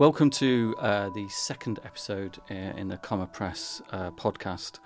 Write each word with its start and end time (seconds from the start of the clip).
Welcome 0.00 0.30
to 0.30 0.74
uh, 0.80 1.10
the 1.10 1.28
second 1.28 1.78
episode 1.84 2.38
uh, 2.50 2.54
in 2.54 2.88
the 2.88 2.96
Comma 2.96 3.28
Press 3.28 3.80
uh, 3.92 4.10
podcast. 4.10 4.80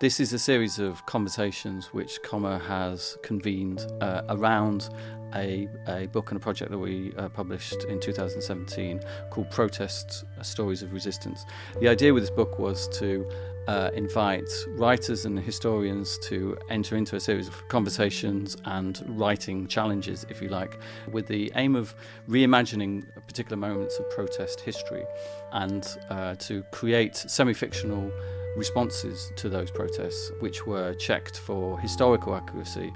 This 0.00 0.20
is 0.20 0.34
a 0.34 0.38
series 0.38 0.78
of 0.78 1.06
conversations 1.06 1.94
which 1.94 2.22
Comma 2.22 2.58
has 2.58 3.16
convened 3.22 3.80
uh, 4.02 4.20
around 4.28 4.90
a, 5.34 5.66
a, 5.88 6.08
book 6.08 6.30
and 6.30 6.36
a 6.36 6.40
project 6.40 6.72
that 6.72 6.78
we 6.78 7.14
uh, 7.16 7.30
published 7.30 7.84
in 7.84 8.00
2017 8.00 9.00
called 9.30 9.50
Protests 9.50 10.24
Stories 10.42 10.82
of 10.82 10.92
Resistance. 10.92 11.46
The 11.80 11.88
idea 11.88 12.12
with 12.12 12.24
this 12.24 12.30
book 12.30 12.58
was 12.58 12.86
to 12.98 13.26
uh, 13.68 13.90
invite 13.94 14.50
writers 14.70 15.24
and 15.24 15.38
historians 15.38 16.18
to 16.18 16.56
enter 16.68 16.96
into 16.96 17.16
a 17.16 17.20
series 17.20 17.48
of 17.48 17.68
conversations 17.68 18.56
and 18.64 19.04
writing 19.06 19.66
challenges, 19.66 20.26
if 20.28 20.40
you 20.42 20.48
like, 20.48 20.78
with 21.12 21.26
the 21.26 21.52
aim 21.56 21.76
of 21.76 21.94
reimagining 22.28 23.04
particular 23.26 23.56
moments 23.56 23.98
of 23.98 24.08
protest 24.10 24.60
history 24.60 25.04
and 25.52 25.98
uh, 26.10 26.34
to 26.36 26.62
create 26.72 27.16
semi 27.16 27.52
fictional 27.52 28.10
responses 28.56 29.30
to 29.36 29.48
those 29.48 29.70
protests, 29.70 30.32
which 30.40 30.66
were 30.66 30.94
checked 30.94 31.38
for 31.38 31.78
historical 31.78 32.34
accuracy 32.34 32.92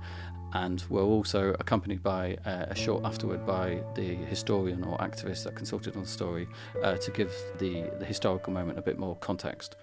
and 0.54 0.84
were 0.88 1.02
also 1.02 1.54
accompanied 1.58 2.02
by 2.02 2.36
uh, 2.46 2.66
a 2.68 2.74
short 2.74 3.04
afterward 3.04 3.44
by 3.44 3.80
the 3.94 4.14
historian 4.14 4.84
or 4.84 4.96
activist 4.98 5.44
that 5.44 5.54
consulted 5.56 5.96
on 5.96 6.02
the 6.02 6.08
story 6.08 6.46
uh, 6.82 6.96
to 6.96 7.10
give 7.10 7.32
the, 7.58 7.90
the 7.98 8.04
historical 8.04 8.52
moment 8.52 8.78
a 8.78 8.82
bit 8.82 8.98
more 8.98 9.16
context. 9.16 9.76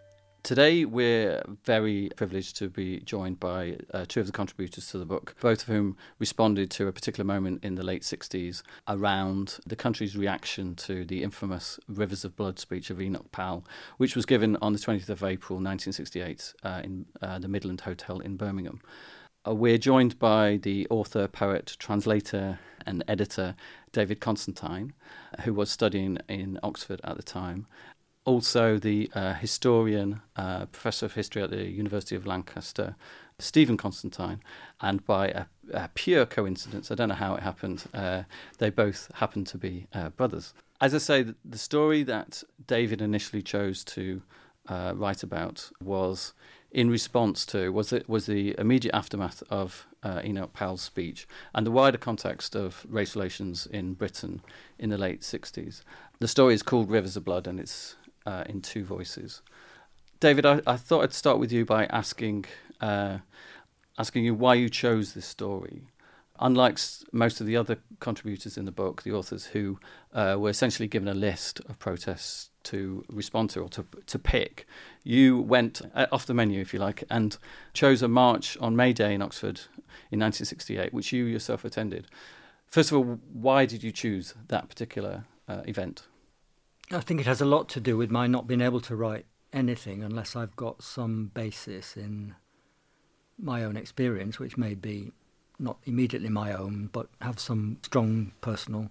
Today, 0.44 0.86
we're 0.86 1.44
very 1.66 2.10
privileged 2.16 2.58
to 2.58 2.68
be 2.68 3.00
joined 3.02 3.40
by 3.40 3.78
uh, 3.94 4.06
two 4.08 4.22
of 4.22 4.26
the 4.26 4.32
contributors 4.32 4.88
to 4.88 4.98
the 4.98 5.06
book, 5.06 5.36
both 5.40 5.62
of 5.62 5.68
whom 5.68 5.96
responded 6.18 6.72
to 6.72 6.88
a 6.88 6.92
particular 6.92 7.24
moment 7.24 7.64
in 7.64 7.76
the 7.76 7.84
late 7.84 8.02
60s 8.02 8.64
around 8.88 9.60
the 9.68 9.76
country's 9.76 10.18
reaction 10.18 10.74
to 10.78 11.06
the 11.06 11.22
infamous 11.22 11.80
Rivers 11.88 12.26
of 12.26 12.36
Blood 12.36 12.58
speech 12.58 12.90
of 12.90 13.00
Enoch 13.00 13.32
Powell, 13.32 13.64
which 13.98 14.16
was 14.16 14.26
given 14.26 14.58
on 14.64 14.74
the 14.74 14.80
20th 14.80 15.10
of 15.10 15.24
April 15.24 15.58
1968 15.58 16.56
uh, 16.64 16.82
in 16.84 17.06
uh, 17.22 17.38
the 17.38 17.48
Midland 17.48 17.82
Hotel 17.82 18.20
in 18.20 18.36
Birmingham. 18.36 18.82
Uh, 19.48 19.54
we're 19.54 19.78
joined 19.78 20.18
by 20.18 20.60
the 20.62 20.88
author, 20.90 21.28
poet, 21.28 21.76
translator, 21.80 22.60
and 22.86 23.04
editor 23.08 23.56
David 23.92 24.20
Constantine, 24.20 24.94
who 25.42 25.54
was 25.54 25.70
studying 25.70 26.18
in 26.28 26.60
Oxford 26.64 27.02
at 27.04 27.18
the 27.18 27.24
time, 27.24 27.68
also 28.26 28.78
the 28.78 29.10
uh, 29.14 29.34
historian, 29.34 30.22
uh, 30.36 30.66
professor 30.68 31.06
of 31.06 31.14
history 31.14 31.42
at 31.42 31.50
the 31.50 31.70
University 31.70 32.16
of 32.16 32.26
Lancaster, 32.26 32.96
Stephen 33.40 33.78
Constantine, 33.78 34.42
and 34.82 35.06
by 35.06 35.28
a, 35.30 35.46
a 35.74 35.90
pure 35.96 36.26
coincidence, 36.26 36.92
I 36.92 36.96
don't 36.96 37.10
know 37.10 37.16
how 37.16 37.36
it 37.36 37.44
happened, 37.44 37.84
uh, 37.94 38.24
they 38.60 38.70
both 38.70 39.10
happened 39.16 39.48
to 39.48 39.58
be 39.58 39.88
uh, 39.94 40.10
brothers. 40.10 40.54
As 40.80 40.94
I 40.94 41.00
say, 41.00 41.26
the 41.44 41.58
story 41.58 42.04
that 42.04 42.44
David 42.68 43.02
initially 43.02 43.42
chose 43.42 43.84
to 43.86 44.22
uh, 44.68 44.94
write 44.96 45.24
about 45.24 45.72
was 45.82 46.34
in 46.72 46.90
response 46.90 47.46
to 47.46 47.72
was 47.72 47.92
it 47.92 48.08
was 48.08 48.26
the 48.26 48.56
immediate 48.58 48.96
aftermath 48.96 49.44
of 49.50 49.88
uh, 50.04 50.22
Enoch 50.24 50.54
Powell's 50.54 50.82
speech 50.82 51.28
and 51.54 51.68
the 51.68 51.72
wider 51.72 51.98
context 51.98 52.56
of 52.56 52.86
race 52.90 53.16
relations 53.16 53.68
in 53.68 53.94
Britain 53.94 54.42
in 54.80 54.90
the 54.90 54.98
late 54.98 55.22
60s. 55.22 55.82
The 56.20 56.28
story 56.28 56.54
is 56.54 56.64
called 56.64 56.90
Rivers 56.90 57.18
of 57.18 57.26
Blood 57.26 57.46
and 57.46 57.60
it's 57.60 57.96
uh, 58.26 58.44
in 58.48 58.62
two 58.62 58.84
voices. 58.84 59.42
David, 60.20 60.46
I, 60.46 60.62
I, 60.68 60.78
thought 60.78 61.04
I'd 61.04 61.14
start 61.14 61.40
with 61.40 61.52
you 61.52 61.66
by 61.66 61.86
asking 61.88 62.46
uh, 62.80 63.20
asking 63.98 64.26
you 64.26 64.34
why 64.34 64.54
you 64.56 64.70
chose 64.70 65.14
this 65.14 65.26
story. 65.26 65.84
Unlike 66.40 66.80
most 67.12 67.40
of 67.40 67.46
the 67.46 67.56
other 67.56 67.78
contributors 68.00 68.58
in 68.58 68.66
the 68.66 68.72
book, 68.72 69.04
the 69.04 69.12
authors 69.12 69.48
who 69.48 69.80
uh, 70.14 70.36
were 70.40 70.50
essentially 70.50 70.88
given 70.88 71.08
a 71.08 71.14
list 71.14 71.60
of 71.70 71.78
protests 71.78 72.50
to 72.64 73.04
respond 73.10 73.52
to 73.52 73.62
or 73.62 73.70
to, 73.70 73.86
to 74.08 74.18
pick, 74.18 74.66
you 75.04 75.40
went 75.40 75.82
uh, 75.94 76.08
off 76.12 76.26
the 76.26 76.34
menu, 76.34 76.60
if 76.60 76.74
you 76.74 76.80
like, 76.80 77.04
and 77.12 77.38
chose 77.74 78.02
a 78.02 78.08
march 78.08 78.58
on 78.60 78.76
May 78.76 78.92
Day 78.92 79.14
in 79.14 79.22
Oxford 79.22 79.62
in 80.10 80.20
1968, 80.20 80.92
which 80.92 81.12
you 81.14 81.26
yourself 81.26 81.64
attended. 81.64 82.08
First 82.66 82.92
of 82.92 82.98
all, 82.98 83.20
why 83.32 83.68
did 83.68 83.84
you 83.84 83.92
choose 83.92 84.34
that 84.48 84.68
particular 84.68 85.26
uh, 85.48 85.62
event? 85.68 86.08
I 86.94 87.00
think 87.00 87.22
it 87.22 87.26
has 87.26 87.40
a 87.40 87.46
lot 87.46 87.70
to 87.70 87.80
do 87.80 87.96
with 87.96 88.12
my 88.12 88.28
not 88.28 88.48
being 88.48 88.60
able 88.60 88.82
to 88.82 88.96
write 88.96 89.26
anything 89.54 90.04
unless 90.04 90.36
I've 90.36 90.56
got 90.58 90.84
some 90.84 91.32
basis 91.34 91.96
in 91.96 92.36
my 93.40 93.64
own 93.64 93.78
experience, 93.78 94.40
which 94.40 94.58
may 94.58 94.74
be 94.74 95.12
not 95.58 95.78
immediately 95.86 96.28
my 96.28 96.52
own, 96.52 96.90
but 96.92 97.08
have 97.22 97.40
some 97.40 97.78
strong 97.84 98.34
personal 98.42 98.90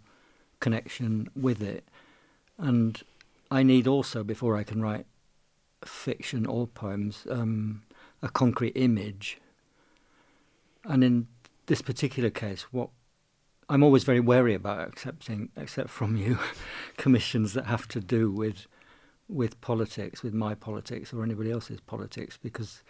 connection 0.61 1.28
with 1.37 1.62
it. 1.62 1.84
And 2.56 3.03
I 3.50 3.62
need 3.62 3.87
also, 3.87 4.25
before 4.25 4.56
I 4.56 4.62
can 4.62 4.81
write 4.81 5.06
fiction 5.84 6.47
or 6.47 6.67
poems, 6.67 7.27
um, 7.28 7.82
a 8.22 8.28
concrete 8.28 8.77
image. 8.77 9.38
And 10.84 11.05
in 11.05 11.27
this 11.67 11.82
particular 11.82 12.31
case, 12.31 12.62
what 12.71 12.88
I'm 13.70 13.84
always 13.84 14.03
very 14.03 14.19
wary 14.19 14.54
about 14.54 14.86
accepting, 14.88 15.50
except 15.56 15.91
from 15.91 16.16
you, 16.16 16.38
commissions 16.97 17.53
that 17.54 17.66
have 17.66 17.86
to 17.88 18.00
do 18.00 18.31
with 18.31 18.66
with 19.28 19.60
politics, 19.60 20.25
with 20.25 20.34
my 20.34 20.56
politics 20.56 21.12
or 21.12 21.22
anybody 21.22 21.53
else's 21.53 21.81
politics, 21.81 22.36
because 22.36 22.82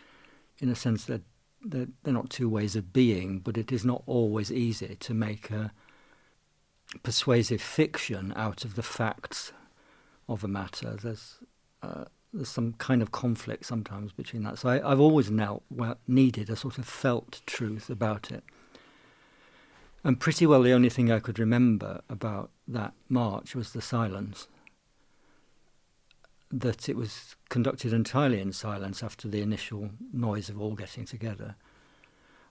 in 0.59 0.71
a 0.71 0.75
sense 0.75 1.05
they're, 1.05 1.21
they're, 1.63 1.89
they're 2.03 2.15
not 2.15 2.31
two 2.31 2.49
ways 2.49 2.75
of 2.75 2.95
being, 2.95 3.41
but 3.41 3.59
it 3.59 3.71
is 3.71 3.85
not 3.85 4.03
always 4.07 4.51
easy 4.51 4.97
to 5.01 5.13
make 5.13 5.51
a 5.51 5.71
persuasive 7.03 7.61
fiction 7.61 8.33
out 8.37 8.65
of 8.65 8.75
the 8.75 8.83
facts 8.83 9.53
of 10.31 10.43
a 10.43 10.49
matter. 10.49 10.97
There's 10.97 11.37
uh, 11.83 12.05
there's 12.33 12.49
some 12.49 12.73
kind 12.75 13.03
of 13.03 13.13
conflict 13.13 13.67
sometimes 13.67 14.13
between 14.13 14.45
that. 14.45 14.59
So 14.59 14.71
I, 14.71 14.89
have 14.89 15.01
always 15.01 15.31
now 15.31 15.61
well, 15.71 15.99
needed 16.09 16.49
a 16.49 16.57
sort 16.57 16.79
of 16.79 16.87
felt 16.87 17.43
truth 17.45 17.91
about 17.91 18.31
it. 18.31 18.45
And 20.03 20.19
pretty 20.19 20.47
well 20.47 20.63
the 20.63 20.73
only 20.73 20.89
thing 20.89 21.11
I 21.11 21.19
could 21.19 21.39
remember 21.39 22.01
about 22.09 22.51
that 22.67 22.95
march 23.09 23.55
was 23.55 23.73
the 23.73 23.83
silence. 23.83 24.49
That 26.51 26.89
it 26.89 26.97
was 26.97 27.37
conducted 27.49 27.93
entirely 27.93 28.41
in 28.41 28.53
silence 28.53 29.03
after 29.03 29.29
the 29.29 29.43
initial 29.43 29.91
noise 30.13 30.49
of 30.49 30.61
all 30.61 30.75
getting 30.75 31.05
together. 31.05 31.57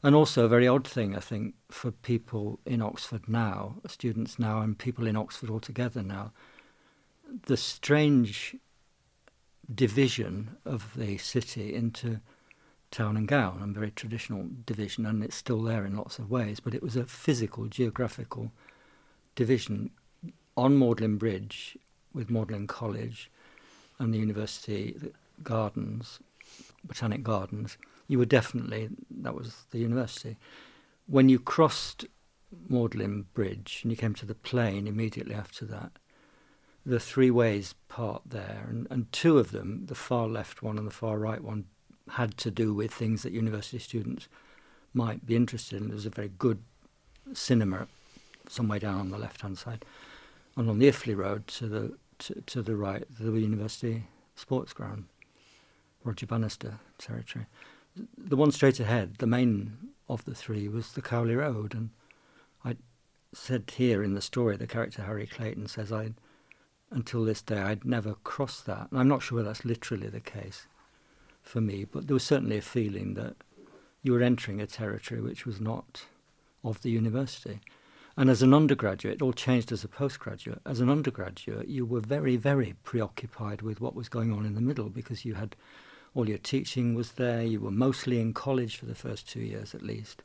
And 0.01 0.15
also, 0.15 0.45
a 0.45 0.49
very 0.49 0.67
odd 0.67 0.87
thing, 0.87 1.15
I 1.15 1.19
think, 1.19 1.55
for 1.69 1.91
people 1.91 2.59
in 2.65 2.81
Oxford 2.81 3.27
now, 3.27 3.81
students 3.87 4.39
now, 4.39 4.61
and 4.61 4.77
people 4.77 5.05
in 5.05 5.17
Oxford 5.17 5.49
altogether 5.49 6.01
now, 6.01 6.31
the 7.47 7.57
strange 7.57 8.55
division 9.73 10.55
of 10.63 10.93
the 10.95 11.17
city 11.17 11.73
into 11.75 12.21
town 12.91 13.15
and 13.15 13.27
gown 13.27 13.59
and 13.61 13.75
very 13.75 13.91
traditional 13.91 14.47
division, 14.65 15.05
and 15.05 15.23
it's 15.23 15.35
still 15.35 15.61
there 15.61 15.85
in 15.85 15.95
lots 15.95 16.19
of 16.19 16.29
ways, 16.29 16.59
but 16.59 16.73
it 16.73 16.83
was 16.83 16.95
a 16.95 17.05
physical, 17.05 17.65
geographical 17.65 18.51
division 19.35 19.91
on 20.57 20.77
Magdalen 20.77 21.17
Bridge 21.17 21.77
with 22.13 22.29
Magdalen 22.29 22.67
College 22.67 23.29
and 23.99 24.13
the 24.13 24.17
University 24.17 24.95
Gardens, 25.43 26.19
Botanic 26.83 27.23
Gardens. 27.23 27.77
You 28.07 28.17
were 28.17 28.25
definitely, 28.25 28.89
that 29.21 29.35
was 29.35 29.65
the 29.71 29.79
university. 29.79 30.37
When 31.05 31.29
you 31.29 31.39
crossed 31.39 32.05
Magdalen 32.67 33.27
Bridge 33.33 33.81
and 33.83 33.91
you 33.91 33.97
came 33.97 34.15
to 34.15 34.25
the 34.25 34.35
plain 34.35 34.87
immediately 34.87 35.35
after 35.35 35.65
that, 35.65 35.91
the 36.85 36.99
three 36.99 37.29
ways 37.29 37.75
part 37.87 38.23
there, 38.25 38.65
and, 38.67 38.87
and 38.89 39.11
two 39.11 39.37
of 39.37 39.51
them, 39.51 39.85
the 39.85 39.95
far 39.95 40.27
left 40.27 40.63
one 40.63 40.77
and 40.77 40.87
the 40.87 40.91
far 40.91 41.19
right 41.19 41.43
one, 41.43 41.65
had 42.11 42.37
to 42.37 42.51
do 42.51 42.73
with 42.73 42.93
things 42.93 43.23
that 43.23 43.33
university 43.33 43.79
students 43.79 44.27
might 44.93 45.25
be 45.25 45.35
interested 45.35 45.81
in. 45.81 45.87
There 45.87 45.95
was 45.95 46.05
a 46.05 46.11
very 46.11 46.31
good 46.37 46.59
cinema 47.33 47.87
somewhere 48.47 48.79
down 48.79 48.99
on 48.99 49.09
the 49.11 49.17
left 49.17 49.41
hand 49.41 49.57
side. 49.57 49.85
And 50.55 50.69
on 50.69 50.79
the 50.79 50.87
Iffley 50.87 51.15
Road 51.15 51.47
to 51.47 51.67
the 51.67 51.97
to, 52.19 52.41
to 52.47 52.61
the 52.61 52.75
right, 52.75 53.05
the 53.19 53.31
university 53.31 54.03
sports 54.35 54.73
ground, 54.73 55.05
Roger 56.03 56.25
Bannister 56.25 56.79
territory. 56.97 57.45
The 58.17 58.35
one 58.35 58.51
straight 58.51 58.79
ahead, 58.79 59.15
the 59.19 59.27
main 59.27 59.77
of 60.07 60.25
the 60.25 60.35
three, 60.35 60.67
was 60.67 60.91
the 60.91 61.01
Cowley 61.01 61.35
Road. 61.35 61.73
And 61.73 61.89
I 62.63 62.75
said 63.33 63.71
here 63.75 64.03
in 64.03 64.15
the 64.15 64.21
story, 64.21 64.57
the 64.57 64.67
character 64.67 65.03
Harry 65.03 65.27
Clayton 65.27 65.67
says, 65.67 65.91
I, 65.91 66.11
until 66.91 67.23
this 67.23 67.41
day, 67.41 67.59
I'd 67.59 67.85
never 67.85 68.15
crossed 68.23 68.65
that. 68.65 68.89
And 68.91 68.99
I'm 68.99 69.07
not 69.07 69.21
sure 69.21 69.41
that's 69.41 69.65
literally 69.65 70.07
the 70.07 70.19
case 70.19 70.67
for 71.49 71.61
me, 71.61 71.83
but 71.83 72.07
there 72.07 72.13
was 72.13 72.23
certainly 72.23 72.57
a 72.57 72.61
feeling 72.61 73.15
that 73.15 73.35
you 74.03 74.13
were 74.13 74.21
entering 74.21 74.61
a 74.61 74.67
territory 74.67 75.19
which 75.19 75.45
was 75.45 75.59
not 75.59 76.05
of 76.63 76.81
the 76.81 76.91
university. 76.91 77.59
And 78.15 78.29
as 78.29 78.41
an 78.41 78.53
undergraduate, 78.53 79.15
it 79.15 79.21
all 79.21 79.33
changed 79.33 79.71
as 79.71 79.83
a 79.83 79.87
postgraduate. 79.87 80.61
As 80.65 80.79
an 80.79 80.89
undergraduate, 80.89 81.67
you 81.67 81.85
were 81.85 82.01
very, 82.01 82.35
very 82.35 82.75
preoccupied 82.83 83.61
with 83.61 83.81
what 83.81 83.95
was 83.95 84.09
going 84.09 84.31
on 84.31 84.45
in 84.45 84.55
the 84.55 84.61
middle 84.61 84.89
because 84.89 85.25
you 85.25 85.35
had 85.35 85.55
all 86.13 86.29
your 86.29 86.37
teaching 86.37 86.93
was 86.93 87.13
there. 87.13 87.41
You 87.41 87.61
were 87.61 87.71
mostly 87.71 88.19
in 88.19 88.33
college 88.33 88.77
for 88.77 88.85
the 88.85 88.95
first 88.95 89.27
two 89.27 89.41
years 89.41 89.73
at 89.73 89.81
least. 89.81 90.21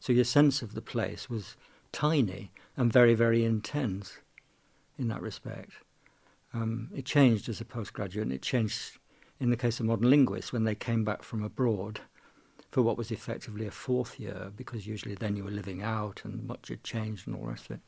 So 0.00 0.12
your 0.12 0.24
sense 0.24 0.62
of 0.62 0.74
the 0.74 0.82
place 0.82 1.28
was 1.28 1.56
tiny 1.92 2.52
and 2.76 2.92
very, 2.92 3.14
very 3.14 3.44
intense 3.44 4.18
in 4.98 5.08
that 5.08 5.22
respect. 5.22 5.72
Um, 6.54 6.88
it 6.94 7.04
changed 7.04 7.48
as 7.48 7.60
a 7.60 7.64
postgraduate, 7.64 8.26
and 8.26 8.32
it 8.32 8.42
changed 8.42 8.98
in 9.44 9.50
the 9.50 9.56
case 9.58 9.78
of 9.78 9.84
modern 9.84 10.08
linguists 10.08 10.54
when 10.54 10.64
they 10.64 10.74
came 10.74 11.04
back 11.04 11.22
from 11.22 11.44
abroad 11.44 12.00
for 12.70 12.80
what 12.80 12.96
was 12.96 13.10
effectively 13.10 13.66
a 13.66 13.70
fourth 13.70 14.18
year, 14.18 14.50
because 14.56 14.86
usually 14.86 15.14
then 15.14 15.36
you 15.36 15.44
were 15.44 15.50
living 15.50 15.82
out 15.82 16.22
and 16.24 16.46
much 16.46 16.68
had 16.68 16.82
changed 16.82 17.26
and 17.26 17.36
all 17.36 17.42
the 17.42 17.48
rest 17.48 17.66
of 17.66 17.72
it. 17.72 17.80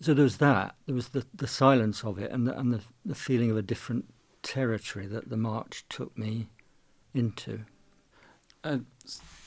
So 0.00 0.14
there 0.14 0.22
was 0.22 0.36
that. 0.36 0.76
There 0.86 0.94
was 0.94 1.08
the, 1.08 1.26
the 1.34 1.48
silence 1.48 2.04
of 2.04 2.20
it 2.20 2.30
and 2.30 2.46
the, 2.46 2.56
and 2.56 2.72
the, 2.72 2.80
the 3.04 3.16
feeling 3.16 3.50
of 3.50 3.56
a 3.56 3.62
different 3.62 4.14
territory 4.44 5.08
that 5.08 5.28
the 5.28 5.36
march 5.36 5.84
took 5.88 6.16
me 6.16 6.46
into. 7.12 7.64
Uh, 8.62 8.78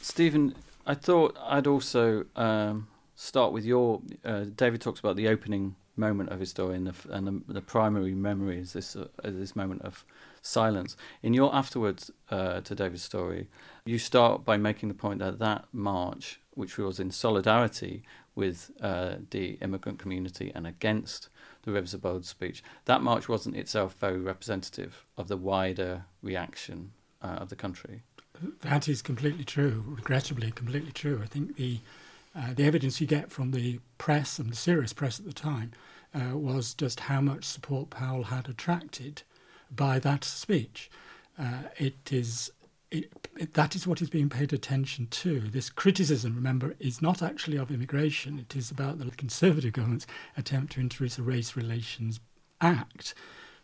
Stephen, 0.01 0.53
I 0.85 0.94
thought 0.94 1.37
I'd 1.41 1.67
also 1.67 2.25
um, 2.35 2.89
start 3.15 3.53
with 3.53 3.63
your. 3.63 4.01
Uh, 4.25 4.45
David 4.53 4.81
talks 4.81 4.99
about 4.99 5.15
the 5.15 5.29
opening 5.29 5.75
moment 5.95 6.31
of 6.31 6.41
his 6.41 6.49
story, 6.49 6.75
and 6.75 6.87
the, 6.87 7.13
and 7.13 7.27
the, 7.27 7.53
the 7.53 7.61
primary 7.61 8.13
memory 8.13 8.59
is 8.59 8.73
this 8.73 8.97
uh, 8.97 9.07
this 9.23 9.55
moment 9.55 9.83
of 9.83 10.03
silence. 10.41 10.97
In 11.21 11.33
your 11.33 11.53
afterwards 11.53 12.11
uh, 12.29 12.61
to 12.61 12.75
David's 12.75 13.03
story, 13.03 13.47
you 13.85 13.97
start 13.97 14.45
by 14.45 14.57
making 14.57 14.89
the 14.89 14.95
point 14.95 15.19
that 15.19 15.39
that 15.39 15.65
march, 15.71 16.39
which 16.53 16.77
was 16.77 16.99
in 16.99 17.11
solidarity 17.11 18.03
with 18.35 18.71
uh, 18.81 19.15
the 19.31 19.57
immigrant 19.61 19.99
community 19.99 20.51
and 20.55 20.65
against 20.65 21.29
the 21.63 21.71
Rivers 21.71 21.93
of 21.93 22.01
Blood 22.01 22.25
speech, 22.25 22.63
that 22.85 23.01
march 23.01 23.27
wasn't 23.29 23.55
itself 23.55 23.95
very 23.99 24.19
representative 24.19 25.05
of 25.17 25.27
the 25.27 25.38
wider 25.38 26.05
reaction 26.21 26.91
uh, 27.21 27.27
of 27.27 27.49
the 27.49 27.55
country. 27.55 28.03
That 28.61 28.87
is 28.87 29.01
completely 29.01 29.44
true, 29.44 29.83
regrettably 29.85 30.51
completely 30.51 30.91
true. 30.91 31.19
I 31.23 31.27
think 31.27 31.57
the 31.57 31.79
uh, 32.33 32.53
the 32.53 32.63
evidence 32.63 33.01
you 33.01 33.07
get 33.07 33.29
from 33.29 33.51
the 33.51 33.79
press 33.97 34.39
and 34.39 34.49
the 34.49 34.55
serious 34.55 34.94
press 34.94 35.19
at 35.19 35.25
the 35.25 35.33
time 35.33 35.73
uh, 36.15 36.37
was 36.37 36.73
just 36.73 37.01
how 37.01 37.19
much 37.19 37.44
support 37.44 37.89
Powell 37.89 38.23
had 38.23 38.47
attracted 38.47 39.23
by 39.75 40.00
that 40.00 40.23
speech. 40.23 40.89
Uh, 41.39 41.63
it 41.77 42.12
is 42.12 42.51
it, 42.91 43.09
it, 43.38 43.53
that 43.53 43.73
is 43.73 43.88
what 43.88 44.01
is 44.01 44.09
being 44.09 44.29
paid 44.29 44.51
attention 44.51 45.07
to. 45.07 45.39
This 45.39 45.69
criticism, 45.69 46.35
remember, 46.35 46.75
is 46.79 47.01
not 47.01 47.21
actually 47.21 47.57
of 47.57 47.71
immigration. 47.71 48.38
It 48.38 48.56
is 48.56 48.69
about 48.69 49.00
the 49.00 49.09
Conservative 49.12 49.71
government's 49.71 50.07
attempt 50.35 50.73
to 50.73 50.81
introduce 50.81 51.18
a 51.18 51.23
Race 51.23 51.56
Relations 51.56 52.19
Act, 52.59 53.13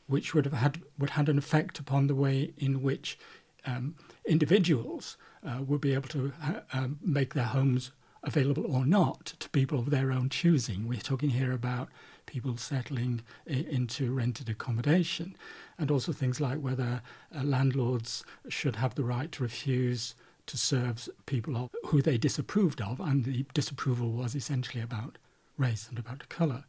which 0.07 0.33
would 0.33 0.45
have 0.45 0.54
had 0.54 0.81
would 0.98 1.12
had 1.12 1.27
an 1.27 1.38
effect 1.38 1.77
upon 1.77 2.07
the 2.07 2.15
way 2.15 2.54
in 2.57 2.81
which 2.81 3.19
um, 3.65 3.95
individuals 4.25 5.18
uh, 5.45 5.62
would 5.62 5.81
be 5.81 5.94
able 5.94 6.07
to 6.09 6.31
uh, 6.42 6.62
um, 6.71 6.98
make 7.01 7.33
their 7.33 7.44
homes 7.44 7.92
available 8.24 8.65
or 8.65 8.86
not 8.86 9.25
to 9.39 9.50
people 9.50 9.80
of 9.80 9.89
their 9.89 10.12
own 10.12 10.30
choosing. 10.30 10.88
We're 10.88 11.00
talking 11.00 11.30
here 11.30 11.51
about 11.51 11.89
people 12.25 12.57
settling 12.57 13.21
into 13.45 14.13
rented 14.13 14.50
accommodation, 14.50 15.36
and 15.79 15.91
also 15.91 16.12
things 16.12 16.41
like 16.41 16.59
whether 16.59 17.01
uh, 17.35 17.44
landlords 17.44 18.24
should 18.50 18.77
have 18.77 18.95
the 18.95 19.03
right 19.03 19.31
to 19.31 19.44
refuse 19.44 20.15
to 20.47 20.57
serve 20.57 21.09
people 21.25 21.69
who 21.88 22.01
they 22.01 22.18
disapproved 22.18 22.81
of, 22.81 23.00
and 23.00 23.25
the 23.25 23.45
disapproval 23.53 24.12
was 24.12 24.33
essentially 24.33 24.81
about 24.81 25.18
race 25.57 25.88
and 25.89 26.00
about 26.00 26.27
colour. 26.29 26.63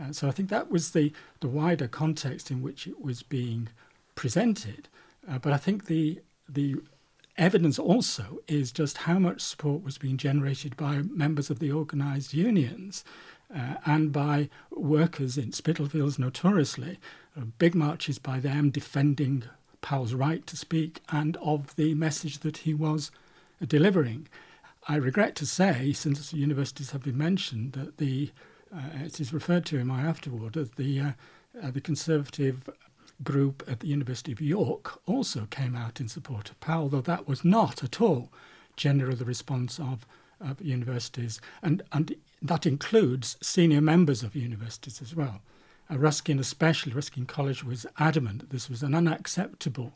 Uh, 0.00 0.12
so 0.12 0.28
I 0.28 0.30
think 0.30 0.48
that 0.50 0.70
was 0.70 0.92
the, 0.92 1.12
the 1.40 1.48
wider 1.48 1.88
context 1.88 2.50
in 2.50 2.62
which 2.62 2.86
it 2.86 3.00
was 3.00 3.22
being 3.22 3.68
presented. 4.14 4.88
Uh, 5.28 5.38
but 5.38 5.52
I 5.52 5.56
think 5.56 5.86
the 5.86 6.20
the 6.48 6.76
evidence 7.36 7.78
also 7.78 8.38
is 8.48 8.72
just 8.72 8.98
how 8.98 9.18
much 9.18 9.40
support 9.40 9.82
was 9.82 9.98
being 9.98 10.16
generated 10.16 10.76
by 10.76 11.02
members 11.10 11.50
of 11.50 11.58
the 11.58 11.72
organised 11.72 12.32
unions 12.32 13.04
uh, 13.54 13.74
and 13.84 14.12
by 14.12 14.48
workers 14.70 15.38
in 15.38 15.52
Spitalfields 15.52 16.18
notoriously. 16.18 16.98
Uh, 17.36 17.42
big 17.58 17.74
marches 17.74 18.18
by 18.18 18.40
them 18.40 18.70
defending 18.70 19.44
Powell's 19.80 20.14
right 20.14 20.46
to 20.46 20.56
speak 20.56 21.00
and 21.10 21.36
of 21.38 21.76
the 21.76 21.94
message 21.94 22.38
that 22.40 22.58
he 22.58 22.74
was 22.74 23.10
delivering. 23.64 24.28
I 24.88 24.96
regret 24.96 25.34
to 25.36 25.46
say, 25.46 25.92
since 25.92 26.32
universities 26.32 26.90
have 26.90 27.02
been 27.02 27.18
mentioned, 27.18 27.72
that 27.72 27.98
the 27.98 28.30
uh, 28.74 29.04
it 29.04 29.20
is 29.20 29.32
referred 29.32 29.64
to 29.66 29.78
in 29.78 29.86
my 29.86 30.00
afterword 30.00 30.54
that 30.54 30.76
the 30.76 31.00
uh, 31.00 31.12
uh, 31.62 31.70
the 31.70 31.80
Conservative 31.80 32.68
group 33.22 33.62
at 33.66 33.80
the 33.80 33.86
University 33.86 34.32
of 34.32 34.40
York 34.40 35.00
also 35.06 35.46
came 35.50 35.74
out 35.74 36.00
in 36.00 36.08
support 36.08 36.50
of 36.50 36.60
Powell, 36.60 36.88
though 36.88 37.00
that 37.00 37.26
was 37.26 37.44
not 37.44 37.82
at 37.82 38.00
all 38.00 38.30
generally 38.76 39.14
the 39.14 39.24
response 39.24 39.78
of, 39.78 40.06
of 40.40 40.60
universities, 40.60 41.40
and, 41.62 41.82
and 41.92 42.14
that 42.42 42.66
includes 42.66 43.36
senior 43.42 43.80
members 43.80 44.22
of 44.22 44.36
universities 44.36 45.00
as 45.00 45.14
well. 45.14 45.40
Uh, 45.90 45.98
Ruskin, 45.98 46.38
especially 46.38 46.92
Ruskin 46.92 47.26
College, 47.26 47.64
was 47.64 47.86
adamant 47.98 48.40
that 48.40 48.50
this 48.50 48.68
was 48.68 48.82
an 48.82 48.94
unacceptable 48.94 49.94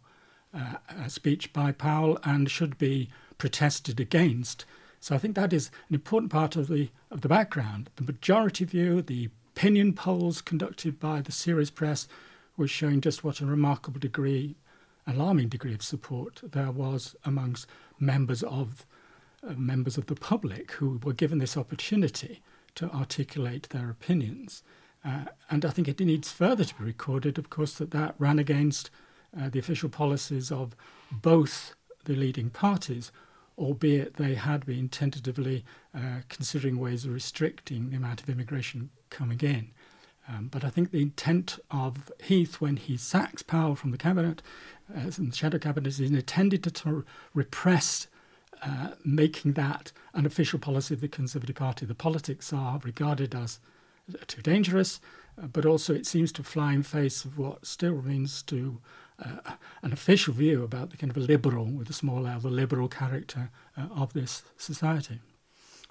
uh, 0.55 0.75
uh, 0.89 1.09
speech 1.09 1.53
by 1.53 1.73
Powell 1.73 2.19
and 2.25 2.51
should 2.51 2.79
be 2.79 3.09
protested 3.39 4.01
against. 4.01 4.65
So 5.01 5.15
I 5.15 5.19
think 5.19 5.35
that 5.35 5.53
is 5.53 5.71
an 5.89 5.95
important 5.95 6.31
part 6.33 6.57
of 6.57 6.69
the 6.69 6.91
of 7.11 7.23
the 7.23 7.29
background. 7.29 7.91
The 7.97 8.05
majority 8.05 8.65
view, 8.65 9.03
the 9.03 9.31
opinion 9.55 9.95
polls 9.95 10.41
conducted 10.41 11.01
by 11.01 11.21
the 11.23 11.33
Serious 11.33 11.71
Press, 11.71 12.07
was 12.57 12.71
showing 12.71 13.01
just 13.01 13.25
what 13.25 13.41
a 13.41 13.47
remarkable 13.47 13.99
degree, 13.99 14.55
alarming 15.07 15.49
degree 15.49 15.75
of 15.75 15.83
support 15.83 16.41
there 16.43 16.71
was 16.71 17.17
amongst 17.25 17.67
members 17.99 18.43
of 18.43 18.85
members 19.43 19.97
of 19.99 20.07
the 20.07 20.15
public 20.15 20.73
who 20.73 21.01
were 21.03 21.13
given 21.13 21.39
this 21.39 21.57
opportunity 21.57 22.43
to 22.75 22.91
articulate 22.91 23.69
their 23.71 23.91
opinions. 23.91 24.63
Uh, 25.05 25.25
and 25.49 25.65
I 25.65 25.71
think 25.71 25.89
it 25.89 26.01
needs 26.01 26.31
further 26.31 26.65
to 26.65 26.75
be 26.75 26.85
recorded, 26.85 27.39
of 27.39 27.51
course, 27.51 27.75
that 27.75 27.91
that 27.93 28.15
ran 28.19 28.39
against 28.39 28.91
uh, 29.39 29.49
the 29.49 29.59
official 29.59 29.89
policies 29.89 30.53
of 30.53 30.77
both 31.11 31.75
the 32.05 32.15
leading 32.15 32.51
parties, 32.51 33.11
albeit 33.57 34.15
they 34.15 34.35
had 34.35 34.67
been 34.67 34.89
tentatively 34.89 35.65
uh, 35.95 36.21
considering 36.29 36.79
ways 36.79 37.05
of 37.05 37.13
restricting 37.13 37.91
the 37.91 37.97
amount 37.97 38.23
of 38.23 38.29
immigration 38.29 38.91
coming 39.09 39.41
in. 39.41 39.71
Um, 40.29 40.49
but 40.51 40.65
I 40.65 40.71
think 40.71 40.91
the 40.91 41.03
intent 41.03 41.59
of 41.71 42.13
Heath 42.23 42.61
when 42.61 42.77
he 42.77 42.97
sacks 42.97 43.43
Powell 43.43 43.75
from 43.75 43.91
the 43.91 43.99
cabinet, 43.99 44.43
uh, 44.95 45.11
the 45.19 45.33
shadow 45.33 45.59
cabinet, 45.59 45.89
is 45.89 46.01
intended 46.01 46.63
to, 46.65 46.71
to 46.71 47.05
repress 47.35 48.07
uh, 48.63 48.91
making 49.05 49.53
that 49.53 49.93
an 50.15 50.27
official 50.27 50.59
policy 50.59 50.95
of 50.95 51.01
the 51.01 51.09
Conservative 51.09 51.57
Party. 51.57 51.87
The 51.87 51.95
politics 51.95 52.53
are 52.53 52.81
regarded 52.85 53.35
as 53.35 53.61
too 54.27 54.43
dangerous, 54.43 55.01
uh, 55.41 55.47
but 55.47 55.65
also 55.65 55.95
it 55.95 56.07
seems 56.07 56.33
to 56.33 56.43
fly 56.43 56.73
in 56.73 56.83
face 56.83 57.25
of 57.25 57.39
what 57.39 57.67
still 57.67 57.93
remains 57.93 58.43
to 58.45 58.81
uh, 59.19 59.53
an 59.83 59.93
official 59.93 60.35
view 60.35 60.63
about 60.63 60.91
the 60.91 60.97
kind 60.97 61.11
of 61.11 61.17
a 61.17 61.21
liberal, 61.21 61.67
with 61.67 61.91
a 61.91 61.93
small 61.93 62.27
l, 62.27 62.41
the 62.41 62.49
liberal 62.49 62.89
character 62.89 63.51
uh, 63.77 63.87
of 63.95 64.13
this 64.13 64.43
society. 64.57 65.21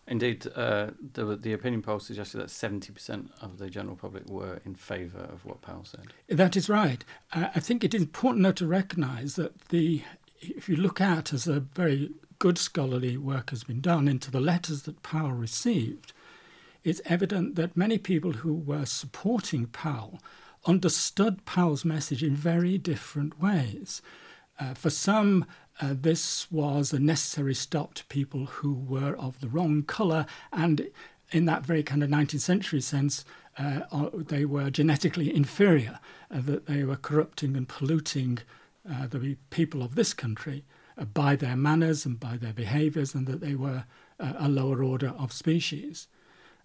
Indeed, 0.07 0.47
uh, 0.55 0.87
the, 1.13 1.35
the 1.35 1.53
opinion 1.53 1.83
poll 1.83 1.99
suggested 1.99 2.39
that 2.39 2.47
70% 2.47 3.29
of 3.43 3.59
the 3.59 3.69
general 3.69 3.95
public 3.95 4.27
were 4.27 4.59
in 4.65 4.73
favour 4.73 5.19
of 5.19 5.45
what 5.45 5.61
Powell 5.61 5.85
said. 5.85 6.13
That 6.27 6.57
is 6.57 6.67
right. 6.67 7.05
Uh, 7.31 7.49
I 7.53 7.59
think 7.59 7.83
it 7.83 7.93
is 7.93 8.01
important 8.01 8.41
now 8.41 8.51
to 8.53 8.65
recognise 8.65 9.35
that 9.35 9.69
the 9.69 10.01
if 10.41 10.69
you 10.69 10.77
look 10.77 10.99
at 11.01 11.33
as 11.33 11.47
a 11.47 11.59
very 11.59 12.11
good 12.39 12.57
scholarly 12.57 13.17
work 13.17 13.49
has 13.49 13.65
been 13.65 13.81
done 13.81 14.07
into 14.07 14.31
the 14.31 14.39
letters 14.39 14.83
that 14.83 15.03
Powell 15.03 15.33
received, 15.33 16.13
it's 16.83 17.01
evident 17.05 17.55
that 17.55 17.75
many 17.75 17.97
people 17.97 18.31
who 18.31 18.53
were 18.53 18.85
supporting 18.85 19.67
Powell 19.67 20.19
understood 20.65 21.45
Powell's 21.45 21.83
message 21.83 22.23
in 22.23 22.35
very 22.35 22.77
different 22.77 23.41
ways. 23.41 24.01
Uh, 24.57 24.73
for 24.73 24.89
some, 24.89 25.45
uh, 25.81 25.93
this 25.97 26.49
was 26.51 26.93
a 26.93 26.99
necessary 26.99 27.53
stop 27.53 27.93
to 27.95 28.05
people 28.05 28.45
who 28.45 28.73
were 28.73 29.15
of 29.17 29.39
the 29.41 29.49
wrong 29.49 29.83
colour 29.83 30.25
and 30.53 30.87
in 31.31 31.45
that 31.45 31.65
very 31.65 31.83
kind 31.83 32.03
of 32.03 32.09
19th 32.09 32.39
century 32.39 32.81
sense, 32.81 33.23
uh, 33.57 33.81
they 34.13 34.45
were 34.45 34.69
genetically 34.69 35.33
inferior, 35.33 35.99
uh, 36.31 36.39
that 36.41 36.65
they 36.65 36.83
were 36.83 36.95
corrupting 36.95 37.55
and 37.55 37.67
polluting 37.67 38.39
uh, 38.89 39.07
the 39.07 39.37
people 39.49 39.83
of 39.83 39.95
this 39.95 40.13
country 40.13 40.63
by 41.13 41.35
their 41.35 41.55
manners 41.55 42.05
and 42.05 42.19
by 42.19 42.37
their 42.37 42.53
behaviours, 42.53 43.13
and 43.13 43.27
that 43.27 43.41
they 43.41 43.55
were 43.55 43.85
a 44.19 44.49
lower 44.49 44.83
order 44.83 45.13
of 45.17 45.31
species. 45.31 46.07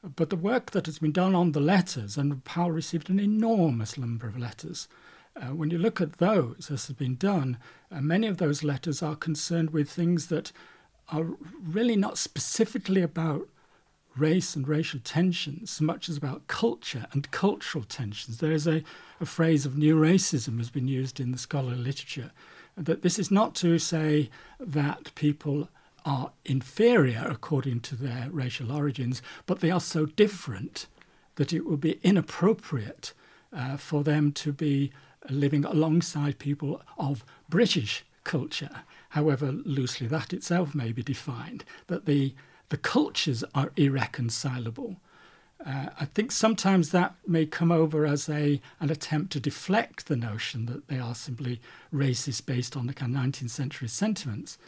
But 0.02 0.30
the 0.30 0.36
work 0.36 0.72
that 0.72 0.86
has 0.86 0.98
been 0.98 1.12
done 1.12 1.34
on 1.34 1.52
the 1.52 1.60
letters, 1.60 2.16
and 2.16 2.44
Powell 2.44 2.72
received 2.72 3.08
an 3.08 3.20
enormous 3.20 3.96
number 3.96 4.26
of 4.26 4.36
letters 4.36 4.88
uh, 5.36 5.46
when 5.46 5.70
you 5.70 5.78
look 5.78 6.00
at 6.00 6.18
those, 6.18 6.70
as 6.70 6.86
has 6.86 6.96
been 6.96 7.16
done, 7.16 7.58
uh, 7.90 8.00
many 8.00 8.26
of 8.26 8.36
those 8.38 8.62
letters 8.62 9.02
are 9.02 9.16
concerned 9.16 9.70
with 9.70 9.90
things 9.90 10.28
that 10.28 10.52
are 11.12 11.26
really 11.62 11.96
not 11.96 12.18
specifically 12.18 13.02
about 13.02 13.48
race 14.16 14.54
and 14.54 14.68
racial 14.68 15.00
tensions 15.02 15.72
so 15.72 15.84
much 15.84 16.08
as 16.08 16.16
about 16.16 16.46
culture 16.46 17.06
and 17.12 17.32
cultural 17.32 17.82
tensions. 17.82 18.38
There 18.38 18.52
is 18.52 18.68
a, 18.68 18.84
a 19.20 19.26
phrase 19.26 19.66
of 19.66 19.76
new 19.76 19.96
racism 19.96 20.58
has 20.58 20.70
been 20.70 20.86
used 20.86 21.18
in 21.18 21.32
the 21.32 21.38
scholarly 21.38 21.78
literature 21.78 22.30
that 22.76 23.02
this 23.02 23.18
is 23.18 23.30
not 23.30 23.54
to 23.56 23.78
say 23.78 24.30
that 24.58 25.14
people 25.14 25.68
are 26.04 26.32
inferior 26.44 27.24
according 27.26 27.80
to 27.80 27.96
their 27.96 28.28
racial 28.30 28.70
origins, 28.70 29.22
but 29.46 29.60
they 29.60 29.70
are 29.70 29.80
so 29.80 30.06
different 30.06 30.86
that 31.36 31.52
it 31.52 31.64
would 31.66 31.80
be 31.80 31.98
inappropriate 32.02 33.12
uh, 33.52 33.76
for 33.76 34.04
them 34.04 34.32
to 34.32 34.52
be 34.52 34.92
living 35.30 35.64
alongside 35.64 36.38
people 36.38 36.82
of 36.98 37.24
British 37.48 38.04
culture, 38.24 38.82
however 39.10 39.52
loosely 39.52 40.06
that 40.06 40.32
itself 40.32 40.74
may 40.74 40.92
be 40.92 41.02
defined, 41.02 41.64
that 41.86 42.06
the, 42.06 42.34
the 42.68 42.76
cultures 42.76 43.44
are 43.54 43.72
irreconcilable. 43.76 44.96
Uh, 45.66 45.86
I 45.98 46.04
think 46.04 46.30
sometimes 46.30 46.90
that 46.90 47.14
may 47.26 47.46
come 47.46 47.72
over 47.72 48.04
as 48.04 48.28
a 48.28 48.60
an 48.80 48.90
attempt 48.90 49.32
to 49.32 49.40
deflect 49.40 50.06
the 50.06 50.16
notion 50.16 50.66
that 50.66 50.88
they 50.88 50.98
are 50.98 51.14
simply 51.14 51.60
racist 51.92 52.44
based 52.44 52.76
on 52.76 52.86
the 52.86 52.92
kind 52.92 53.16
of 53.16 53.22
19th 53.22 53.50
century 53.50 53.88
sentiments. 53.88 54.58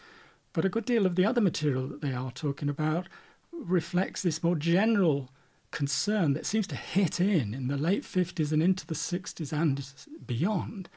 But 0.54 0.64
a 0.64 0.70
good 0.70 0.86
deal 0.86 1.04
of 1.04 1.16
the 1.16 1.26
other 1.26 1.42
material 1.42 1.86
that 1.88 2.00
they 2.00 2.14
are 2.14 2.30
talking 2.30 2.70
about 2.70 3.08
reflects 3.52 4.22
this 4.22 4.42
more 4.42 4.56
general 4.56 5.30
concern 5.70 6.32
that 6.32 6.46
seems 6.46 6.66
to 6.68 6.76
hit 6.76 7.20
in 7.20 7.52
in 7.52 7.68
the 7.68 7.76
late 7.76 8.02
50s 8.02 8.52
and 8.52 8.62
into 8.62 8.86
the 8.86 8.94
60s 8.94 9.52
and 9.52 9.84
beyond 10.26 10.88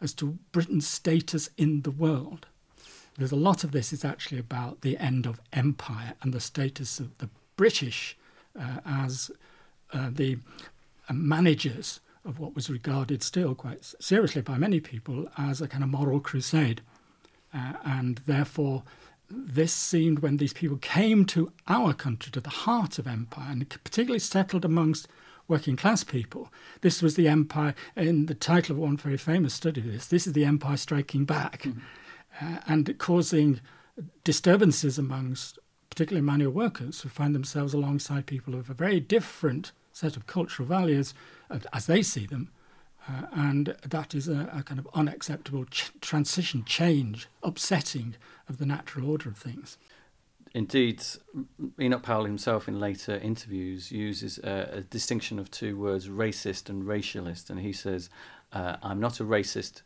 as 0.00 0.14
to 0.14 0.38
Britain's 0.52 0.86
status 0.86 1.50
in 1.56 1.82
the 1.82 1.90
world. 1.90 2.46
There's 3.16 3.32
a 3.32 3.36
lot 3.36 3.64
of 3.64 3.72
this 3.72 3.92
is 3.92 4.04
actually 4.04 4.38
about 4.38 4.82
the 4.82 4.96
end 4.98 5.26
of 5.26 5.40
empire 5.52 6.14
and 6.22 6.32
the 6.32 6.38
status 6.38 7.00
of 7.00 7.18
the 7.18 7.28
British 7.56 8.16
uh, 8.56 8.78
as 8.86 9.32
uh, 9.92 10.10
the 10.12 10.38
uh, 11.08 11.14
managers 11.14 12.00
of 12.24 12.38
what 12.38 12.54
was 12.54 12.68
regarded 12.68 13.22
still 13.22 13.54
quite 13.54 13.84
seriously 14.00 14.42
by 14.42 14.58
many 14.58 14.80
people 14.80 15.28
as 15.38 15.60
a 15.60 15.68
kind 15.68 15.82
of 15.82 15.90
moral 15.90 16.20
crusade. 16.20 16.82
Uh, 17.54 17.74
and 17.84 18.18
therefore, 18.26 18.82
this 19.30 19.72
seemed 19.72 20.20
when 20.20 20.36
these 20.36 20.52
people 20.52 20.76
came 20.78 21.24
to 21.24 21.52
our 21.66 21.94
country, 21.94 22.30
to 22.32 22.40
the 22.40 22.50
heart 22.50 22.98
of 22.98 23.06
empire, 23.06 23.48
and 23.50 23.68
particularly 23.68 24.18
settled 24.18 24.64
amongst 24.64 25.08
working 25.46 25.76
class 25.76 26.04
people. 26.04 26.52
This 26.82 27.02
was 27.02 27.14
the 27.14 27.28
empire, 27.28 27.74
in 27.96 28.26
the 28.26 28.34
title 28.34 28.76
of 28.76 28.82
one 28.82 28.96
very 28.96 29.16
famous 29.16 29.54
study 29.54 29.80
of 29.80 29.86
this, 29.86 30.06
this 30.06 30.26
is 30.26 30.34
the 30.34 30.44
empire 30.44 30.76
striking 30.76 31.24
back 31.24 31.62
mm-hmm. 31.62 31.80
uh, 32.40 32.58
and 32.66 32.96
causing 32.98 33.60
disturbances 34.24 34.98
amongst 34.98 35.58
particularly 35.90 36.24
manual 36.24 36.52
workers 36.52 37.00
who 37.00 37.08
find 37.08 37.34
themselves 37.34 37.74
alongside 37.74 38.26
people 38.26 38.54
of 38.54 38.70
a 38.70 38.74
very 38.74 39.00
different 39.00 39.72
set 39.98 40.16
of 40.16 40.26
cultural 40.26 40.66
values 40.66 41.12
uh, 41.50 41.58
as 41.72 41.86
they 41.86 42.02
see 42.02 42.26
them. 42.26 42.50
Uh, 43.08 43.26
and 43.32 43.76
that 43.88 44.14
is 44.14 44.28
a, 44.28 44.50
a 44.52 44.62
kind 44.62 44.78
of 44.78 44.86
unacceptable 44.94 45.64
ch- 45.64 45.90
transition, 46.00 46.62
change, 46.64 47.26
upsetting 47.42 48.14
of 48.48 48.58
the 48.58 48.66
natural 48.66 49.10
order 49.10 49.28
of 49.28 49.36
things. 49.36 49.78
Indeed, 50.54 51.04
Enoch 51.80 52.02
Powell 52.02 52.24
himself 52.24 52.68
in 52.68 52.80
later 52.80 53.16
interviews 53.16 53.92
uses 53.92 54.38
a, 54.38 54.70
a 54.72 54.80
distinction 54.82 55.38
of 55.38 55.50
two 55.50 55.78
words, 55.78 56.08
racist 56.08 56.68
and 56.68 56.84
racialist, 56.84 57.50
and 57.50 57.60
he 57.60 57.72
says, 57.72 58.08
uh, 58.52 58.76
I'm 58.82 59.00
not 59.00 59.20
a 59.20 59.24
racist, 59.24 59.82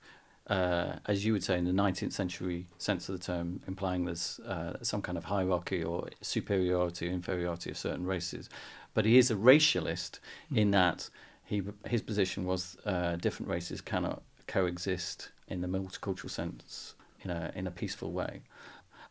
uh, 0.47 0.95
as 1.07 1.25
you 1.25 1.33
would 1.33 1.43
say 1.43 1.59
in 1.59 1.65
the 1.65 1.73
19th 1.73 2.13
century 2.13 2.67
sense 2.79 3.09
of 3.09 3.19
the 3.19 3.25
term, 3.25 3.61
implying 3.67 4.05
there's 4.05 4.41
uh, 4.41 4.75
some 4.83 5.03
kind 5.03 5.19
of 5.19 5.25
hierarchy 5.25 5.83
or 5.83 6.09
superiority 6.21 7.09
or 7.09 7.13
inferiority 7.13 7.71
of 7.71 7.77
certain 7.77 8.07
races. 8.07 8.49
But 8.95 9.05
he 9.05 9.19
is 9.19 9.31
a 9.31 9.35
racialist 9.35 10.19
mm. 10.53 10.57
in 10.57 10.71
that 10.73 11.11
he 11.45 11.63
his 11.87 12.03
position 12.03 12.45
was 12.45 12.77
uh, 12.85 13.17
different 13.17 13.51
races 13.51 13.81
cannot 13.81 14.23
coexist 14.47 15.31
in 15.49 15.61
the 15.61 15.69
multicultural 15.69 16.31
sense 16.31 16.95
in 17.23 17.31
a 17.31 17.53
in 17.55 17.67
a 17.67 17.71
peaceful 17.71 18.13
way. 18.13 18.43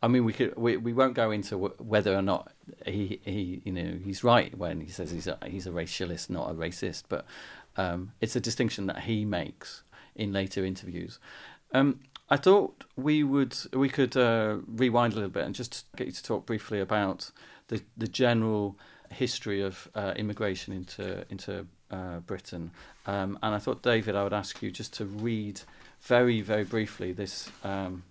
I 0.03 0.07
mean, 0.07 0.25
we 0.25 0.33
could 0.33 0.55
we, 0.57 0.77
we 0.77 0.93
won't 0.93 1.13
go 1.13 1.29
into 1.29 1.51
w- 1.51 1.75
whether 1.77 2.15
or 2.15 2.21
not 2.21 2.51
he 2.85 3.19
he 3.23 3.61
you 3.63 3.71
know 3.71 3.99
he's 4.03 4.23
right 4.23 4.55
when 4.57 4.81
he 4.81 4.89
says 4.89 5.11
he's 5.11 5.27
a, 5.27 5.37
he's 5.45 5.67
a 5.67 5.71
racialist, 5.71 6.29
not 6.29 6.49
a 6.49 6.53
racist, 6.53 7.03
but 7.07 7.25
um, 7.77 8.11
it's 8.19 8.35
a 8.35 8.39
distinction 8.39 8.87
that 8.87 9.01
he 9.01 9.25
makes 9.25 9.83
in 10.15 10.33
later 10.33 10.65
interviews. 10.65 11.19
Um, 11.73 11.99
I 12.29 12.37
thought 12.37 12.85
we 12.95 13.23
would 13.23 13.55
we 13.73 13.89
could 13.89 14.17
uh, 14.17 14.57
rewind 14.65 15.13
a 15.13 15.17
little 15.17 15.29
bit 15.29 15.43
and 15.43 15.53
just 15.53 15.85
get 15.95 16.07
you 16.07 16.13
to 16.13 16.23
talk 16.23 16.45
briefly 16.45 16.79
about 16.79 17.31
the 17.67 17.81
the 17.95 18.07
general 18.07 18.77
history 19.11 19.61
of 19.61 19.87
uh, 19.95 20.13
immigration 20.15 20.73
into 20.73 21.25
into 21.29 21.65
uh, 21.91 22.19
Britain. 22.19 22.71
Um, 23.05 23.37
and 23.43 23.53
I 23.53 23.59
thought, 23.59 23.81
David, 23.81 24.15
I 24.15 24.23
would 24.23 24.33
ask 24.33 24.61
you 24.61 24.71
just 24.71 24.93
to 24.93 25.05
read 25.05 25.61
very, 26.01 26.41
very 26.41 26.63
briefly 26.63 27.11
this 27.11 27.49
um, 27.63 28.03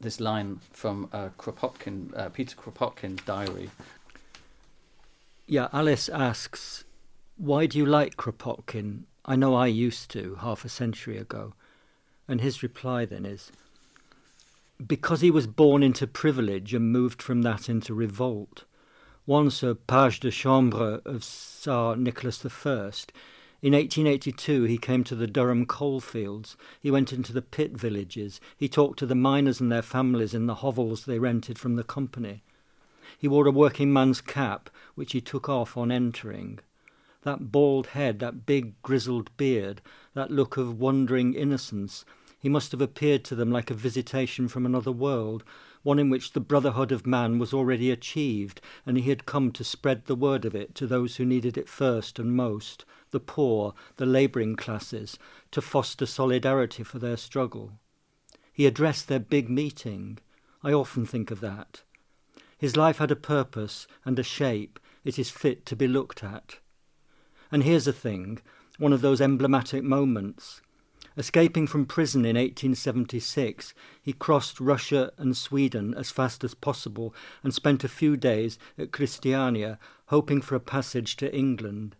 this 0.00 0.20
line 0.20 0.60
from 0.72 1.08
uh, 1.12 1.28
Kropotkin, 1.38 2.16
uh, 2.16 2.28
Peter 2.28 2.56
Kropotkin's 2.56 3.22
diary. 3.24 3.70
Yeah, 5.46 5.68
Alice 5.72 6.08
asks, 6.08 6.84
"Why 7.36 7.66
do 7.66 7.78
you 7.78 7.86
like 7.86 8.16
Kropotkin? 8.16 9.04
I 9.26 9.36
know 9.36 9.54
I 9.54 9.66
used 9.66 10.10
to 10.12 10.36
half 10.36 10.64
a 10.64 10.68
century 10.68 11.18
ago." 11.18 11.54
And 12.26 12.40
his 12.40 12.62
reply 12.62 13.04
then 13.04 13.26
is, 13.26 13.52
"Because 14.84 15.20
he 15.20 15.30
was 15.30 15.46
born 15.46 15.82
into 15.82 16.06
privilege 16.06 16.72
and 16.72 16.90
moved 16.90 17.20
from 17.20 17.42
that 17.42 17.68
into 17.68 17.92
revolt." 17.92 18.64
Once 19.26 19.62
a 19.62 19.74
page 19.74 20.20
de 20.20 20.30
chambre 20.30 21.00
of 21.06 21.24
Tsar 21.24 21.96
Nicholas 21.96 22.44
I. 22.44 22.90
In 23.62 23.72
1882, 23.72 24.64
he 24.64 24.76
came 24.76 25.02
to 25.04 25.14
the 25.14 25.26
Durham 25.26 25.64
coalfields. 25.64 26.58
He 26.78 26.90
went 26.90 27.10
into 27.10 27.32
the 27.32 27.40
pit 27.40 27.72
villages. 27.72 28.38
He 28.58 28.68
talked 28.68 28.98
to 28.98 29.06
the 29.06 29.14
miners 29.14 29.60
and 29.60 29.72
their 29.72 29.80
families 29.80 30.34
in 30.34 30.44
the 30.44 30.56
hovels 30.56 31.06
they 31.06 31.18
rented 31.18 31.58
from 31.58 31.76
the 31.76 31.84
company. 31.84 32.42
He 33.18 33.26
wore 33.26 33.46
a 33.46 33.50
working 33.50 33.90
man's 33.90 34.20
cap, 34.20 34.68
which 34.94 35.12
he 35.12 35.22
took 35.22 35.48
off 35.48 35.74
on 35.74 35.90
entering. 35.90 36.58
That 37.22 37.50
bald 37.50 37.88
head, 37.88 38.18
that 38.18 38.44
big 38.44 38.74
grizzled 38.82 39.34
beard, 39.38 39.80
that 40.12 40.30
look 40.30 40.58
of 40.58 40.78
wondering 40.78 41.32
innocence, 41.32 42.04
he 42.38 42.50
must 42.50 42.72
have 42.72 42.82
appeared 42.82 43.24
to 43.24 43.34
them 43.34 43.50
like 43.50 43.70
a 43.70 43.74
visitation 43.74 44.48
from 44.48 44.66
another 44.66 44.92
world, 44.92 45.44
one 45.84 46.00
in 46.00 46.10
which 46.10 46.32
the 46.32 46.40
brotherhood 46.40 46.90
of 46.90 47.06
man 47.06 47.38
was 47.38 47.54
already 47.54 47.92
achieved, 47.92 48.60
and 48.84 48.96
he 48.96 49.08
had 49.08 49.26
come 49.26 49.52
to 49.52 49.62
spread 49.62 50.06
the 50.06 50.16
word 50.16 50.44
of 50.44 50.54
it 50.54 50.74
to 50.74 50.86
those 50.86 51.16
who 51.16 51.24
needed 51.24 51.56
it 51.56 51.68
first 51.68 52.18
and 52.18 52.34
most, 52.34 52.84
the 53.12 53.20
poor, 53.20 53.74
the 53.96 54.06
labouring 54.06 54.56
classes, 54.56 55.18
to 55.52 55.62
foster 55.62 56.06
solidarity 56.06 56.82
for 56.82 56.98
their 56.98 57.16
struggle. 57.16 57.72
He 58.52 58.66
addressed 58.66 59.08
their 59.08 59.20
big 59.20 59.48
meeting. 59.48 60.18
I 60.62 60.72
often 60.72 61.06
think 61.06 61.30
of 61.30 61.40
that. 61.40 61.82
His 62.56 62.76
life 62.76 62.98
had 62.98 63.10
a 63.10 63.16
purpose 63.16 63.86
and 64.04 64.18
a 64.18 64.22
shape 64.22 64.80
it 65.04 65.18
is 65.18 65.30
fit 65.30 65.66
to 65.66 65.76
be 65.76 65.86
looked 65.86 66.24
at. 66.24 66.58
And 67.52 67.62
here's 67.62 67.86
a 67.86 67.92
thing, 67.92 68.40
one 68.78 68.92
of 68.92 69.02
those 69.02 69.20
emblematic 69.20 69.84
moments. 69.84 70.62
Escaping 71.16 71.68
from 71.68 71.86
prison 71.86 72.22
in 72.24 72.36
1876, 72.36 73.72
he 74.02 74.12
crossed 74.12 74.58
Russia 74.58 75.12
and 75.16 75.36
Sweden 75.36 75.94
as 75.94 76.10
fast 76.10 76.42
as 76.42 76.54
possible 76.54 77.14
and 77.44 77.54
spent 77.54 77.84
a 77.84 77.88
few 77.88 78.16
days 78.16 78.58
at 78.76 78.90
Christiania, 78.90 79.78
hoping 80.06 80.40
for 80.40 80.56
a 80.56 80.60
passage 80.60 81.16
to 81.16 81.32
England. 81.34 81.94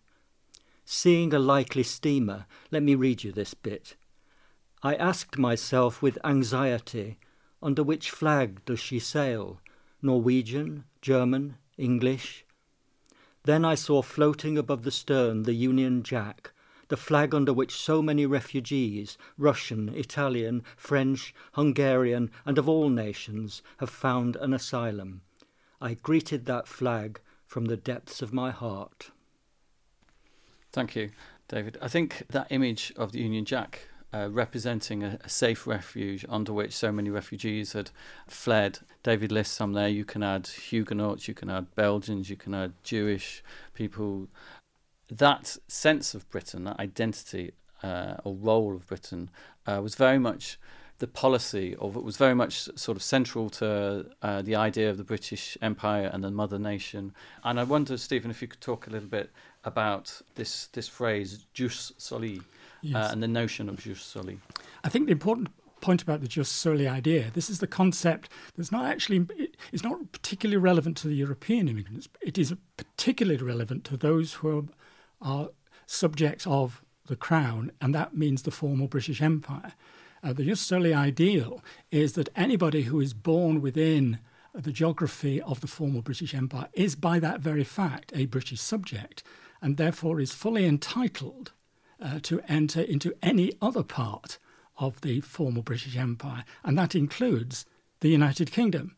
Seeing 0.85 1.33
a 1.33 1.38
likely 1.38 1.85
steamer, 1.85 2.47
let 2.73 2.83
me 2.83 2.97
read 2.97 3.23
you 3.23 3.30
this 3.30 3.54
bit. 3.54 3.94
I 4.83 4.97
asked 4.97 5.38
myself 5.38 6.02
with 6.02 6.18
anxiety, 6.25 7.18
under 7.62 7.83
which 7.83 8.11
flag 8.11 8.64
does 8.64 8.80
she 8.80 8.99
sail? 8.99 9.61
Norwegian, 10.02 10.85
German, 11.00 11.56
English? 11.78 12.44
Then 13.44 13.64
I 13.64 13.76
saw 13.76 14.02
floating 14.02 14.59
above 14.59 14.83
the 14.83 14.90
stern 14.90 15.44
the 15.44 15.54
Union 15.54 16.02
Jack, 16.02 16.52
the 16.88 16.97
flag 16.97 17.35
under 17.35 17.53
which 17.53 17.76
so 17.76 18.03
many 18.03 18.26
refugees, 18.26 19.17
Russian, 19.38 19.88
Italian, 19.91 20.62
French, 20.76 21.35
Hungarian, 21.53 22.31
and 22.45 22.59
of 22.59 22.69
all 22.69 22.88
nations, 22.88 23.62
have 23.79 23.91
found 23.91 24.37
an 24.37 24.53
asylum. 24.53 25.23
I 25.81 25.95
greeted 25.95 26.47
that 26.47 26.69
flag 26.69 27.21
from 27.47 27.67
the 27.67 27.76
depths 27.76 28.23
of 28.23 28.33
my 28.33 28.50
heart. 28.50 29.11
Thank 30.73 30.97
you, 30.97 31.11
David. 31.49 31.79
I 31.81 31.88
think 31.88 32.25
that 32.31 32.49
image 32.50 32.93
of 32.97 33.12
the 33.12 33.21
Union 33.21 33.45
Jack 33.45 33.88
uh, 34.14 34.29
representing 34.31 35.03
a, 35.03 35.19
a, 35.25 35.29
safe 35.29 35.67
refuge 35.67 36.25
under 36.29 36.53
which 36.53 36.73
so 36.73 36.93
many 36.93 37.11
refugees 37.11 37.73
had 37.73 37.91
fled. 38.29 38.79
David 39.03 39.33
lists 39.33 39.55
some 39.55 39.73
there. 39.73 39.88
You 39.88 40.05
can 40.05 40.23
add 40.23 40.47
Huguenots, 40.47 41.26
you 41.26 41.35
can 41.35 41.50
add 41.50 41.75
Belgians, 41.75 42.31
you 42.31 42.37
can 42.37 42.55
add 42.55 42.73
Jewish 42.85 43.43
people, 43.75 44.29
that 45.11 45.57
sense 45.69 46.15
of 46.15 46.29
Britain, 46.31 46.65
that 46.65 46.79
identity 46.79 47.53
uh, 47.83 48.15
or 48.25 48.35
role 48.35 48.75
of 48.75 48.87
Britain, 48.87 49.31
uh, 49.67 49.81
was 49.83 49.95
very 49.95 50.19
much 50.19 50.59
the 50.99 51.07
policy 51.09 51.75
of 51.81 51.97
it 51.97 52.05
was 52.05 52.17
very 52.17 52.35
much 52.35 52.69
sort 52.77 52.97
of 52.97 53.03
central 53.03 53.51
to 53.51 54.07
uh, 54.23 54.43
the 54.43 54.55
idea 54.55 54.89
of 54.89 54.97
the 54.97 55.05
British 55.05 55.59
Empire 55.61 56.09
and 56.13 56.23
the 56.23 56.31
mother 56.31 56.59
nation. 56.59 57.13
And 57.43 57.59
I 57.59 57.65
wonder, 57.65 57.97
Stephen, 57.97 58.31
if 58.31 58.41
you 58.41 58.49
could 58.49 58.61
talk 58.61 58.87
a 58.87 58.91
little 58.91 59.09
bit 59.09 59.31
about 59.65 60.23
this 60.37 60.67
this 60.69 60.89
phrase 60.89 61.47
"jus 61.53 61.93
soli" 61.99 62.39
uh, 62.39 62.43
yes. 62.83 63.13
and 63.13 63.23
the 63.23 63.29
notion 63.29 63.69
of 63.69 63.81
jus 63.81 64.01
soli. 64.01 64.39
I 64.85 64.89
think 64.89 65.07
the 65.07 65.13
important 65.13 65.49
point 65.81 66.01
about 66.01 66.21
the 66.21 66.29
jus 66.29 66.49
soli 66.49 66.87
idea. 66.87 67.31
This 67.35 67.51
is 67.51 67.59
the 67.59 67.67
concept 67.67 68.31
that's 68.57 68.71
not 68.71 68.85
actually 68.87 69.27
it's 69.73 69.83
not 69.83 70.13
particularly 70.13 70.59
relevant 70.59 70.97
to 70.99 71.09
the 71.09 71.17
European 71.17 71.69
immigrants. 71.69 72.09
It 72.23 72.39
is 72.39 72.55
particularly 72.77 73.43
relevant 73.43 73.85
to 73.85 73.97
those 73.97 74.35
who 74.35 74.59
are 74.59 74.65
are 75.25 75.49
subjects 75.87 76.47
of 76.47 76.85
the 77.07 77.16
crown, 77.16 77.73
and 77.81 77.95
that 77.95 78.16
means 78.16 78.43
the 78.43 78.50
former 78.50 78.87
British 78.87 79.21
Empire. 79.21 79.73
Uh, 80.23 80.33
the 80.33 80.45
jus 80.45 80.61
soli 80.61 80.95
ideal 80.95 81.62
is 81.90 82.12
that 82.12 82.28
anybody 82.37 82.83
who 82.83 83.00
is 83.00 83.12
born 83.12 83.61
within 83.61 84.19
the 84.54 84.73
geography 84.73 85.40
of 85.43 85.61
the 85.61 85.66
former 85.66 86.00
British 86.00 86.35
Empire 86.35 86.69
is, 86.73 86.95
by 86.95 87.19
that 87.19 87.40
very 87.40 87.64
fact, 87.64 88.12
a 88.14 88.26
British 88.26 88.61
subject, 88.61 89.23
and 89.61 89.76
therefore 89.76 90.21
is 90.21 90.33
fully 90.33 90.64
entitled 90.64 91.52
uh, 92.00 92.21
to 92.23 92.40
enter 92.49 92.81
into 92.81 93.14
any 93.23 93.52
other 93.61 93.83
part 93.83 94.38
of 94.78 95.00
the 95.00 95.21
former 95.21 95.62
British 95.62 95.97
Empire, 95.97 96.45
and 96.62 96.78
that 96.78 96.95
includes 96.95 97.64
the 98.00 98.09
United 98.09 98.50
Kingdom. 98.50 98.95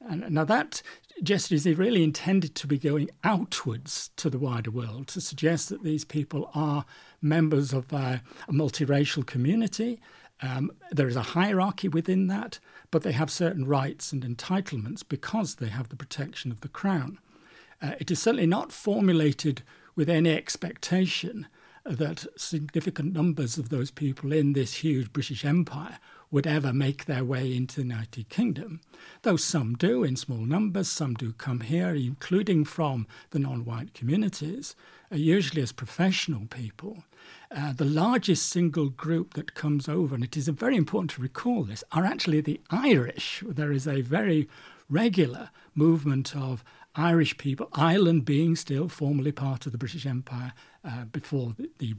And 0.00 0.30
now 0.30 0.44
that 0.44 0.82
gesture 1.22 1.54
is 1.54 1.66
really 1.66 2.04
intended 2.04 2.54
to 2.56 2.66
be 2.66 2.78
going 2.78 3.10
outwards 3.24 4.10
to 4.16 4.28
the 4.28 4.38
wider 4.38 4.70
world 4.70 5.08
to 5.08 5.20
suggest 5.20 5.68
that 5.68 5.82
these 5.82 6.04
people 6.04 6.50
are 6.54 6.84
members 7.22 7.72
of 7.72 7.92
a, 7.92 8.22
a 8.48 8.52
multiracial 8.52 9.24
community. 9.26 10.00
Um, 10.42 10.70
there 10.90 11.08
is 11.08 11.16
a 11.16 11.22
hierarchy 11.22 11.88
within 11.88 12.26
that, 12.26 12.58
but 12.90 13.02
they 13.02 13.12
have 13.12 13.30
certain 13.30 13.66
rights 13.66 14.12
and 14.12 14.22
entitlements 14.22 15.02
because 15.06 15.56
they 15.56 15.68
have 15.68 15.88
the 15.88 15.96
protection 15.96 16.52
of 16.52 16.60
the 16.60 16.68
crown. 16.68 17.18
Uh, 17.80 17.92
it 17.98 18.10
is 18.10 18.20
certainly 18.20 18.46
not 18.46 18.72
formulated 18.72 19.62
with 19.94 20.10
any 20.10 20.34
expectation 20.34 21.46
that 21.84 22.26
significant 22.36 23.12
numbers 23.12 23.58
of 23.58 23.68
those 23.68 23.90
people 23.90 24.32
in 24.32 24.52
this 24.52 24.74
huge 24.74 25.12
British 25.12 25.44
Empire 25.44 25.98
would 26.30 26.46
ever 26.46 26.72
make 26.72 27.04
their 27.04 27.24
way 27.24 27.54
into 27.54 27.76
the 27.76 27.82
United 27.82 28.28
Kingdom, 28.28 28.80
though 29.22 29.36
some 29.36 29.74
do 29.74 30.02
in 30.02 30.16
small 30.16 30.38
numbers, 30.38 30.88
some 30.88 31.14
do 31.14 31.32
come 31.32 31.60
here, 31.60 31.94
including 31.94 32.64
from 32.64 33.06
the 33.30 33.38
non 33.38 33.64
white 33.64 33.94
communities, 33.94 34.74
uh, 35.12 35.16
usually 35.16 35.62
as 35.62 35.72
professional 35.72 36.46
people. 36.46 37.04
Uh, 37.50 37.72
the 37.72 37.84
largest 37.84 38.48
single 38.48 38.88
group 38.88 39.34
that 39.34 39.54
comes 39.54 39.88
over, 39.88 40.14
and 40.14 40.24
it 40.24 40.36
is 40.36 40.48
very 40.48 40.76
important 40.76 41.10
to 41.12 41.22
recall 41.22 41.62
this, 41.62 41.84
are 41.92 42.04
actually 42.04 42.40
the 42.40 42.60
Irish. 42.70 43.42
There 43.46 43.72
is 43.72 43.86
a 43.86 44.00
very 44.00 44.48
regular 44.88 45.50
movement 45.74 46.34
of 46.34 46.64
Irish 46.96 47.36
people, 47.36 47.68
Ireland 47.74 48.24
being 48.24 48.56
still 48.56 48.88
formally 48.88 49.32
part 49.32 49.66
of 49.66 49.72
the 49.72 49.78
British 49.78 50.06
Empire 50.06 50.54
uh, 50.84 51.04
before 51.04 51.54
the, 51.56 51.70
the, 51.78 51.94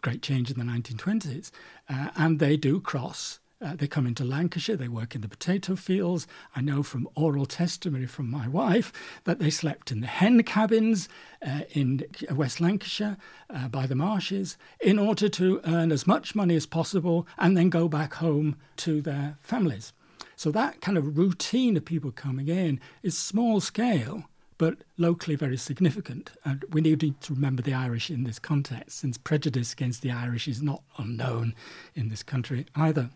great 0.00 0.22
change 0.22 0.50
in 0.50 0.58
the 0.58 0.64
1920s. 0.64 1.50
Uh, 1.88 2.08
and 2.16 2.38
they 2.38 2.56
do 2.56 2.80
cross. 2.80 3.40
Uh, 3.62 3.76
they 3.76 3.86
come 3.86 4.06
into 4.06 4.24
Lancashire, 4.24 4.76
they 4.76 4.88
work 4.88 5.14
in 5.14 5.20
the 5.20 5.28
potato 5.28 5.76
fields. 5.76 6.26
I 6.56 6.60
know 6.60 6.82
from 6.82 7.08
oral 7.14 7.46
testimony 7.46 8.06
from 8.06 8.28
my 8.28 8.48
wife 8.48 8.92
that 9.24 9.38
they 9.38 9.50
slept 9.50 9.92
in 9.92 10.00
the 10.00 10.08
hen 10.08 10.42
cabins 10.42 11.08
uh, 11.46 11.60
in 11.70 12.04
West 12.30 12.60
Lancashire 12.60 13.16
uh, 13.48 13.68
by 13.68 13.86
the 13.86 13.94
marshes 13.94 14.56
in 14.80 14.98
order 14.98 15.28
to 15.28 15.60
earn 15.64 15.92
as 15.92 16.06
much 16.06 16.34
money 16.34 16.56
as 16.56 16.66
possible 16.66 17.26
and 17.38 17.56
then 17.56 17.70
go 17.70 17.88
back 17.88 18.14
home 18.14 18.56
to 18.78 19.00
their 19.00 19.38
families. 19.42 19.92
So 20.34 20.50
that 20.50 20.80
kind 20.80 20.98
of 20.98 21.16
routine 21.16 21.76
of 21.76 21.84
people 21.84 22.10
coming 22.10 22.48
in 22.48 22.80
is 23.04 23.16
small 23.16 23.60
scale, 23.60 24.24
but 24.58 24.78
locally 24.98 25.36
very 25.36 25.56
significant. 25.56 26.32
And 26.44 26.64
we 26.70 26.80
need 26.80 27.00
to 27.20 27.34
remember 27.34 27.62
the 27.62 27.74
Irish 27.74 28.10
in 28.10 28.24
this 28.24 28.40
context, 28.40 28.98
since 28.98 29.18
prejudice 29.18 29.72
against 29.72 30.02
the 30.02 30.10
Irish 30.10 30.48
is 30.48 30.60
not 30.60 30.82
unknown 30.98 31.54
in 31.94 32.08
this 32.08 32.24
country 32.24 32.66
either. 32.74 33.10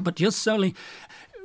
But 0.00 0.14
jus 0.14 0.36
soli 0.36 0.76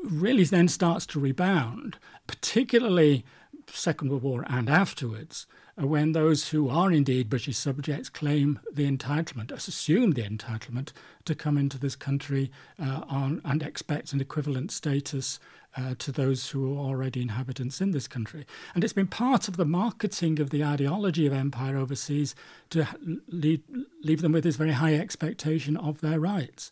really 0.04 0.44
then 0.44 0.68
starts 0.68 1.08
to 1.08 1.20
rebound, 1.20 1.98
particularly 2.28 3.26
Second 3.68 4.10
World 4.10 4.22
War 4.22 4.46
and 4.48 4.70
afterwards, 4.70 5.48
uh, 5.82 5.88
when 5.88 6.12
those 6.12 6.50
who 6.50 6.70
are 6.70 6.92
indeed 6.92 7.32
British 7.32 7.58
subjects 7.58 8.10
claim 8.10 8.60
the 8.72 8.90
entitlement, 8.90 9.52
assume 9.52 10.12
the 10.12 10.22
entitlement 10.22 10.92
to 11.26 11.34
come 11.34 11.58
into 11.58 11.80
this 11.80 11.96
country 11.96 12.52
uh, 12.80 13.02
on, 13.08 13.42
and 13.44 13.64
expect 13.64 14.14
an 14.14 14.22
equivalent 14.22 14.72
status 14.72 15.40
uh, 15.76 15.96
to 15.98 16.12
those 16.12 16.52
who 16.52 16.76
are 16.76 16.78
already 16.78 17.24
inhabitants 17.24 17.82
in 17.82 17.90
this 17.90 18.08
country. 18.08 18.46
And 18.76 18.84
it's 18.84 18.94
been 18.94 19.08
part 19.08 19.48
of 19.48 19.58
the 19.58 19.66
marketing 19.66 20.40
of 20.40 20.52
the 20.52 20.64
ideology 20.64 21.26
of 21.26 21.34
empire 21.34 21.76
overseas 21.76 22.36
to 22.70 22.88
leave, 23.28 23.64
leave 24.04 24.22
them 24.22 24.34
with 24.34 24.44
this 24.44 24.58
very 24.58 24.74
high 24.74 24.94
expectation 24.94 25.76
of 25.76 26.02
their 26.02 26.20
rights. 26.20 26.70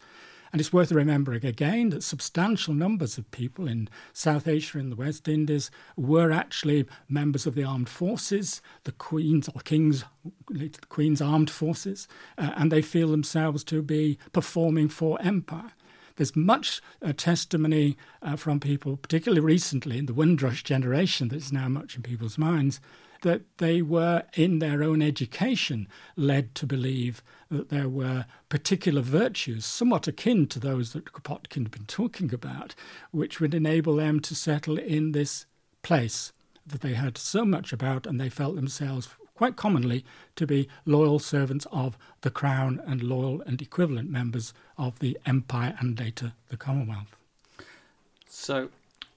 And 0.51 0.59
it's 0.59 0.73
worth 0.73 0.91
remembering 0.91 1.45
again 1.45 1.91
that 1.91 2.03
substantial 2.03 2.73
numbers 2.73 3.17
of 3.17 3.31
people 3.31 3.67
in 3.67 3.87
South 4.11 4.47
Asia 4.47 4.79
and 4.79 4.91
the 4.91 4.97
West 4.97 5.27
Indies 5.27 5.71
were 5.95 6.31
actually 6.31 6.85
members 7.07 7.47
of 7.47 7.55
the 7.55 7.63
armed 7.63 7.87
forces, 7.87 8.61
the 8.83 8.91
Queen's 8.91 9.47
or 9.49 9.61
King's, 9.61 10.03
the 10.49 10.69
Queen's 10.89 11.21
armed 11.21 11.49
forces, 11.49 12.07
uh, 12.37 12.51
and 12.55 12.71
they 12.71 12.81
feel 12.81 13.09
themselves 13.09 13.63
to 13.65 13.81
be 13.81 14.17
performing 14.33 14.89
for 14.89 15.21
empire. 15.21 15.71
There's 16.17 16.35
much 16.35 16.81
uh, 17.01 17.13
testimony 17.15 17.97
uh, 18.21 18.35
from 18.35 18.59
people, 18.59 18.97
particularly 18.97 19.41
recently 19.41 19.97
in 19.97 20.05
the 20.05 20.13
Windrush 20.13 20.63
generation, 20.63 21.29
that 21.29 21.37
is 21.37 21.53
now 21.53 21.69
much 21.69 21.95
in 21.95 22.03
people's 22.03 22.37
minds, 22.37 22.81
that 23.21 23.41
they 23.57 23.81
were, 23.81 24.23
in 24.33 24.59
their 24.59 24.83
own 24.83 25.01
education, 25.01 25.87
led 26.15 26.53
to 26.55 26.65
believe 26.65 27.23
that 27.51 27.69
there 27.69 27.89
were 27.89 28.25
particular 28.49 29.01
virtues, 29.01 29.65
somewhat 29.65 30.07
akin 30.07 30.47
to 30.47 30.59
those 30.59 30.93
that 30.93 31.05
Kropotkin 31.05 31.63
had 31.63 31.71
been 31.71 31.85
talking 31.85 32.33
about, 32.33 32.73
which 33.11 33.39
would 33.39 33.53
enable 33.53 33.97
them 33.97 34.19
to 34.21 34.33
settle 34.33 34.79
in 34.79 35.11
this 35.11 35.45
place 35.83 36.31
that 36.65 36.81
they 36.81 36.93
heard 36.93 37.17
so 37.17 37.45
much 37.45 37.73
about 37.73 38.07
and 38.07 38.19
they 38.19 38.29
felt 38.29 38.55
themselves 38.55 39.09
quite 39.35 39.55
commonly 39.55 40.05
to 40.35 40.47
be 40.47 40.69
loyal 40.85 41.19
servants 41.19 41.67
of 41.71 41.97
the 42.21 42.29
Crown 42.29 42.81
and 42.85 43.03
loyal 43.03 43.41
and 43.41 43.61
equivalent 43.61 44.09
members 44.09 44.53
of 44.77 44.99
the 44.99 45.17
Empire 45.25 45.75
and 45.79 45.99
later 45.99 46.33
the 46.49 46.57
Commonwealth. 46.57 47.15
So, 48.27 48.69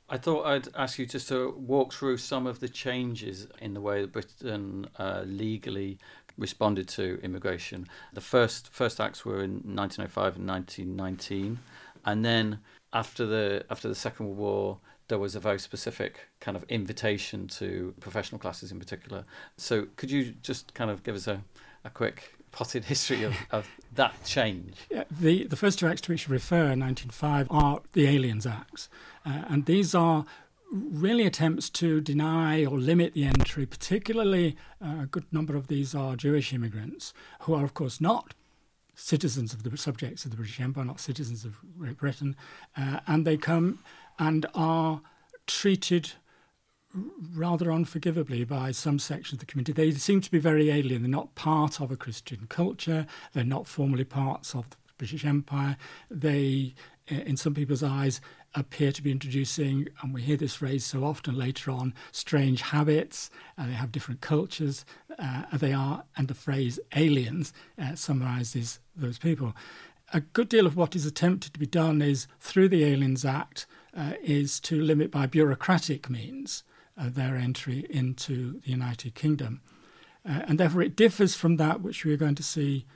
I 0.08 0.18
thought 0.18 0.44
I'd 0.46 0.68
ask 0.74 0.98
you 0.98 1.06
just 1.06 1.28
to 1.28 1.50
walk 1.56 1.92
through 1.92 2.18
some 2.18 2.46
of 2.46 2.60
the 2.60 2.68
changes 2.68 3.46
in 3.60 3.74
the 3.74 3.80
way 3.80 4.00
that 4.02 4.12
Britain 4.12 4.86
uh, 4.98 5.22
legally 5.26 5.98
responded 6.36 6.88
to 6.88 7.18
immigration. 7.22 7.86
The 8.12 8.20
first 8.20 8.68
first 8.68 9.00
acts 9.00 9.24
were 9.24 9.42
in 9.42 9.62
1905 9.64 10.36
and 10.36 10.46
1919, 10.48 11.58
and 12.04 12.24
then 12.24 12.60
after 12.92 13.26
the 13.26 13.64
after 13.70 13.88
the 13.88 13.94
Second 13.94 14.26
World 14.26 14.38
War, 14.38 14.78
there 15.08 15.18
was 15.18 15.34
a 15.34 15.40
very 15.40 15.58
specific 15.58 16.28
kind 16.40 16.56
of 16.56 16.64
invitation 16.64 17.46
to 17.48 17.94
professional 18.00 18.38
classes 18.38 18.72
in 18.72 18.78
particular. 18.78 19.24
So 19.56 19.86
could 19.96 20.10
you 20.10 20.34
just 20.42 20.74
kind 20.74 20.90
of 20.90 21.02
give 21.02 21.14
us 21.14 21.26
a, 21.26 21.42
a 21.84 21.90
quick 21.90 22.34
potted 22.52 22.84
history 22.92 23.22
of, 23.24 23.34
of 23.50 23.68
that 23.94 24.14
change? 24.24 24.76
Yeah, 24.90 25.04
the, 25.10 25.44
the 25.44 25.56
first 25.56 25.78
two 25.78 25.86
acts 25.86 26.00
to 26.02 26.12
which 26.12 26.26
you 26.26 26.32
refer, 26.32 26.68
1905, 26.68 27.48
are 27.50 27.80
the 27.92 28.06
Aliens 28.06 28.46
Acts. 28.46 28.88
Uh, 29.26 29.42
and 29.48 29.66
these 29.66 29.94
are 29.94 30.24
really 30.74 31.24
attempts 31.24 31.70
to 31.70 32.00
deny 32.00 32.64
or 32.64 32.78
limit 32.78 33.14
the 33.14 33.24
entry, 33.24 33.64
particularly 33.64 34.56
uh, 34.84 35.02
a 35.02 35.06
good 35.06 35.24
number 35.32 35.56
of 35.56 35.68
these 35.68 35.94
are 35.94 36.16
Jewish 36.16 36.52
immigrants, 36.52 37.14
who 37.40 37.54
are, 37.54 37.64
of 37.64 37.74
course, 37.74 38.00
not 38.00 38.34
citizens 38.96 39.52
of 39.52 39.62
the 39.62 39.76
subjects 39.76 40.24
of 40.24 40.32
the 40.32 40.36
British 40.36 40.60
Empire, 40.60 40.84
not 40.84 41.00
citizens 41.00 41.44
of 41.44 41.58
Great 41.78 41.98
Britain, 41.98 42.34
uh, 42.76 43.00
and 43.06 43.24
they 43.24 43.36
come 43.36 43.78
and 44.18 44.46
are 44.54 45.00
treated 45.46 46.12
rather 47.34 47.70
unforgivably 47.70 48.44
by 48.44 48.70
some 48.70 48.98
sections 48.98 49.34
of 49.34 49.38
the 49.40 49.46
community. 49.46 49.72
They 49.72 49.90
seem 49.92 50.20
to 50.20 50.30
be 50.30 50.38
very 50.38 50.70
alien. 50.70 51.02
They're 51.02 51.10
not 51.10 51.34
part 51.34 51.80
of 51.80 51.90
a 51.90 51.96
Christian 51.96 52.46
culture. 52.48 53.06
They're 53.32 53.44
not 53.44 53.66
formally 53.66 54.04
parts 54.04 54.54
of 54.54 54.70
the 54.70 54.76
British 54.98 55.24
Empire. 55.24 55.76
They, 56.10 56.74
in 57.08 57.36
some 57.36 57.54
people's 57.54 57.82
eyes, 57.82 58.20
appear 58.54 58.92
to 58.92 59.02
be 59.02 59.10
introducing, 59.10 59.88
and 60.00 60.14
we 60.14 60.22
hear 60.22 60.36
this 60.36 60.54
phrase 60.54 60.84
so 60.84 61.04
often 61.04 61.36
later 61.36 61.70
on, 61.70 61.94
strange 62.12 62.62
habits. 62.62 63.30
Uh, 63.58 63.66
they 63.66 63.72
have 63.72 63.92
different 63.92 64.20
cultures. 64.20 64.84
Uh, 65.18 65.42
they 65.52 65.72
are, 65.72 66.04
and 66.16 66.28
the 66.28 66.34
phrase 66.34 66.78
aliens 66.94 67.52
uh, 67.80 67.94
summarizes 67.94 68.80
those 68.96 69.18
people. 69.18 69.54
A 70.12 70.20
good 70.20 70.48
deal 70.48 70.66
of 70.66 70.76
what 70.76 70.94
is 70.94 71.06
attempted 71.06 71.52
to 71.52 71.58
be 71.58 71.66
done 71.66 72.00
is 72.00 72.26
through 72.38 72.68
the 72.68 72.84
Aliens 72.84 73.24
Act 73.24 73.66
uh, 73.96 74.12
is 74.22 74.60
to 74.60 74.80
limit 74.80 75.10
by 75.10 75.26
bureaucratic 75.26 76.08
means 76.08 76.62
uh, 76.96 77.08
their 77.08 77.36
entry 77.36 77.86
into 77.90 78.60
the 78.60 78.70
United 78.70 79.14
Kingdom. 79.14 79.60
Uh, 80.28 80.42
and 80.46 80.58
therefore, 80.58 80.82
it 80.82 80.96
differs 80.96 81.34
from 81.34 81.56
that 81.56 81.80
which 81.80 82.04
we 82.04 82.12
are 82.12 82.18
going 82.18 82.34
to 82.36 82.42
see 82.42 82.86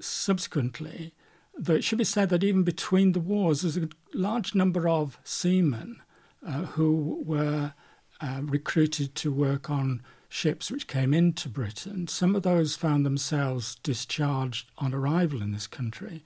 subsequently. 0.00 1.14
Though 1.56 1.74
it 1.74 1.84
should 1.84 1.98
be 1.98 2.04
said 2.04 2.28
that 2.30 2.44
even 2.44 2.62
between 2.62 3.12
the 3.12 3.20
wars, 3.20 3.62
there's 3.62 3.76
a 3.76 3.88
large 4.14 4.54
number 4.54 4.88
of 4.88 5.18
seamen 5.22 6.02
uh, 6.46 6.62
who 6.62 7.22
were 7.24 7.74
uh, 8.20 8.40
recruited 8.42 9.14
to 9.16 9.32
work 9.32 9.68
on 9.70 10.02
ships 10.28 10.70
which 10.70 10.86
came 10.86 11.12
into 11.12 11.48
Britain. 11.48 12.08
Some 12.08 12.34
of 12.34 12.42
those 12.42 12.74
found 12.74 13.04
themselves 13.04 13.74
discharged 13.82 14.70
on 14.78 14.94
arrival 14.94 15.42
in 15.42 15.52
this 15.52 15.66
country 15.66 16.24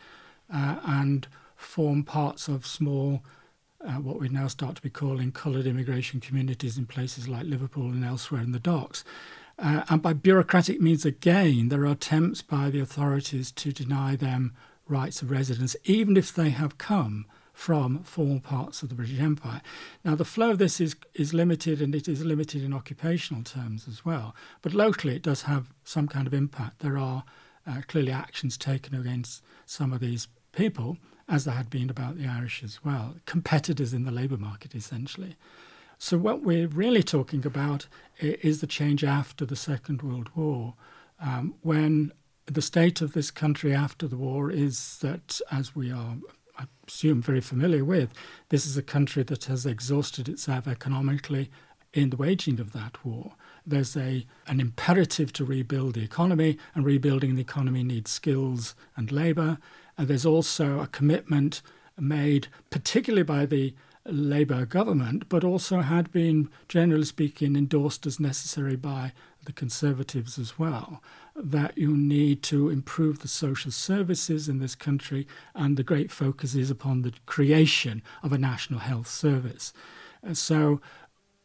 uh, 0.53 0.77
and 0.85 1.27
form 1.57 2.05
parts 2.05 2.47
of 2.49 2.67
small 2.67 3.23
uh, 3.85 3.95
what 3.95 4.19
we 4.19 4.29
now 4.29 4.49
start 4.49 4.77
to 4.77 4.83
be 4.83 4.91
calling 4.91 5.31
coloured 5.31 5.67
immigration 5.67 6.21
communities 6.21 6.79
in 6.79 6.87
places 6.87 7.29
like 7.29 7.45
Liverpool 7.45 7.91
and 7.91 8.05
elsewhere 8.05 8.41
in 8.41 8.53
the 8.53 8.59
docks. 8.59 9.05
Uh, 9.59 9.83
and 9.89 10.03
by 10.03 10.13
bureaucratic 10.13 10.81
means, 10.81 11.05
again, 11.05 11.69
there 11.69 11.83
are 11.83 11.93
attempts 11.93 12.43
by 12.43 12.69
the 12.69 12.81
authorities 12.81 13.51
to 13.53 13.73
deny 13.73 14.17
them 14.17 14.55
rights 14.89 15.23
of 15.23 15.31
residence, 15.31 15.77
even 15.85 16.17
if 16.17 16.33
they 16.33 16.51
have 16.51 16.79
come 16.79 17.27
from 17.53 18.03
former 18.03 18.39
parts 18.39 18.83
of 18.83 18.91
the 18.91 18.95
British 18.95 19.19
Empire. 19.19 19.63
Now, 20.05 20.15
the 20.15 20.27
flow 20.27 20.51
of 20.51 20.59
this 20.59 20.79
is, 20.79 20.95
is 21.15 21.33
limited 21.33 21.81
and 21.81 21.95
it 21.95 22.07
is 22.07 22.23
limited 22.23 22.63
in 22.63 22.75
occupational 22.75 23.43
terms 23.43 23.89
as 23.89 24.05
well, 24.05 24.37
but 24.61 24.75
locally 24.75 25.17
it 25.17 25.23
does 25.23 25.43
have 25.43 25.73
some 25.83 26.07
kind 26.07 26.27
of 26.27 26.35
impact. 26.35 26.81
There 26.81 26.99
are 26.99 27.25
uh, 27.67 27.81
clearly 27.89 28.13
actions 28.13 28.59
taken 28.59 28.95
against 28.95 29.43
some 29.65 29.93
of 29.93 30.01
these 30.01 30.29
people, 30.53 30.99
as 31.29 31.47
there 31.47 31.55
had 31.55 31.71
been 31.71 31.89
about 31.89 32.19
the 32.19 32.27
Irish 32.27 32.63
as 32.63 32.85
well, 32.85 33.17
competitors 33.25 33.95
in 33.95 34.05
the 34.05 34.13
labour 34.13 34.37
market 34.37 34.75
essentially. 34.75 35.37
So, 35.99 36.19
what 36.19 36.43
we're 36.43 36.69
really 36.69 37.03
talking 37.03 37.47
about 37.47 37.87
is 38.21 38.61
the 38.61 38.67
change 38.67 39.03
after 39.03 39.47
the 39.47 39.57
Second 39.57 40.03
World 40.03 40.29
War, 40.37 40.75
um, 41.19 41.55
when 41.63 42.13
the 42.47 42.63
state 42.63 43.01
of 43.01 43.13
this 43.13 43.31
country 43.31 43.75
after 43.75 44.07
the 44.07 44.17
war 44.17 44.51
is 44.51 44.99
that, 44.99 45.41
as 45.51 45.75
we 45.75 45.91
are 45.91 46.17
I 46.59 46.65
assume, 46.89 47.21
very 47.21 47.43
familiar 47.43 47.85
with. 47.85 48.15
This 48.49 48.65
is 48.65 48.79
a 48.79 48.83
country 48.83 49.23
that 49.25 49.45
has 49.45 49.67
exhausted 49.67 50.27
itself 50.27 50.67
economically 50.67 51.51
in 51.93 52.11
the 52.11 52.17
waging 52.17 52.61
of 52.61 52.73
that 52.73 53.05
war. 53.05 53.33
There's 53.67 53.97
a 53.97 54.27
an 54.47 54.61
imperative 54.61 55.33
to 55.35 55.45
rebuild 55.45 55.95
the 55.95 56.05
economy, 56.05 56.57
and 56.75 56.85
rebuilding 56.85 57.35
the 57.35 57.43
economy 57.43 57.83
needs 57.83 58.11
skills 58.11 58.75
and 58.97 59.13
labour. 59.13 59.59
And 59.99 60.07
uh, 60.07 60.09
there's 60.09 60.27
also 60.27 60.81
a 60.81 60.87
commitment 60.87 61.63
made, 61.99 62.49
particularly 62.71 63.23
by 63.23 63.47
the 63.47 63.75
Labour 64.05 64.67
government, 64.67 65.29
but 65.29 65.43
also 65.43 65.81
had 65.81 66.13
been, 66.13 66.49
generally 66.69 67.05
speaking, 67.05 67.57
endorsed 67.57 68.07
as 68.07 68.21
necessary 68.21 68.77
by 68.77 69.13
the 69.45 69.53
Conservatives 69.53 70.39
as 70.39 70.59
well, 70.59 71.03
that 71.37 71.77
you 71.77 71.97
need 71.97 72.43
to 72.45 72.71
improve 72.71 73.21
the 73.21 73.29
social 73.29 73.71
services 73.71 74.49
in 74.49 74.59
this 74.59 74.75
country, 74.75 75.27
and 75.55 75.77
the 75.77 75.83
great 75.83 76.11
focus 76.11 76.55
is 76.55 76.71
upon 76.71 77.03
the 77.03 77.13
creation 77.27 78.03
of 78.23 78.33
a 78.33 78.39
national 78.39 78.81
health 78.81 79.09
service. 79.09 79.73
Uh, 80.27 80.35
so, 80.35 80.81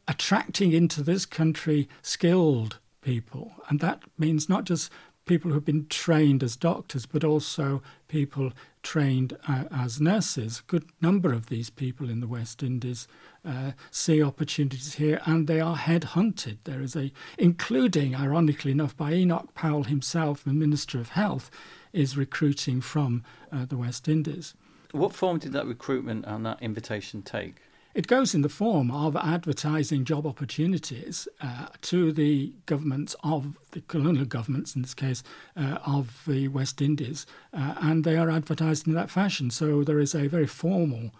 attracting 0.08 0.72
into 0.72 1.04
this 1.04 1.26
country 1.26 1.90
skilled 2.02 2.80
people, 3.02 3.54
and 3.70 3.80
that 3.80 4.04
means 4.18 4.50
not 4.50 4.64
just 4.64 4.92
people 5.26 5.52
who've 5.52 5.66
been 5.66 5.88
trained 5.88 6.44
as 6.44 6.56
doctors, 6.56 7.06
but 7.06 7.24
also 7.24 7.82
people 8.12 8.52
trained 8.84 9.38
uh, 9.48 9.64
as 9.72 10.02
nurses. 10.02 10.60
A 10.60 10.70
good 10.70 10.86
number 11.02 11.32
of 11.32 11.48
these 11.48 11.70
people 11.70 12.10
in 12.10 12.20
the 12.20 12.28
West 12.28 12.62
Indies 12.62 13.08
uh, 13.46 13.72
see 13.90 14.22
opportunities 14.22 14.96
here, 14.96 15.22
and 15.26 15.48
they 15.48 15.62
are 15.62 15.78
headhunted. 15.78 16.58
There 16.66 16.82
is 16.82 16.96
a, 16.96 17.12
including, 17.38 18.14
ironically 18.14 18.72
enough, 18.72 18.98
by 18.98 19.14
Enoch 19.14 19.54
Powell 19.56 19.84
himself, 19.84 20.44
the 20.44 20.52
Minister 20.52 21.00
of 21.00 21.10
Health, 21.10 21.50
is 21.94 22.18
recruiting 22.18 22.82
from 22.82 23.24
uh, 23.52 23.66
the 23.66 23.78
West 23.78 24.10
Indies. 24.10 24.56
What 24.92 25.14
form 25.14 25.40
did 25.40 25.54
that 25.54 25.66
recruitment 25.66 26.26
and 26.28 26.46
that 26.46 26.62
invitation 26.62 27.22
take? 27.22 27.56
It 27.94 28.08
goes 28.08 28.34
in 28.34 28.42
the 28.42 28.50
form 28.50 28.90
of 28.90 29.18
advertising 29.18 30.06
job 30.06 30.26
opportunities 30.26 31.28
uh, 31.42 31.68
to 31.82 32.14
the 32.14 32.54
governments 32.66 33.18
of 33.22 33.58
the 33.72 33.82
colonial 33.82 34.26
governments, 34.26 34.76
in 34.76 34.82
this 34.82 34.94
case, 34.94 35.24
uh, 35.58 35.78
of 35.86 36.24
the 36.26 36.48
West 36.48 36.82
Indies, 36.82 37.26
uh, 37.54 37.76
and 37.82 38.06
they 38.06 38.18
are 38.18 38.30
advertised 38.30 38.88
in 38.88 38.94
that 38.94 39.10
fashion. 39.10 39.52
So 39.52 39.84
there 39.84 40.00
is 40.00 40.16
a 40.16 40.28
very 40.28 40.48
formal 40.48 41.12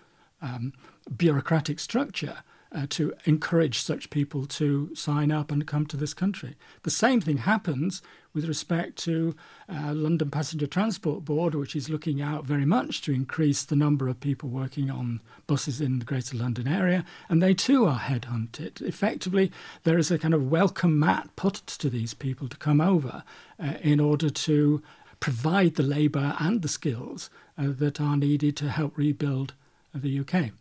um, 0.42 0.72
bureaucratic 1.18 1.80
structure 1.80 2.38
uh, 2.74 2.86
to 2.90 3.14
encourage 3.26 3.80
such 3.80 4.10
people 4.10 4.46
to 4.46 4.94
sign 4.96 5.32
up 5.32 5.52
and 5.52 5.68
come 5.68 5.86
to 5.86 5.98
this 5.98 6.14
country. 6.14 6.56
The 6.84 6.90
same 6.90 7.20
thing 7.20 7.38
happens 7.38 8.02
with 8.34 8.48
respect 8.48 8.96
to 8.98 9.36
uh, 9.68 9.94
London 9.94 10.30
Passenger 10.30 10.68
Transport 10.68 11.26
Board, 11.26 11.54
which 11.54 11.76
is 11.76 11.90
looking 11.90 12.22
out 12.22 12.46
very 12.46 12.66
much 12.66 13.02
to 13.02 13.12
increase 13.12 13.64
the 13.64 13.76
number 13.76 14.08
of 14.08 14.22
people 14.22 14.48
working 14.48 14.90
on 14.90 15.20
buses 15.48 15.82
in 15.82 16.00
the 16.00 16.06
Greater 16.06 16.38
London 16.38 16.68
area, 16.68 17.04
and 17.28 17.42
they 17.42 17.54
too 17.54 17.86
are 17.86 18.00
headhunted. 18.00 18.82
Effectively, 18.82 19.52
there 19.84 19.98
is 19.98 20.12
a 20.12 20.20
kind 20.20 20.34
of 20.34 20.50
welcome 20.50 20.98
mat 20.98 21.30
put 21.36 21.56
to 21.56 21.90
these 21.90 22.14
people 22.14 22.48
to 22.48 22.58
come 22.58 22.80
over 22.80 23.24
uh, 23.60 23.74
in 23.82 24.00
order 24.00 24.30
to 24.30 24.82
provide 25.20 25.76
the 25.76 25.84
labour 25.84 26.36
and 26.40 26.62
the 26.62 26.68
skills 26.68 27.30
uh, 27.58 27.68
that 27.68 28.00
are 28.00 28.16
needed 28.16 28.56
to 28.58 28.70
help 28.70 28.98
rebuild 28.98 29.54
the 29.94 30.20
UK. 30.20 30.52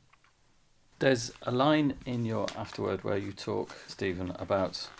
There's 1.00 1.32
a 1.44 1.50
line 1.50 1.94
in 2.04 2.26
your 2.26 2.46
afterword 2.58 3.04
where 3.04 3.16
you 3.16 3.32
talk, 3.32 3.74
Stephen, 3.86 4.32
about 4.38 4.90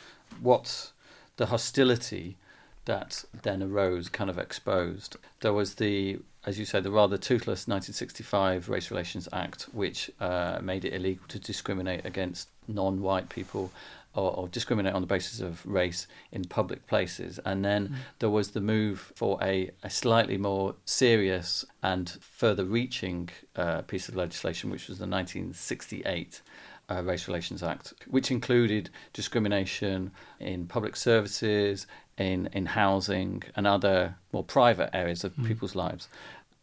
what 0.41 0.93
the 1.37 1.47
hostility 1.47 2.39
that 2.87 3.25
then 3.43 3.63
arose 3.63 4.09
kind 4.09 4.31
of 4.31 4.39
exposed. 4.39 5.19
There 5.41 5.53
was 5.53 5.75
the, 5.75 6.19
as 6.47 6.59
you 6.59 6.65
say, 6.65 6.81
the 6.81 6.91
rather 6.91 7.19
toothless 7.19 7.69
1965 7.69 8.71
Race 8.71 8.91
Relations 8.91 9.29
Act, 9.31 9.65
which 9.73 10.11
uh, 10.21 10.59
made 10.63 10.87
it 10.87 10.95
illegal 10.95 11.27
to 11.29 11.39
discriminate 11.39 12.07
against 12.07 12.49
non 12.67 13.03
white 13.03 13.29
people 13.29 13.71
or, 14.15 14.33
or, 14.37 14.49
discriminate 14.49 14.93
on 14.93 15.01
the 15.03 15.07
basis 15.07 15.41
of 15.41 15.65
race 15.65 16.07
in 16.33 16.45
public 16.45 16.87
places. 16.87 17.39
And 17.45 17.65
then 17.65 17.89
mm. 17.89 17.95
there 18.19 18.31
was 18.31 18.51
the 18.51 18.61
move 18.61 19.13
for 19.15 19.39
a, 19.43 19.71
a 19.85 19.91
slightly 19.91 20.37
more 20.37 20.75
serious 20.85 21.65
and 21.83 22.09
further 22.21 22.65
reaching 22.65 23.29
uh, 23.55 23.83
piece 23.83 24.09
of 24.09 24.17
legislation, 24.17 24.71
which 24.71 24.89
was 24.89 24.99
the 24.99 25.07
1968 25.07 26.43
uh, 26.91 27.03
Race 27.05 27.29
Relations 27.29 27.63
Act, 27.63 27.95
which 28.09 28.31
included 28.31 28.91
discrimination 29.13 30.11
in 30.41 30.67
public 30.67 30.97
services, 30.97 31.87
in, 32.19 32.49
in 32.53 32.67
housing, 32.67 33.43
and 33.55 33.67
other 33.67 34.17
more 34.33 34.45
private 34.45 34.91
areas 34.95 35.25
of 35.25 35.35
mm. 35.37 35.47
people's 35.47 35.75
lives. 35.75 36.09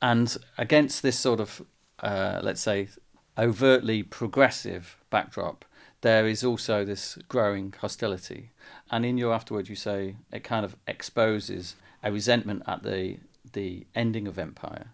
And 0.01 0.35
against 0.57 1.01
this 1.01 1.17
sort 1.17 1.39
of, 1.39 1.61
uh, 1.99 2.41
let's 2.43 2.61
say, 2.61 2.89
overtly 3.37 4.03
progressive 4.03 4.97
backdrop, 5.09 5.65
there 6.07 6.25
is 6.25 6.41
also 6.41 6.85
this 6.85 7.17
growing 7.27 7.73
hostility. 7.81 8.51
And 8.89 9.05
in 9.05 9.17
your 9.17 9.33
afterward, 9.33 9.67
you 9.67 9.75
say 9.75 10.15
it 10.31 10.43
kind 10.43 10.63
of 10.63 10.77
exposes 10.87 11.75
a 12.01 12.11
resentment 12.11 12.63
at 12.65 12.83
the 12.83 13.17
the 13.53 13.85
ending 13.93 14.27
of 14.27 14.37
empire. 14.39 14.87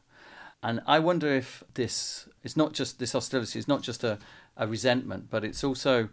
And 0.61 0.79
I 0.87 0.97
wonder 0.99 1.27
if 1.27 1.63
this 1.73 2.27
is 2.43 2.55
not 2.57 2.73
just 2.79 2.97
this 2.97 3.13
hostility 3.13 3.59
is 3.59 3.67
not 3.67 3.81
just 3.83 4.03
a, 4.03 4.17
a 4.57 4.65
resentment, 4.67 5.29
but 5.29 5.43
it's 5.43 5.63
also 5.63 6.09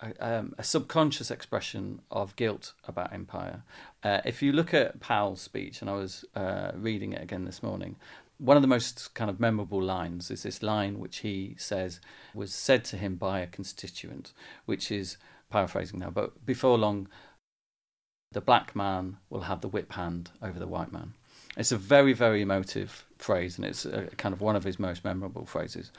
a, 0.00 0.08
um, 0.20 0.54
a 0.58 0.62
subconscious 0.62 1.30
expression 1.30 2.00
of 2.10 2.36
guilt 2.36 2.74
about 2.86 3.12
empire. 3.12 3.62
Uh, 4.04 4.20
if 4.24 4.42
you 4.42 4.52
look 4.52 4.72
at 4.74 5.00
Powell's 5.00 5.40
speech, 5.40 5.80
and 5.80 5.90
I 5.90 5.94
was 5.94 6.24
uh, 6.34 6.70
reading 6.76 7.12
it 7.12 7.22
again 7.22 7.44
this 7.44 7.62
morning, 7.62 7.96
one 8.38 8.56
of 8.56 8.62
the 8.62 8.68
most 8.68 9.14
kind 9.14 9.28
of 9.28 9.40
memorable 9.40 9.82
lines 9.82 10.30
is 10.30 10.44
this 10.44 10.62
line 10.62 10.98
which 10.98 11.18
he 11.18 11.56
says 11.58 12.00
was 12.34 12.54
said 12.54 12.84
to 12.86 12.96
him 12.96 13.16
by 13.16 13.40
a 13.40 13.46
constituent, 13.46 14.32
which 14.64 14.90
is 14.90 15.16
paraphrasing 15.50 15.98
now, 15.98 16.10
but 16.10 16.44
before 16.46 16.78
long, 16.78 17.08
the 18.32 18.40
black 18.40 18.76
man 18.76 19.16
will 19.30 19.42
have 19.42 19.60
the 19.60 19.68
whip 19.68 19.92
hand 19.92 20.30
over 20.42 20.58
the 20.58 20.66
white 20.66 20.92
man. 20.92 21.14
It's 21.56 21.72
a 21.72 21.76
very, 21.76 22.12
very 22.12 22.42
emotive 22.42 23.04
phrase, 23.16 23.56
and 23.56 23.66
it's 23.66 23.84
a, 23.84 24.06
kind 24.16 24.32
of 24.32 24.40
one 24.40 24.54
of 24.54 24.64
his 24.64 24.78
most 24.78 25.04
memorable 25.04 25.46
phrases. 25.46 25.90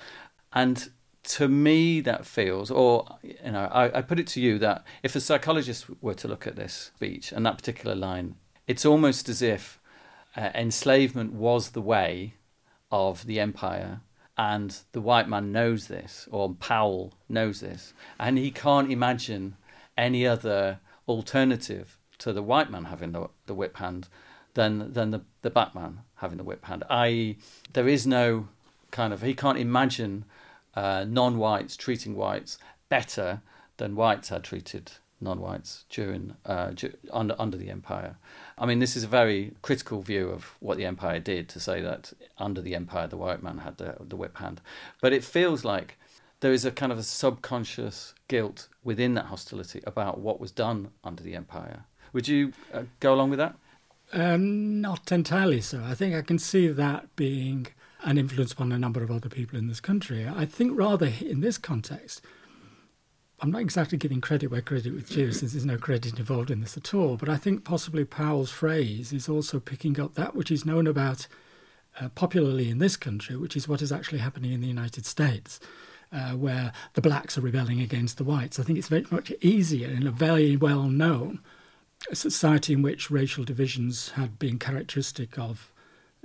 And 0.54 0.89
to 1.23 1.47
me, 1.47 2.02
that 2.02 2.25
feels, 2.25 2.71
or 2.71 3.17
you 3.23 3.52
know, 3.52 3.65
I, 3.65 3.97
I 3.97 4.02
put 4.02 4.19
it 4.19 4.28
to 4.28 4.41
you 4.41 4.60
that 4.60 4.86
if 5.04 5.15
a 5.15 5.19
psychologist 5.19 5.88
were 6.02 6.13
to 6.13 6.28
look 6.28 6.47
at 6.47 6.56
this 6.56 6.91
speech 6.95 7.32
and 7.32 7.45
that 7.45 7.58
particular 7.58 7.95
line, 7.95 8.36
it's 8.67 8.86
almost 8.86 9.28
as 9.28 9.41
if 9.41 9.78
uh, 10.39 10.52
enslavement 10.56 11.34
was 11.34 11.71
the 11.71 11.82
way 11.82 12.36
of 12.91 13.25
the 13.25 13.39
empire, 13.39 13.99
and 14.38 14.78
the 14.93 15.02
white 15.02 15.28
man 15.28 15.52
knows 15.52 15.88
this, 15.88 16.30
or 16.32 16.54
Powell 16.56 17.13
knows 17.28 17.60
this, 17.60 17.93
and 18.17 18.38
he 18.38 18.49
can't 18.49 18.89
imagine 18.89 19.58
any 19.97 20.25
other 20.25 20.80
alternative 21.08 21.99
to 22.19 22.32
the 22.32 22.41
white 22.41 22.71
man 22.71 22.86
having 22.86 23.12
the, 23.12 23.28
the 23.47 23.54
whip 23.54 23.78
hand 23.78 24.08
than 24.54 24.93
than 24.93 25.12
the, 25.12 25.21
the 25.41 25.49
black 25.49 25.75
man 25.75 25.99
having 26.15 26.38
the 26.38 26.43
whip 26.43 26.63
hand. 26.65 26.84
I.e., 26.89 27.38
there 27.73 27.88
is 27.88 28.08
no 28.08 28.47
kind 28.91 29.12
of 29.12 29.21
he 29.21 29.34
can't 29.34 29.58
imagine 29.58 30.23
uh, 30.73 31.06
non-whites 31.08 31.75
treating 31.75 32.15
whites 32.15 32.58
better 32.88 33.41
than 33.78 33.95
whites 33.95 34.32
are 34.32 34.39
treated 34.39 34.93
non-whites 35.21 35.86
during 35.89 36.36
uh, 36.45 36.73
under 37.12 37.36
under 37.38 37.58
the 37.58 37.69
empire. 37.69 38.15
I 38.58 38.65
mean, 38.65 38.79
this 38.79 38.95
is 38.95 39.03
a 39.03 39.08
very 39.08 39.53
critical 39.62 40.01
view 40.01 40.29
of 40.29 40.55
what 40.60 40.77
the 40.77 40.86
empire 40.86 41.19
did 41.19 41.49
to 41.49 41.60
say 41.60 41.82
that 41.82 42.13
under 42.38 42.62
the 42.62 42.75
empire 42.75 43.08
the 43.08 43.17
white 43.17 43.43
man 43.43 43.60
had 43.60 43.77
the 43.77 43.97
the 43.99 44.15
whip 44.15 44.38
hand, 44.38 44.62
but 45.01 45.13
it 45.13 45.23
feels 45.23 45.65
like 45.65 45.97
there 46.41 46.53
is 46.53 46.65
a 46.65 46.71
kind 46.71 46.91
of 46.91 46.97
a 46.97 47.03
subconscious 47.03 48.13
guilt 48.27 48.69
within 48.84 49.13
that 49.13 49.25
hostility 49.25 49.82
about 49.86 50.19
what 50.19 50.39
was 50.39 50.51
done 50.51 50.89
under 51.03 51.21
the 51.21 51.36
empire. 51.36 51.84
Would 52.13 52.27
you 52.27 52.53
uh, 52.73 52.84
go 52.99 53.13
along 53.13 53.29
with 53.29 53.39
that? 53.39 53.55
Um, 54.12 54.82
not 54.82 55.12
entirely 55.12 55.62
so. 55.62 55.84
I 55.84 55.93
think 55.93 56.15
I 56.15 56.21
can 56.21 56.39
see 56.39 56.67
that 56.69 57.15
being 57.15 57.67
an 58.03 58.17
influence 58.17 58.53
upon 58.53 58.71
a 58.71 58.79
number 58.79 59.03
of 59.03 59.12
other 59.12 59.29
people 59.29 59.60
in 59.60 59.67
this 59.67 59.82
country. 59.82 60.27
I 60.27 60.45
think 60.45 60.77
rather 60.77 61.12
in 61.21 61.41
this 61.41 61.58
context, 61.58 62.21
I'm 63.41 63.52
not 63.52 63.62
exactly 63.62 63.97
giving 63.97 64.19
credit 64.19 64.52
where 64.52 64.62
credit 64.62 64.93
was 64.93 65.04
due, 65.04 65.32
since 65.32 65.54
there's 65.54 65.65
no 65.65 65.78
credit 65.78 66.19
involved 66.19 66.52
in 66.52 66.60
this 66.60 66.75
at 66.75 66.93
all. 66.93 67.15
But 67.15 67.30
I 67.30 67.38
think 67.38 67.63
possibly 67.63 68.04
Powell's 68.04 68.52
phrase 68.52 69.13
is 69.13 69.30
also 69.30 69.60
picking 69.60 69.99
up 69.99 70.15
that 70.15 70.36
which 70.36 70.52
is 70.52 70.65
known 70.65 70.88
about 70.88 71.28
uh, 71.99 72.10
popularly 72.10 72.69
in 72.69 72.80
this 72.80 72.97
country, 72.97 73.36
which 73.38 73.56
is 73.56 73.67
what 73.67 73.82
is 73.82 73.91
actually 73.91 74.19
happening 74.19 74.52
in 74.52 74.62
the 74.62 74.67
United 74.67 75.06
States. 75.06 75.60
Uh, 76.12 76.32
where 76.32 76.73
the 76.93 77.02
blacks 77.02 77.38
are 77.38 77.41
rebelling 77.41 77.82
against 77.82 78.17
the 78.17 78.23
whites. 78.23 78.60
I 78.60 78.63
think 78.63 78.80
it's 78.80 78.88
very 78.88 79.06
much 79.12 79.32
easier 79.41 79.88
in 79.89 80.08
a 80.08 80.12
very 80.12 80.58
well 80.58 80.86
known 80.86 81.39
society 82.13 82.73
in 82.73 82.82
which 82.82 83.12
racial 83.12 83.43
divisions 83.43 84.10
had 84.12 84.39
been 84.39 84.58
characteristic 84.58 85.38
of 85.38 85.71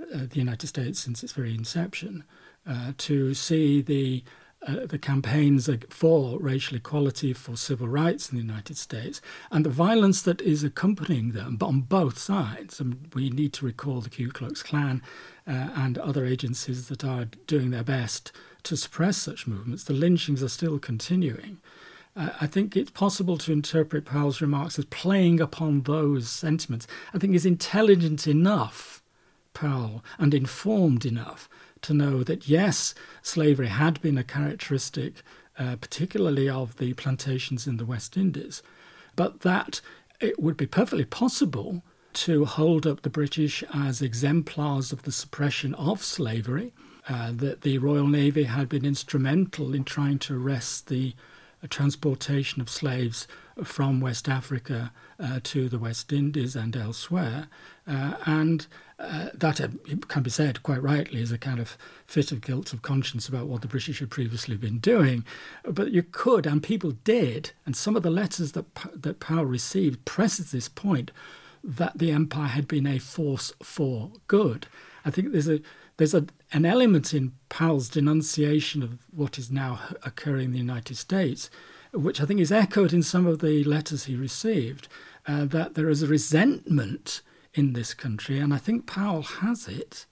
uh, 0.01 0.25
the 0.27 0.39
United 0.39 0.65
States 0.65 0.99
since 0.99 1.23
its 1.23 1.33
very 1.33 1.53
inception, 1.53 2.23
uh, 2.67 2.93
to 2.97 3.35
see 3.35 3.79
the 3.79 4.23
uh, 4.67 4.85
the 4.85 4.97
campaigns 4.97 5.69
for 5.89 6.39
racial 6.39 6.77
equality, 6.77 7.33
for 7.33 7.55
civil 7.55 7.87
rights 7.87 8.29
in 8.29 8.37
the 8.37 8.43
United 8.43 8.77
States, 8.77 9.21
and 9.51 9.65
the 9.65 9.69
violence 9.69 10.21
that 10.23 10.41
is 10.41 10.63
accompanying 10.63 11.31
them 11.31 11.55
but 11.55 11.67
on 11.67 11.81
both 11.81 12.17
sides. 12.17 12.79
And 12.79 13.11
we 13.13 13.29
need 13.29 13.53
to 13.53 13.65
recall 13.65 14.01
the 14.01 14.09
Ku 14.09 14.29
Klux 14.29 14.63
Klan 14.63 15.01
uh, 15.47 15.69
and 15.75 15.97
other 15.97 16.25
agencies 16.25 16.87
that 16.87 17.03
are 17.03 17.25
doing 17.47 17.69
their 17.69 17.83
best 17.83 18.31
to 18.63 18.75
suppress 18.75 19.17
such 19.17 19.47
movements. 19.47 19.83
The 19.83 19.93
lynchings 19.93 20.41
are 20.41 20.49
still 20.49 20.79
continuing. 20.79 21.59
Uh, 22.15 22.29
I 22.41 22.47
think 22.47 22.75
it's 22.75 22.91
possible 22.91 23.37
to 23.39 23.51
interpret 23.51 24.05
Powell's 24.05 24.41
remarks 24.41 24.79
as 24.79 24.85
playing 24.85 25.39
upon 25.41 25.81
those 25.81 26.29
sentiments. 26.29 26.87
I 27.13 27.19
think 27.19 27.33
he's 27.33 27.45
intelligent 27.45 28.25
enough, 28.25 29.03
Powell, 29.53 30.03
and 30.17 30.33
informed 30.33 31.05
enough 31.05 31.49
to 31.85 31.93
know 31.93 32.23
that 32.23 32.47
yes, 32.47 32.93
slavery 33.21 33.67
had 33.67 34.01
been 34.01 34.17
a 34.17 34.23
characteristic, 34.23 35.21
uh, 35.57 35.75
particularly 35.77 36.49
of 36.49 36.77
the 36.77 36.93
plantations 36.93 37.67
in 37.67 37.77
the 37.77 37.85
West 37.85 38.17
Indies, 38.17 38.61
but 39.15 39.41
that 39.41 39.81
it 40.19 40.39
would 40.39 40.57
be 40.57 40.65
perfectly 40.65 41.05
possible 41.05 41.83
to 42.13 42.45
hold 42.45 42.87
up 42.87 43.01
the 43.01 43.09
British 43.09 43.63
as 43.73 44.01
exemplars 44.01 44.91
of 44.91 45.03
the 45.03 45.11
suppression 45.11 45.73
of 45.75 46.03
slavery, 46.03 46.73
uh, 47.07 47.31
that 47.33 47.61
the 47.61 47.77
Royal 47.77 48.07
Navy 48.07 48.43
had 48.43 48.69
been 48.69 48.85
instrumental 48.85 49.73
in 49.73 49.83
trying 49.83 50.17
to 50.19 50.41
arrest 50.41 50.87
the 50.87 51.13
transportation 51.67 52.61
of 52.61 52.69
slaves 52.69 53.27
from 53.63 54.01
West 54.01 54.27
Africa 54.27 54.91
uh, 55.19 55.39
to 55.43 55.69
the 55.69 55.79
West 55.79 56.11
Indies 56.11 56.55
and 56.55 56.75
elsewhere, 56.75 57.47
uh, 57.87 58.15
and 58.25 58.67
uh, 58.99 59.29
that 59.33 59.61
uh, 59.61 59.67
can 60.07 60.23
be 60.23 60.29
said 60.29 60.63
quite 60.63 60.81
rightly 60.81 61.21
as 61.21 61.31
a 61.31 61.37
kind 61.37 61.59
of 61.59 61.77
fit 62.05 62.31
of 62.31 62.41
guilt 62.41 62.73
of 62.73 62.81
conscience 62.81 63.27
about 63.27 63.47
what 63.47 63.61
the 63.61 63.67
British 63.67 63.99
had 63.99 64.09
previously 64.09 64.57
been 64.57 64.79
doing. 64.79 65.25
But 65.63 65.91
you 65.91 66.03
could, 66.03 66.45
and 66.45 66.61
people 66.61 66.91
did, 67.03 67.51
and 67.65 67.75
some 67.75 67.95
of 67.95 68.03
the 68.03 68.09
letters 68.09 68.53
that 68.53 68.65
that 68.93 69.19
Powell 69.19 69.45
received 69.45 70.05
presses 70.05 70.51
this 70.51 70.69
point 70.69 71.11
that 71.63 71.97
the 71.97 72.11
empire 72.11 72.47
had 72.47 72.67
been 72.67 72.85
a 72.85 72.99
force 72.99 73.51
for 73.63 74.11
good. 74.27 74.67
I 75.03 75.11
think 75.11 75.31
there's 75.31 75.49
a 75.49 75.61
there's 75.97 76.13
a, 76.13 76.25
an 76.51 76.65
element 76.65 77.13
in 77.13 77.33
Powell's 77.49 77.89
denunciation 77.89 78.83
of 78.83 78.99
what 79.11 79.37
is 79.37 79.51
now 79.51 79.79
occurring 80.03 80.45
in 80.45 80.51
the 80.51 80.57
United 80.57 80.97
States, 80.97 81.49
which 81.93 82.21
I 82.21 82.25
think 82.25 82.39
is 82.39 82.51
echoed 82.51 82.93
in 82.93 83.03
some 83.03 83.25
of 83.25 83.39
the 83.39 83.63
letters 83.63 84.05
he 84.05 84.15
received, 84.15 84.87
uh, 85.27 85.45
that 85.45 85.75
there 85.75 85.89
is 85.89 86.03
a 86.03 86.07
resentment 86.07 87.21
in 87.53 87.73
this 87.73 87.93
country, 87.93 88.37
and 88.39 88.53
I 88.53 88.57
think 88.57 88.85
Powell 88.85 89.21
has 89.21 89.67
it, 89.67 90.05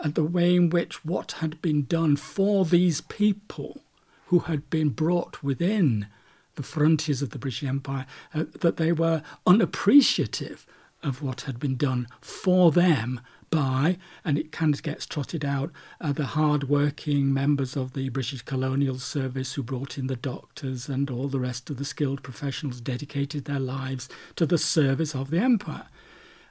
at 0.00 0.16
the 0.16 0.24
way 0.24 0.56
in 0.56 0.70
which 0.70 1.04
what 1.04 1.32
had 1.32 1.62
been 1.62 1.84
done 1.84 2.16
for 2.16 2.64
these 2.64 3.00
people 3.00 3.80
who 4.26 4.40
had 4.40 4.68
been 4.70 4.88
brought 4.88 5.42
within 5.42 6.08
the 6.56 6.64
frontiers 6.64 7.22
of 7.22 7.30
the 7.30 7.38
British 7.38 7.62
Empire, 7.62 8.06
uh, 8.34 8.44
that 8.60 8.76
they 8.76 8.92
were 8.92 9.22
unappreciative 9.46 10.66
of 11.02 11.22
what 11.22 11.42
had 11.42 11.60
been 11.60 11.76
done 11.76 12.08
for 12.20 12.72
them 12.72 13.20
by, 13.54 13.96
and 14.24 14.36
it 14.36 14.50
kind 14.50 14.74
of 14.74 14.82
gets 14.82 15.06
trotted 15.06 15.44
out, 15.44 15.70
uh, 16.00 16.12
the 16.12 16.24
hard-working 16.24 17.32
members 17.32 17.76
of 17.76 17.92
the 17.92 18.08
British 18.08 18.42
Colonial 18.42 18.98
Service 18.98 19.54
who 19.54 19.62
brought 19.62 19.96
in 19.96 20.08
the 20.08 20.16
doctors 20.16 20.88
and 20.88 21.08
all 21.08 21.28
the 21.28 21.38
rest 21.38 21.70
of 21.70 21.76
the 21.76 21.84
skilled 21.84 22.24
professionals 22.24 22.80
dedicated 22.80 23.44
their 23.44 23.60
lives 23.60 24.08
to 24.34 24.44
the 24.44 24.58
service 24.58 25.14
of 25.14 25.30
the 25.30 25.38
empire. 25.38 25.86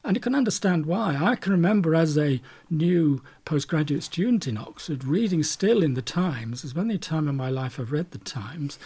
And 0.06 0.16
you 0.16 0.22
can 0.22 0.34
understand 0.34 0.86
why. 0.86 1.18
I 1.22 1.36
can 1.36 1.52
remember 1.52 1.94
as 1.94 2.18
a 2.18 2.42
new 2.70 3.22
postgraduate 3.44 4.04
student 4.04 4.48
in 4.48 4.58
Oxford 4.58 5.04
reading 5.04 5.44
still 5.44 5.84
in 5.84 5.96
the 5.96 6.02
Times, 6.02 6.64
as 6.64 6.74
many 6.74 6.98
time 6.98 7.28
in 7.28 7.36
my 7.36 7.50
life 7.50 7.82
I've 7.82 7.92
read 7.92 8.12
the 8.12 8.18
Times, 8.18 8.80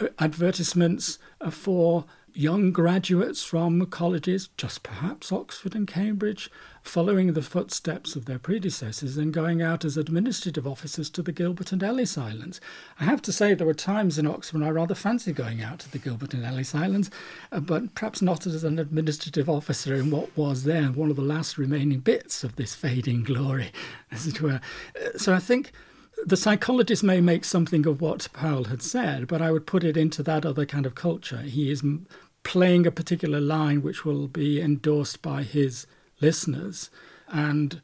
uh, 0.00 0.06
advertisements 0.20 1.18
uh, 1.40 1.50
for 1.50 2.04
young 2.36 2.70
graduates 2.70 3.42
from 3.42 3.86
colleges, 3.86 4.50
just 4.58 4.82
perhaps 4.82 5.32
Oxford 5.32 5.74
and 5.74 5.88
Cambridge, 5.88 6.50
following 6.82 7.32
the 7.32 7.40
footsteps 7.42 8.14
of 8.14 8.26
their 8.26 8.38
predecessors 8.38 9.16
and 9.16 9.32
going 9.32 9.62
out 9.62 9.84
as 9.84 9.96
administrative 9.96 10.66
officers 10.66 11.08
to 11.10 11.22
the 11.22 11.32
Gilbert 11.32 11.72
and 11.72 11.82
Ellice 11.82 12.18
Islands. 12.18 12.60
I 13.00 13.04
have 13.04 13.22
to 13.22 13.32
say, 13.32 13.54
there 13.54 13.66
were 13.66 13.74
times 13.74 14.18
in 14.18 14.26
Oxford 14.26 14.60
when 14.60 14.68
I 14.68 14.70
rather 14.70 14.94
fancied 14.94 15.36
going 15.36 15.62
out 15.62 15.78
to 15.80 15.90
the 15.90 15.98
Gilbert 15.98 16.34
and 16.34 16.44
Ellice 16.44 16.74
Islands, 16.74 17.10
uh, 17.50 17.60
but 17.60 17.94
perhaps 17.94 18.20
not 18.20 18.46
as 18.46 18.62
an 18.64 18.78
administrative 18.78 19.48
officer 19.48 19.94
in 19.94 20.10
what 20.10 20.36
was 20.36 20.64
then 20.64 20.94
one 20.94 21.10
of 21.10 21.16
the 21.16 21.22
last 21.22 21.56
remaining 21.56 22.00
bits 22.00 22.44
of 22.44 22.56
this 22.56 22.74
fading 22.74 23.24
glory, 23.24 23.72
as 24.10 24.26
it 24.26 24.42
were. 24.42 24.60
Uh, 24.94 25.16
so 25.16 25.32
I 25.32 25.38
think 25.38 25.72
the 26.24 26.36
psychologist 26.36 27.04
may 27.04 27.20
make 27.20 27.44
something 27.44 27.86
of 27.86 28.00
what 28.00 28.28
Powell 28.32 28.64
had 28.64 28.82
said, 28.82 29.26
but 29.26 29.42
I 29.42 29.50
would 29.50 29.66
put 29.66 29.84
it 29.84 29.96
into 29.96 30.22
that 30.22 30.46
other 30.46 30.64
kind 30.64 30.86
of 30.86 30.94
culture. 30.94 31.42
He 31.42 31.70
is 31.70 31.82
playing 32.46 32.86
a 32.86 32.92
particular 32.92 33.40
line 33.40 33.82
which 33.82 34.04
will 34.04 34.28
be 34.28 34.60
endorsed 34.60 35.20
by 35.20 35.42
his 35.42 35.84
listeners. 36.20 36.90
And 37.26 37.82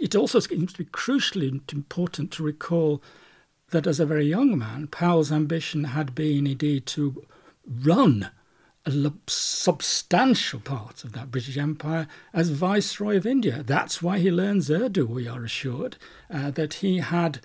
it 0.00 0.14
also 0.14 0.38
seems 0.38 0.72
to 0.72 0.84
be 0.84 0.90
crucially 0.90 1.60
important 1.72 2.30
to 2.30 2.44
recall 2.44 3.02
that 3.70 3.88
as 3.88 3.98
a 3.98 4.06
very 4.06 4.24
young 4.24 4.56
man, 4.56 4.86
Powell's 4.86 5.32
ambition 5.32 5.82
had 5.82 6.14
been 6.14 6.46
indeed 6.46 6.86
to 6.86 7.26
run 7.66 8.30
a 8.86 9.12
substantial 9.26 10.60
part 10.60 11.02
of 11.02 11.12
that 11.14 11.32
British 11.32 11.58
Empire 11.58 12.06
as 12.32 12.50
Viceroy 12.50 13.16
of 13.16 13.26
India. 13.26 13.64
That's 13.64 14.00
why 14.00 14.20
he 14.20 14.30
learns 14.30 14.70
Urdu, 14.70 15.06
we 15.06 15.26
are 15.26 15.42
assured, 15.42 15.96
uh, 16.32 16.52
that 16.52 16.74
he 16.74 16.98
had 16.98 17.40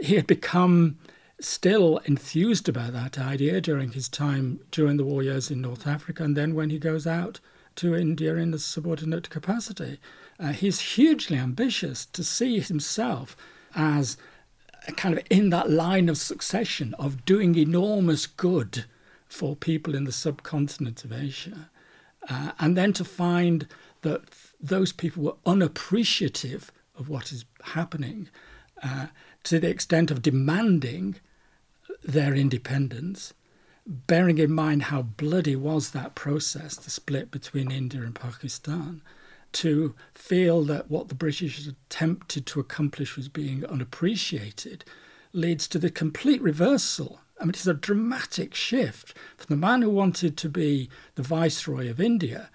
he 0.00 0.14
had 0.14 0.28
become 0.28 0.98
still 1.44 1.98
enthused 2.04 2.68
about 2.68 2.92
that 2.92 3.18
idea 3.18 3.60
during 3.60 3.92
his 3.92 4.08
time 4.08 4.60
during 4.70 4.96
the 4.96 5.04
war 5.04 5.22
years 5.22 5.50
in 5.50 5.60
North 5.60 5.86
Africa, 5.86 6.22
and 6.22 6.36
then 6.36 6.54
when 6.54 6.70
he 6.70 6.78
goes 6.78 7.06
out 7.06 7.40
to 7.76 7.94
India 7.94 8.36
in 8.36 8.52
a 8.54 8.58
subordinate 8.58 9.30
capacity. 9.30 9.98
Uh, 10.38 10.52
he's 10.52 10.80
hugely 10.80 11.36
ambitious 11.36 12.04
to 12.06 12.24
see 12.24 12.60
himself 12.60 13.36
as 13.74 14.16
kind 14.96 15.16
of 15.16 15.24
in 15.30 15.50
that 15.50 15.70
line 15.70 16.08
of 16.08 16.18
succession 16.18 16.94
of 16.98 17.24
doing 17.24 17.54
enormous 17.54 18.26
good 18.26 18.84
for 19.26 19.54
people 19.54 19.94
in 19.94 20.04
the 20.04 20.12
subcontinent 20.12 21.04
of 21.04 21.12
Asia. 21.12 21.70
Uh, 22.28 22.52
and 22.58 22.76
then 22.76 22.92
to 22.92 23.04
find 23.04 23.66
that 24.02 24.22
those 24.60 24.92
people 24.92 25.22
were 25.22 25.36
unappreciative 25.46 26.70
of 26.96 27.08
what 27.08 27.32
is 27.32 27.44
happening 27.62 28.28
uh, 28.82 29.06
to 29.44 29.58
the 29.58 29.68
extent 29.68 30.10
of 30.10 30.22
demanding 30.22 31.16
their 32.02 32.34
independence, 32.34 33.34
bearing 33.86 34.38
in 34.38 34.52
mind 34.52 34.84
how 34.84 35.02
bloody 35.02 35.56
was 35.56 35.90
that 35.90 36.14
process, 36.14 36.76
the 36.76 36.90
split 36.90 37.30
between 37.30 37.70
India 37.70 38.00
and 38.02 38.14
Pakistan, 38.14 39.02
to 39.52 39.94
feel 40.14 40.62
that 40.62 40.90
what 40.90 41.08
the 41.08 41.14
British 41.14 41.66
attempted 41.66 42.46
to 42.46 42.60
accomplish 42.60 43.16
was 43.16 43.28
being 43.28 43.64
unappreciated 43.66 44.84
leads 45.32 45.68
to 45.68 45.78
the 45.78 45.90
complete 45.90 46.40
reversal. 46.42 47.20
I 47.40 47.44
mean, 47.44 47.50
it's 47.50 47.66
a 47.66 47.74
dramatic 47.74 48.54
shift 48.54 49.16
from 49.36 49.46
the 49.48 49.66
man 49.66 49.82
who 49.82 49.90
wanted 49.90 50.36
to 50.38 50.48
be 50.48 50.88
the 51.16 51.22
Viceroy 51.22 51.90
of 51.90 52.00
India 52.00 52.50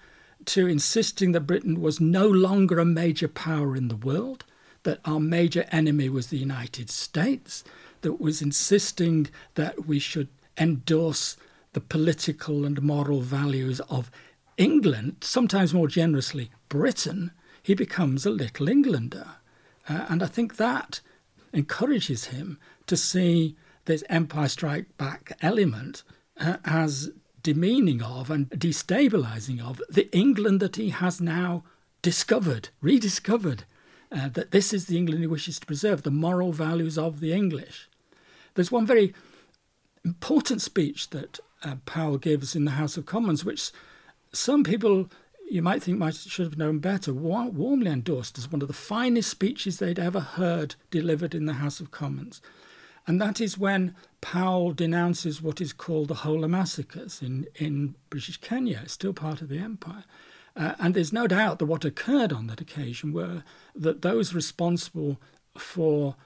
to 0.46 0.66
insisting 0.66 1.32
that 1.32 1.42
Britain 1.42 1.80
was 1.80 2.00
no 2.00 2.26
longer 2.26 2.78
a 2.78 2.84
major 2.84 3.28
power 3.28 3.76
in 3.76 3.88
the 3.88 3.96
world, 3.96 4.44
that 4.84 5.00
our 5.04 5.20
major 5.20 5.66
enemy 5.70 6.08
was 6.08 6.28
the 6.28 6.38
United 6.38 6.88
States, 6.88 7.64
that 8.02 8.20
was 8.20 8.42
insisting 8.42 9.28
that 9.54 9.86
we 9.86 9.98
should 9.98 10.28
endorse 10.56 11.36
the 11.72 11.80
political 11.80 12.64
and 12.64 12.82
moral 12.82 13.20
values 13.20 13.80
of 13.88 14.10
England, 14.56 15.16
sometimes 15.20 15.72
more 15.72 15.88
generously 15.88 16.50
Britain, 16.68 17.30
he 17.62 17.74
becomes 17.74 18.26
a 18.26 18.30
little 18.30 18.68
Englander. 18.68 19.26
Uh, 19.88 20.06
and 20.08 20.22
I 20.22 20.26
think 20.26 20.56
that 20.56 21.00
encourages 21.52 22.26
him 22.26 22.58
to 22.86 22.96
see 22.96 23.56
this 23.84 24.04
Empire 24.08 24.48
Strike 24.48 24.96
Back 24.98 25.36
element 25.40 26.02
uh, 26.38 26.56
as 26.64 27.10
demeaning 27.42 28.02
of 28.02 28.30
and 28.30 28.50
destabilizing 28.50 29.60
of 29.62 29.80
the 29.88 30.14
England 30.16 30.60
that 30.60 30.76
he 30.76 30.90
has 30.90 31.20
now 31.20 31.64
discovered, 32.02 32.68
rediscovered. 32.80 33.64
Uh, 34.10 34.28
that 34.30 34.52
this 34.52 34.72
is 34.72 34.86
the 34.86 34.96
England 34.96 35.20
he 35.20 35.26
wishes 35.26 35.58
to 35.60 35.66
preserve, 35.66 36.02
the 36.02 36.10
moral 36.10 36.50
values 36.52 36.96
of 36.96 37.20
the 37.20 37.32
English. 37.32 37.88
There's 38.54 38.72
one 38.72 38.86
very 38.86 39.12
important 40.02 40.62
speech 40.62 41.10
that 41.10 41.38
uh, 41.62 41.76
Powell 41.84 42.16
gives 42.16 42.56
in 42.56 42.64
the 42.64 42.72
House 42.72 42.96
of 42.96 43.04
Commons, 43.04 43.44
which 43.44 43.70
some 44.32 44.64
people 44.64 45.10
you 45.50 45.62
might 45.62 45.82
think 45.82 45.98
might 45.98 46.14
should 46.14 46.44
have 46.44 46.58
known 46.58 46.78
better, 46.78 47.12
warmly 47.12 47.90
endorsed 47.90 48.38
as 48.38 48.50
one 48.50 48.62
of 48.62 48.68
the 48.68 48.74
finest 48.74 49.30
speeches 49.30 49.78
they'd 49.78 49.98
ever 49.98 50.20
heard 50.20 50.74
delivered 50.90 51.34
in 51.34 51.46
the 51.46 51.54
House 51.54 51.80
of 51.80 51.90
Commons. 51.90 52.40
And 53.06 53.20
that 53.20 53.40
is 53.40 53.56
when 53.56 53.94
Powell 54.20 54.72
denounces 54.72 55.40
what 55.40 55.60
is 55.62 55.72
called 55.72 56.08
the 56.08 56.14
Hola 56.14 56.48
massacres 56.48 57.22
in, 57.22 57.46
in 57.54 57.94
British 58.10 58.36
Kenya, 58.36 58.86
still 58.86 59.14
part 59.14 59.40
of 59.40 59.48
the 59.48 59.58
empire. 59.58 60.04
Uh, 60.58 60.74
and 60.80 60.92
there's 60.94 61.12
no 61.12 61.28
doubt 61.28 61.60
that 61.60 61.66
what 61.66 61.84
occurred 61.84 62.32
on 62.32 62.48
that 62.48 62.60
occasion 62.60 63.12
were 63.12 63.44
that 63.76 64.02
those 64.02 64.34
responsible 64.34 65.20
for 65.56 66.16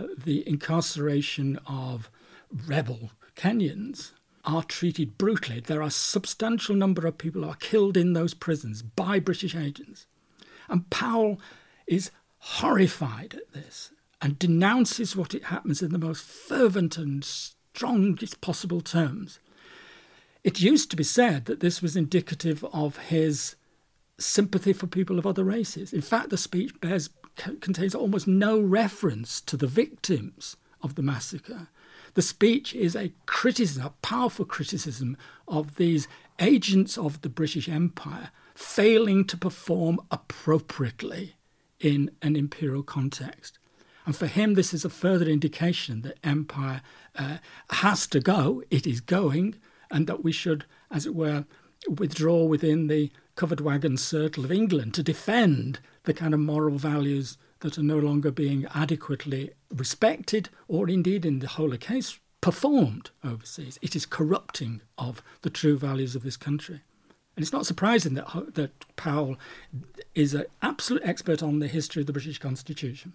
uh, 0.00 0.06
the 0.16 0.48
incarceration 0.48 1.58
of 1.66 2.10
rebel 2.66 3.10
Kenyans 3.36 4.12
are 4.44 4.62
treated 4.62 5.18
brutally. 5.18 5.60
There 5.60 5.80
are 5.80 5.88
a 5.88 5.90
substantial 5.90 6.74
number 6.74 7.06
of 7.06 7.18
people 7.18 7.42
who 7.42 7.50
are 7.50 7.56
killed 7.56 7.96
in 7.96 8.12
those 8.12 8.34
prisons 8.34 8.82
by 8.82 9.18
British 9.18 9.54
agents. 9.54 10.06
And 10.68 10.88
Powell 10.90 11.40
is 11.86 12.10
horrified 12.38 13.34
at 13.34 13.52
this 13.52 13.92
and 14.22 14.38
denounces 14.38 15.16
what 15.16 15.34
it 15.34 15.44
happens 15.44 15.82
in 15.82 15.92
the 15.92 15.98
most 15.98 16.24
fervent 16.24 16.96
and 16.96 17.24
strongest 17.24 18.40
possible 18.40 18.80
terms. 18.80 19.40
It 20.42 20.60
used 20.60 20.90
to 20.90 20.96
be 20.96 21.04
said 21.04 21.46
that 21.46 21.60
this 21.60 21.82
was 21.82 21.96
indicative 21.96 22.64
of 22.72 22.98
his 22.98 23.56
sympathy 24.18 24.72
for 24.72 24.86
people 24.86 25.18
of 25.18 25.26
other 25.26 25.44
races. 25.44 25.92
In 25.92 26.00
fact, 26.00 26.30
the 26.30 26.36
speech 26.36 26.78
bears, 26.80 27.10
contains 27.60 27.94
almost 27.94 28.26
no 28.26 28.60
reference 28.60 29.40
to 29.42 29.56
the 29.56 29.66
victims 29.66 30.56
of 30.82 30.94
the 30.94 31.02
massacre. 31.02 31.68
The 32.14 32.22
speech 32.22 32.74
is 32.74 32.94
a 32.94 33.12
criticism, 33.26 33.86
a 33.86 33.90
powerful 34.02 34.44
criticism 34.44 35.16
of 35.48 35.76
these 35.76 36.06
agents 36.38 36.96
of 36.96 37.20
the 37.22 37.28
British 37.28 37.68
Empire 37.68 38.30
failing 38.54 39.24
to 39.24 39.36
perform 39.36 40.00
appropriately 40.10 41.34
in 41.80 42.10
an 42.22 42.36
imperial 42.36 42.84
context. 42.84 43.58
And 44.06 44.14
for 44.14 44.26
him, 44.26 44.54
this 44.54 44.72
is 44.72 44.84
a 44.84 44.90
further 44.90 45.26
indication 45.26 46.02
that 46.02 46.18
empire 46.22 46.82
uh, 47.16 47.38
has 47.70 48.06
to 48.08 48.20
go, 48.20 48.62
it 48.70 48.86
is 48.86 49.00
going, 49.00 49.56
and 49.90 50.06
that 50.06 50.22
we 50.22 50.30
should, 50.30 50.66
as 50.90 51.06
it 51.06 51.14
were, 51.14 51.46
withdraw 51.88 52.44
within 52.44 52.86
the 52.86 53.10
covered 53.36 53.60
wagon 53.60 53.96
circle 53.96 54.44
of 54.44 54.52
England 54.52 54.94
to 54.94 55.02
defend 55.02 55.80
the 56.04 56.14
kind 56.14 56.34
of 56.34 56.40
moral 56.40 56.76
values 56.76 57.36
that 57.60 57.78
are 57.78 57.82
no 57.82 57.98
longer 57.98 58.30
being 58.30 58.66
adequately 58.74 59.50
respected 59.70 60.48
or 60.68 60.88
indeed 60.88 61.24
in 61.24 61.38
the 61.38 61.48
whole 61.48 61.76
case 61.76 62.18
performed 62.40 63.10
overseas. 63.24 63.78
It 63.80 63.96
is 63.96 64.04
corrupting 64.04 64.82
of 64.98 65.22
the 65.42 65.50
true 65.50 65.78
values 65.78 66.14
of 66.14 66.22
this 66.22 66.36
country. 66.36 66.82
And 67.36 67.42
it's 67.42 67.52
not 67.52 67.66
surprising 67.66 68.14
that, 68.14 68.54
that 68.54 68.96
Powell 68.96 69.36
is 70.14 70.34
an 70.34 70.44
absolute 70.62 71.02
expert 71.04 71.42
on 71.42 71.58
the 71.58 71.66
history 71.68 72.02
of 72.02 72.06
the 72.06 72.12
British 72.12 72.38
Constitution. 72.38 73.14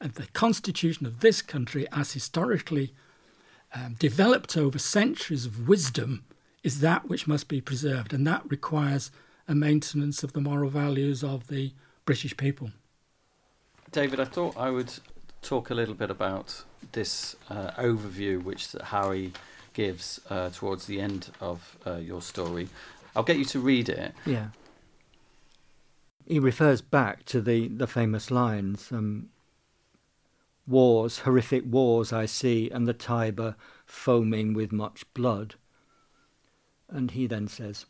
And 0.00 0.12
the 0.12 0.28
Constitution 0.28 1.06
of 1.06 1.20
this 1.20 1.42
country, 1.42 1.88
as 1.90 2.12
historically 2.12 2.92
um, 3.74 3.96
developed 3.98 4.56
over 4.56 4.78
centuries 4.78 5.44
of 5.44 5.66
wisdom, 5.66 6.24
is 6.68 6.80
that 6.80 7.08
which 7.08 7.26
must 7.26 7.48
be 7.48 7.62
preserved. 7.62 8.12
And 8.12 8.26
that 8.26 8.42
requires 8.50 9.10
a 9.48 9.54
maintenance 9.54 10.22
of 10.22 10.34
the 10.34 10.40
moral 10.42 10.68
values 10.68 11.24
of 11.24 11.48
the 11.48 11.72
British 12.04 12.36
people. 12.36 12.72
David, 13.90 14.20
I 14.20 14.26
thought 14.26 14.54
I 14.54 14.68
would 14.68 14.92
talk 15.40 15.70
a 15.70 15.74
little 15.74 15.94
bit 15.94 16.10
about 16.10 16.64
this 16.92 17.36
uh, 17.48 17.70
overview 17.78 18.42
which 18.42 18.62
Harry 18.84 19.32
gives 19.72 20.20
uh, 20.28 20.50
towards 20.50 20.84
the 20.84 21.00
end 21.00 21.30
of 21.40 21.78
uh, 21.86 21.96
your 21.96 22.20
story. 22.20 22.68
I'll 23.16 23.22
get 23.22 23.38
you 23.38 23.46
to 23.46 23.60
read 23.60 23.88
it. 23.88 24.12
Yeah. 24.26 24.48
He 26.26 26.38
refers 26.38 26.82
back 26.82 27.24
to 27.32 27.40
the, 27.40 27.68
the 27.68 27.86
famous 27.86 28.30
lines 28.30 28.92
um, 28.92 29.30
Wars, 30.66 31.20
horrific 31.20 31.64
wars 31.66 32.12
I 32.12 32.26
see, 32.26 32.68
and 32.68 32.86
the 32.86 32.92
Tiber 32.92 33.56
foaming 33.86 34.52
with 34.52 34.70
much 34.70 35.10
blood. 35.14 35.54
And 36.88 37.10
he 37.10 37.26
then 37.26 37.48
says, 37.48 37.86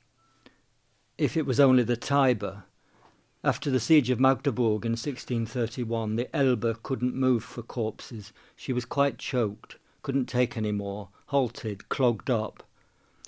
If 1.16 1.36
it 1.36 1.46
was 1.46 1.60
only 1.60 1.84
the 1.84 1.96
Tiber, 1.96 2.64
after 3.44 3.70
the 3.70 3.78
siege 3.78 4.10
of 4.10 4.18
Magdeburg 4.18 4.84
in 4.84 4.92
1631, 4.92 6.16
the 6.16 6.36
Elbe 6.36 6.82
couldn't 6.82 7.14
move 7.14 7.44
for 7.44 7.62
corpses. 7.62 8.32
She 8.56 8.72
was 8.72 8.84
quite 8.84 9.18
choked, 9.18 9.76
couldn't 10.02 10.26
take 10.26 10.56
any 10.56 10.72
more, 10.72 11.10
halted, 11.26 11.88
clogged 11.88 12.30
up. 12.30 12.64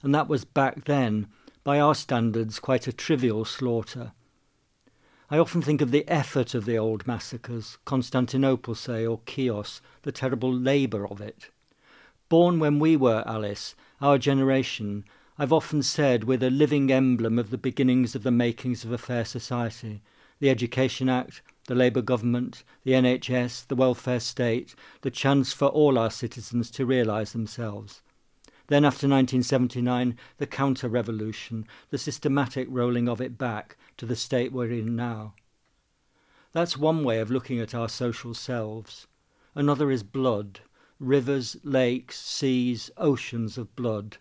And 0.02 0.12
that 0.14 0.28
was 0.28 0.44
back 0.44 0.87
then, 0.87 1.28
by 1.62 1.78
our 1.78 1.94
standards, 1.94 2.59
quite 2.59 2.88
a 2.88 2.92
trivial 2.92 3.44
slaughter. 3.44 4.12
I 5.30 5.38
often 5.38 5.62
think 5.62 5.80
of 5.80 5.92
the 5.92 6.09
effort 6.09 6.54
of 6.54 6.64
the 6.64 6.76
old 6.76 7.06
massacres, 7.06 7.78
Constantinople, 7.85 8.74
say, 8.74 9.06
or 9.06 9.20
Chios, 9.28 9.80
the 10.02 10.11
terrible 10.11 10.52
labour 10.52 11.06
of 11.06 11.20
it. 11.20 11.50
Born 12.28 12.59
when 12.59 12.80
we 12.80 12.96
were, 12.96 13.22
Ellice, 13.26 13.76
our 14.00 14.18
generation, 14.18 15.04
I've 15.40 15.55
often 15.55 15.83
said 15.83 16.24
we're 16.24 16.37
the 16.37 16.50
living 16.50 16.92
emblem 16.92 17.38
of 17.38 17.48
the 17.48 17.57
beginnings 17.57 18.14
of 18.14 18.24
the 18.24 18.31
makings 18.31 18.85
of 18.85 18.92
a 18.92 18.98
fair 18.98 19.24
society. 19.24 20.03
The 20.38 20.50
Education 20.50 21.09
Act, 21.09 21.40
the 21.66 21.74
Labour 21.74 22.03
government, 22.03 22.62
the 22.85 22.90
NHS, 22.90 23.66
the 23.68 23.74
welfare 23.74 24.20
state, 24.20 24.74
the 25.00 25.11
chance 25.11 25.55
for 25.55 25.68
all 25.68 25.98
our 25.98 26.11
citizens 26.11 26.70
to 26.72 26.85
realise 26.85 27.33
themselves. 27.33 28.03
Then, 28.66 28.85
after 28.85 29.09
1979, 29.09 30.18
the 30.37 30.46
counter 30.46 30.90
revolution, 30.90 31.66
the 31.88 31.96
systematic 31.96 32.68
rolling 32.70 33.09
of 33.09 33.22
it 33.22 33.38
back 33.38 33.79
to 33.96 34.05
the 34.05 34.16
state 34.16 34.53
we're 34.53 34.70
in 34.70 34.94
now. 34.94 35.33
That's 36.53 36.76
one 36.76 37.03
way 37.03 37.18
of 37.18 37.31
looking 37.31 37.61
at 37.61 37.74
our 37.74 37.88
social 37.88 38.35
selves. 38.35 39.07
Another 39.55 39.90
is 39.90 40.03
blood 40.03 40.61
rivers, 40.98 41.57
lakes, 41.64 42.20
seas, 42.20 42.90
oceans 42.98 43.57
of 43.57 43.74
blood 43.74 44.18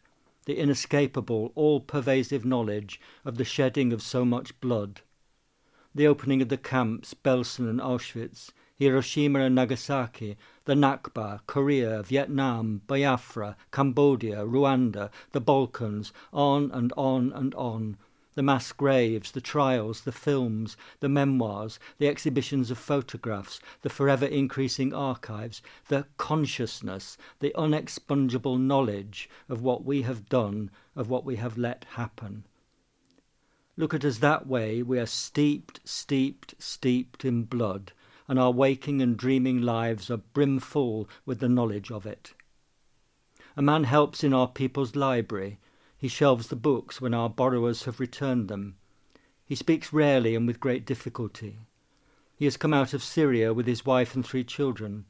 the 0.50 0.58
inescapable, 0.58 1.52
all 1.54 1.80
pervasive 1.80 2.44
knowledge 2.44 3.00
of 3.24 3.38
the 3.38 3.46
shedding 3.46 3.94
of 3.94 4.02
so 4.02 4.26
much 4.26 4.60
blood. 4.60 5.02
The 5.94 6.08
opening 6.08 6.42
of 6.42 6.50
the 6.50 6.58
camps, 6.58 7.14
Belsen 7.14 7.70
and 7.70 7.80
Auschwitz, 7.80 8.50
Hiroshima 8.76 9.42
and 9.42 9.54
Nagasaki, 9.54 10.38
the 10.66 10.74
Nakba, 10.74 11.42
Korea, 11.46 12.02
Vietnam, 12.02 12.82
Biafra, 12.88 13.58
Cambodia, 13.72 14.38
Rwanda, 14.38 15.12
the 15.34 15.40
Balkans, 15.40 16.12
on 16.34 16.72
and 16.72 16.92
on 16.98 17.32
and 17.32 17.54
on, 17.54 17.98
the 18.39 18.43
mass 18.43 18.71
graves, 18.71 19.34
the 19.34 19.41
trials, 19.41 20.04
the 20.04 20.13
films, 20.13 20.78
the 21.02 21.10
memoirs, 21.10 21.78
the 21.97 22.08
exhibitions 22.08 22.71
of 22.71 22.78
photographs, 22.78 23.60
the 23.82 23.89
forever 23.89 24.25
increasing 24.25 24.93
archives, 24.93 25.62
the 25.89 26.06
consciousness, 26.15 27.17
the 27.41 27.54
unexpungible 27.58 28.58
knowledge 28.58 29.30
of 29.49 29.62
what 29.62 29.84
we 29.84 30.04
have 30.04 30.30
done, 30.30 30.71
of 30.95 31.10
what 31.10 31.25
we 31.25 31.36
have 31.36 31.58
let 31.58 31.86
happen. 31.95 32.45
Look 33.75 33.93
at 33.93 34.06
us 34.06 34.19
that 34.19 34.47
way, 34.47 34.82
we 34.82 34.99
are 34.99 35.06
steeped, 35.06 35.82
steeped, 35.84 36.56
steeped 36.60 37.25
in 37.25 37.43
blood, 37.43 37.91
and 38.30 38.39
our 38.39 38.52
waking 38.52 39.02
and 39.02 39.17
dreaming 39.17 39.62
lives 39.62 40.10
are 40.10 40.15
brimful 40.15 41.10
with 41.25 41.41
the 41.41 41.49
knowledge 41.49 41.91
of 41.91 42.06
it. 42.06 42.34
A 43.58 43.62
man 43.62 43.84
helps 43.84 44.23
in 44.23 44.34
our 44.34 44.47
people's 44.47 44.95
library, 44.95 45.60
he 46.00 46.08
shelves 46.08 46.48
the 46.48 46.56
books 46.56 47.02
when 47.02 47.14
our 47.14 47.30
borrowers 47.30 47.84
have 47.84 48.00
returned 48.00 48.48
them. 48.48 48.78
He 49.44 49.54
speaks 49.54 49.92
rarely 49.92 50.34
and 50.34 50.48
with 50.48 50.62
great 50.62 50.86
difficulty. 50.86 51.58
He 52.38 52.46
has 52.46 52.56
come 52.56 52.74
out 52.74 52.94
of 52.94 53.04
Syria 53.04 53.54
with 53.54 53.68
his 53.68 53.86
wife 53.86 54.16
and 54.16 54.26
three 54.26 54.46
children. 54.46 55.04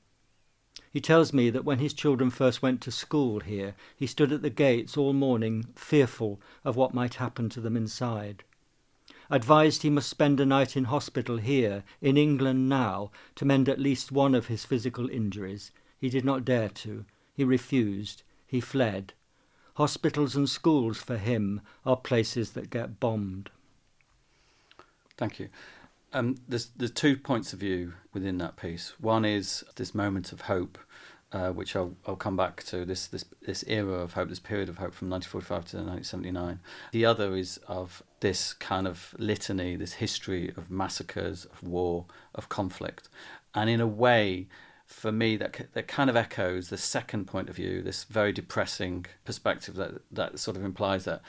He 0.92 1.00
tells 1.00 1.32
me 1.32 1.52
that 1.52 1.64
when 1.64 1.78
his 1.78 1.94
children 1.94 2.32
first 2.32 2.64
went 2.64 2.82
to 2.82 2.92
school 2.92 3.40
here, 3.42 3.76
he 3.96 4.08
stood 4.08 4.32
at 4.32 4.42
the 4.42 4.50
gates 4.50 4.98
all 4.98 5.14
morning, 5.14 5.66
fearful 5.76 6.42
of 6.66 6.76
what 6.76 6.96
might 6.96 7.16
happen 7.16 7.50
to 7.50 7.62
them 7.62 7.78
inside. 7.78 8.44
Advised 9.30 9.84
he 9.84 9.92
must 9.92 10.10
spend 10.10 10.40
a 10.40 10.46
night 10.46 10.76
in 10.76 10.86
hospital 10.86 11.38
here, 11.38 11.84
in 12.02 12.18
England 12.18 12.68
now, 12.68 13.12
to 13.36 13.46
mend 13.46 13.70
at 13.70 13.80
least 13.80 14.12
one 14.12 14.34
of 14.34 14.48
his 14.48 14.66
physical 14.66 15.08
injuries. 15.08 15.72
He 16.00 16.10
did 16.10 16.26
not 16.26 16.46
dare 16.46 16.70
to. 16.70 17.06
He 17.32 17.44
refused. 17.44 18.24
He 18.48 18.60
fled. 18.60 19.14
Hospitals 19.80 20.36
and 20.36 20.50
schools 20.50 20.98
for 20.98 21.16
him 21.16 21.62
are 21.86 21.96
places 21.96 22.52
that 22.52 22.70
get 22.70 23.00
bombed. 23.00 23.50
Thank 25.16 25.40
you. 25.40 25.48
Um, 26.12 26.36
there's, 26.50 26.72
there's 26.76 26.92
two 26.92 27.16
points 27.16 27.54
of 27.54 27.60
view 27.60 27.94
within 28.14 28.40
that 28.40 28.58
piece. 28.58 28.92
One 29.00 29.24
is 29.24 29.64
this 29.78 29.96
moment 29.96 30.34
of 30.34 30.42
hope, 30.42 30.78
uh, 31.32 31.52
which 31.52 31.78
I'll, 31.78 31.96
I'll 32.06 32.18
come 32.18 32.36
back 32.36 32.62
to, 32.64 32.84
this, 32.84 33.08
this, 33.08 33.24
this 33.42 33.64
era 33.68 33.94
of 33.94 34.12
hope, 34.12 34.28
this 34.28 34.40
period 34.42 34.68
of 34.68 34.80
hope 34.80 34.94
from 34.94 35.10
1945 35.10 35.72
to 35.72 35.78
1979. 35.78 36.60
The 36.92 37.06
other 37.06 37.38
is 37.38 37.58
of 37.70 38.04
this 38.20 38.52
kind 38.52 38.86
of 38.86 39.16
litany, 39.18 39.78
this 39.78 39.94
history 39.94 40.52
of 40.58 40.70
massacres, 40.70 41.46
of 41.46 41.64
war, 41.64 42.04
of 42.36 42.50
conflict. 42.50 43.08
And 43.56 43.70
in 43.70 43.80
a 43.80 43.88
way, 43.88 44.48
for 45.00 45.12
me 45.14 45.38
that 45.38 45.68
that 45.74 45.88
kind 45.88 46.10
of 46.10 46.18
echoes 46.18 46.68
the 46.68 46.78
second 46.78 47.26
point 47.26 47.50
of 47.50 47.56
view, 47.56 47.82
this 47.82 48.04
very 48.04 48.34
depressing 48.34 49.06
perspective 49.24 49.76
that 49.76 50.02
that 50.12 50.40
sort 50.40 50.58
of 50.58 50.64
implies 50.66 51.06
that 51.06 51.22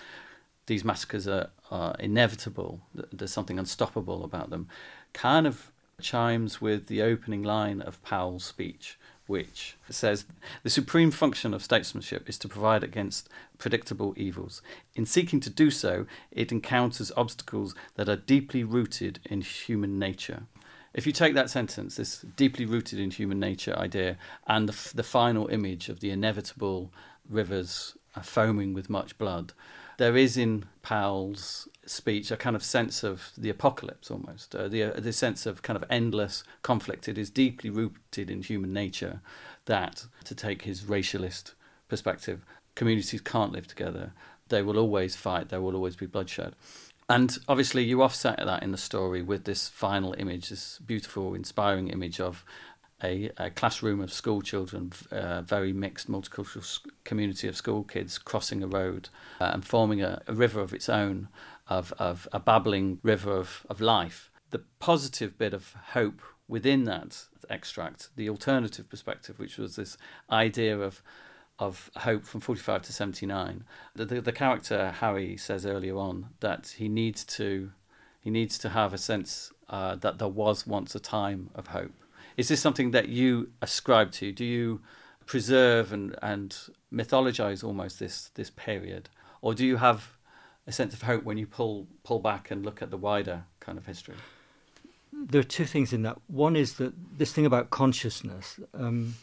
these 0.67 0.85
massacres 0.85 1.29
are, 1.29 1.51
are 1.71 1.95
inevitable, 1.99 2.81
there's 3.13 3.33
something 3.33 3.59
unstoppable 3.59 4.25
about 4.25 4.51
them, 4.51 4.69
kind 5.13 5.47
of 5.47 5.71
chimes 6.01 6.61
with 6.61 6.87
the 6.87 7.03
opening 7.03 7.43
line 7.43 7.81
of 7.81 8.03
Powell's 8.03 8.45
speech, 8.45 8.99
which 9.27 9.77
says 9.89 10.27
the 10.65 10.71
supreme 10.71 11.13
function 11.13 11.55
of 11.55 11.63
statesmanship 11.63 12.29
is 12.29 12.39
to 12.39 12.49
provide 12.49 12.83
against 12.83 13.29
predictable 13.59 14.15
evils. 14.17 14.63
In 14.97 15.07
seeking 15.07 15.39
to 15.41 15.51
do 15.51 15.71
so, 15.71 16.07
it 16.33 16.51
encounters 16.51 17.13
obstacles 17.17 17.75
that 17.95 18.09
are 18.09 18.17
deeply 18.17 18.65
rooted 18.65 19.21
in 19.25 19.43
human 19.43 19.99
nature. 19.99 20.43
If 20.93 21.07
you 21.07 21.13
take 21.13 21.35
that 21.35 21.51
sentence, 21.51 21.97
this 21.97 22.21
deeply 22.37 22.65
rooted 22.65 22.99
in 22.99 23.11
human 23.11 23.39
nature 23.39 23.79
idea, 23.79 24.19
and 24.47 24.69
the, 24.69 24.73
f- 24.73 24.93
the 24.95 25.05
final 25.05 25.47
image 25.49 25.89
of 25.89 26.01
the 26.01 26.11
inevitable 26.11 26.93
rivers 27.29 27.97
uh, 28.17 28.23
foaming 28.23 28.75
with 28.75 28.91
much 28.91 29.17
blood, 29.17 29.53
there 29.99 30.17
is 30.17 30.37
in 30.37 30.65
Powell's 30.83 31.69
speech 31.87 32.31
a 32.31 32.37
kind 32.37 32.57
of 32.57 32.65
sense 32.65 33.05
of 33.05 33.31
the 33.37 33.51
apocalypse 33.51 34.11
almost, 34.11 34.55
uh, 34.55 34.67
the, 34.67 34.83
uh, 34.83 35.01
the 35.01 35.13
sense 35.13 35.47
of 35.47 35.63
kind 35.63 35.77
of 35.77 35.85
endless 35.89 36.43
conflict. 36.63 37.09
It 37.09 37.19
is 37.19 37.31
deeply 37.31 37.71
rooted 37.71 38.31
in 38.31 38.43
human 38.43 38.73
nature 38.73 39.21
that, 39.67 40.07
to 40.25 40.35
take 40.35 40.63
his 40.63 40.83
racialist 40.83 41.53
perspective, 41.89 42.45
communities 42.75 43.21
can't 43.21 43.53
live 43.53 43.67
together. 43.67 44.13
They 44.49 44.63
will 44.63 44.79
always 44.79 45.15
fight, 45.15 45.51
there 45.51 45.61
will 45.61 45.77
always 45.77 45.97
be 45.97 46.07
bloodshed. 46.07 46.55
And 47.11 47.37
obviously, 47.49 47.83
you 47.83 48.03
offset 48.03 48.37
that 48.39 48.63
in 48.63 48.71
the 48.71 48.79
story 48.79 49.21
with 49.21 49.43
this 49.43 49.69
final 49.69 50.15
image, 50.17 50.49
this 50.49 50.79
beautiful, 50.79 51.35
inspiring 51.35 51.89
image 51.89 52.21
of 52.21 52.45
a, 53.03 53.33
a 53.37 53.51
classroom 53.51 54.01
of 54.01 54.13
school 54.13 54.43
children, 54.43 54.93
a 55.11 55.17
uh, 55.17 55.43
very 55.43 55.73
mixed 55.73 56.09
multicultural 56.09 56.79
community 57.03 57.49
of 57.49 57.57
school 57.57 57.83
kids 57.83 58.17
crossing 58.17 58.63
a 58.63 58.69
road 58.69 59.09
uh, 59.41 59.51
and 59.53 59.65
forming 59.65 60.01
a, 60.01 60.23
a, 60.29 60.35
river 60.35 60.61
of 60.61 60.73
its 60.73 60.89
own, 60.89 61.27
of, 61.67 61.93
of 61.99 62.29
a 62.33 62.39
babbling 62.39 63.01
river 63.03 63.33
of, 63.33 63.67
of 63.69 63.81
life. 63.81 64.31
The 64.51 64.63
positive 64.79 65.37
bit 65.37 65.53
of 65.53 65.75
hope 65.95 66.23
within 66.47 66.85
that 66.85 67.25
extract, 67.49 68.11
the 68.15 68.31
alternative 68.31 68.89
perspective, 68.89 69.41
which 69.41 69.59
was 69.59 69.75
this 69.75 69.97
idea 70.31 70.79
of 70.79 71.03
of 71.61 71.91
hope 71.99 72.25
from 72.25 72.41
45 72.41 72.83
to 72.83 72.93
79 72.93 73.65
the, 73.95 74.05
the, 74.05 74.21
the 74.21 74.33
character 74.33 74.91
harry 74.91 75.37
says 75.37 75.65
earlier 75.65 75.97
on 75.97 76.31
that 76.41 76.75
he 76.79 76.89
needs 76.89 77.25
to 77.25 77.71
he 78.21 78.31
needs 78.31 78.59
to 78.59 78.71
have 78.71 78.93
a 78.93 78.99
sense 78.99 79.53
uh, 79.69 79.95
that 79.95 80.19
there 80.19 80.29
was 80.29 80.67
once 80.67 80.95
a 80.95 81.01
time 81.01 81.51
of 81.55 81.69
hope 81.69 81.93
is 82.41 82.49
this 82.49 82.61
something 82.61 82.93
that 82.93 83.09
you 83.09 83.51
ascribe 83.61 84.13
to? 84.13 84.33
Do 84.33 84.45
you 84.45 84.81
preserve 85.27 85.93
and, 85.93 86.17
and 86.23 86.57
mythologize 86.93 87.63
almost 87.63 87.99
this 87.99 88.31
this 88.35 88.51
period, 88.51 89.11
or 89.43 89.55
do 89.55 89.67
you 89.67 89.77
have 89.77 90.17
a 90.67 90.73
sense 90.73 90.95
of 90.95 91.03
hope 91.03 91.23
when 91.25 91.37
you 91.37 91.47
pull 91.47 91.87
pull 92.03 92.19
back 92.19 92.51
and 92.51 92.65
look 92.65 92.81
at 92.81 92.91
the 92.91 92.97
wider 92.97 93.45
kind 93.61 93.77
of 93.77 93.87
history? 93.87 94.15
There 95.13 95.41
are 95.41 95.53
two 95.59 95.67
things 95.67 95.93
in 95.93 96.03
that. 96.03 96.17
One 96.29 96.57
is 96.57 96.75
that 96.75 96.95
this 97.19 97.33
thing 97.33 97.45
about 97.45 97.69
consciousness. 97.69 98.59
Um, 98.73 99.17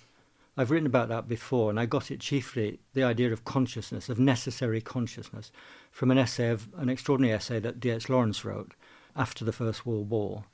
I've 0.58 0.72
written 0.72 0.88
about 0.88 1.10
that 1.10 1.28
before, 1.28 1.70
and 1.70 1.80
I 1.80 1.86
got 1.86 2.10
it 2.10 2.20
chiefly 2.20 2.80
the 2.94 3.04
idea 3.04 3.32
of 3.32 3.46
consciousness, 3.46 4.10
of 4.10 4.20
necessary 4.20 4.82
consciousness, 4.82 5.52
from 5.92 6.10
an 6.10 6.18
essay 6.18 6.50
of 6.50 6.68
an 6.78 6.90
extraordinary 6.90 7.34
essay 7.34 7.60
that 7.60 7.80
D.H. 7.80 8.10
Lawrence 8.10 8.44
wrote 8.44 8.74
after 9.16 9.46
the 9.46 9.52
First 9.52 9.86
World 9.86 10.10
War, 10.10 10.46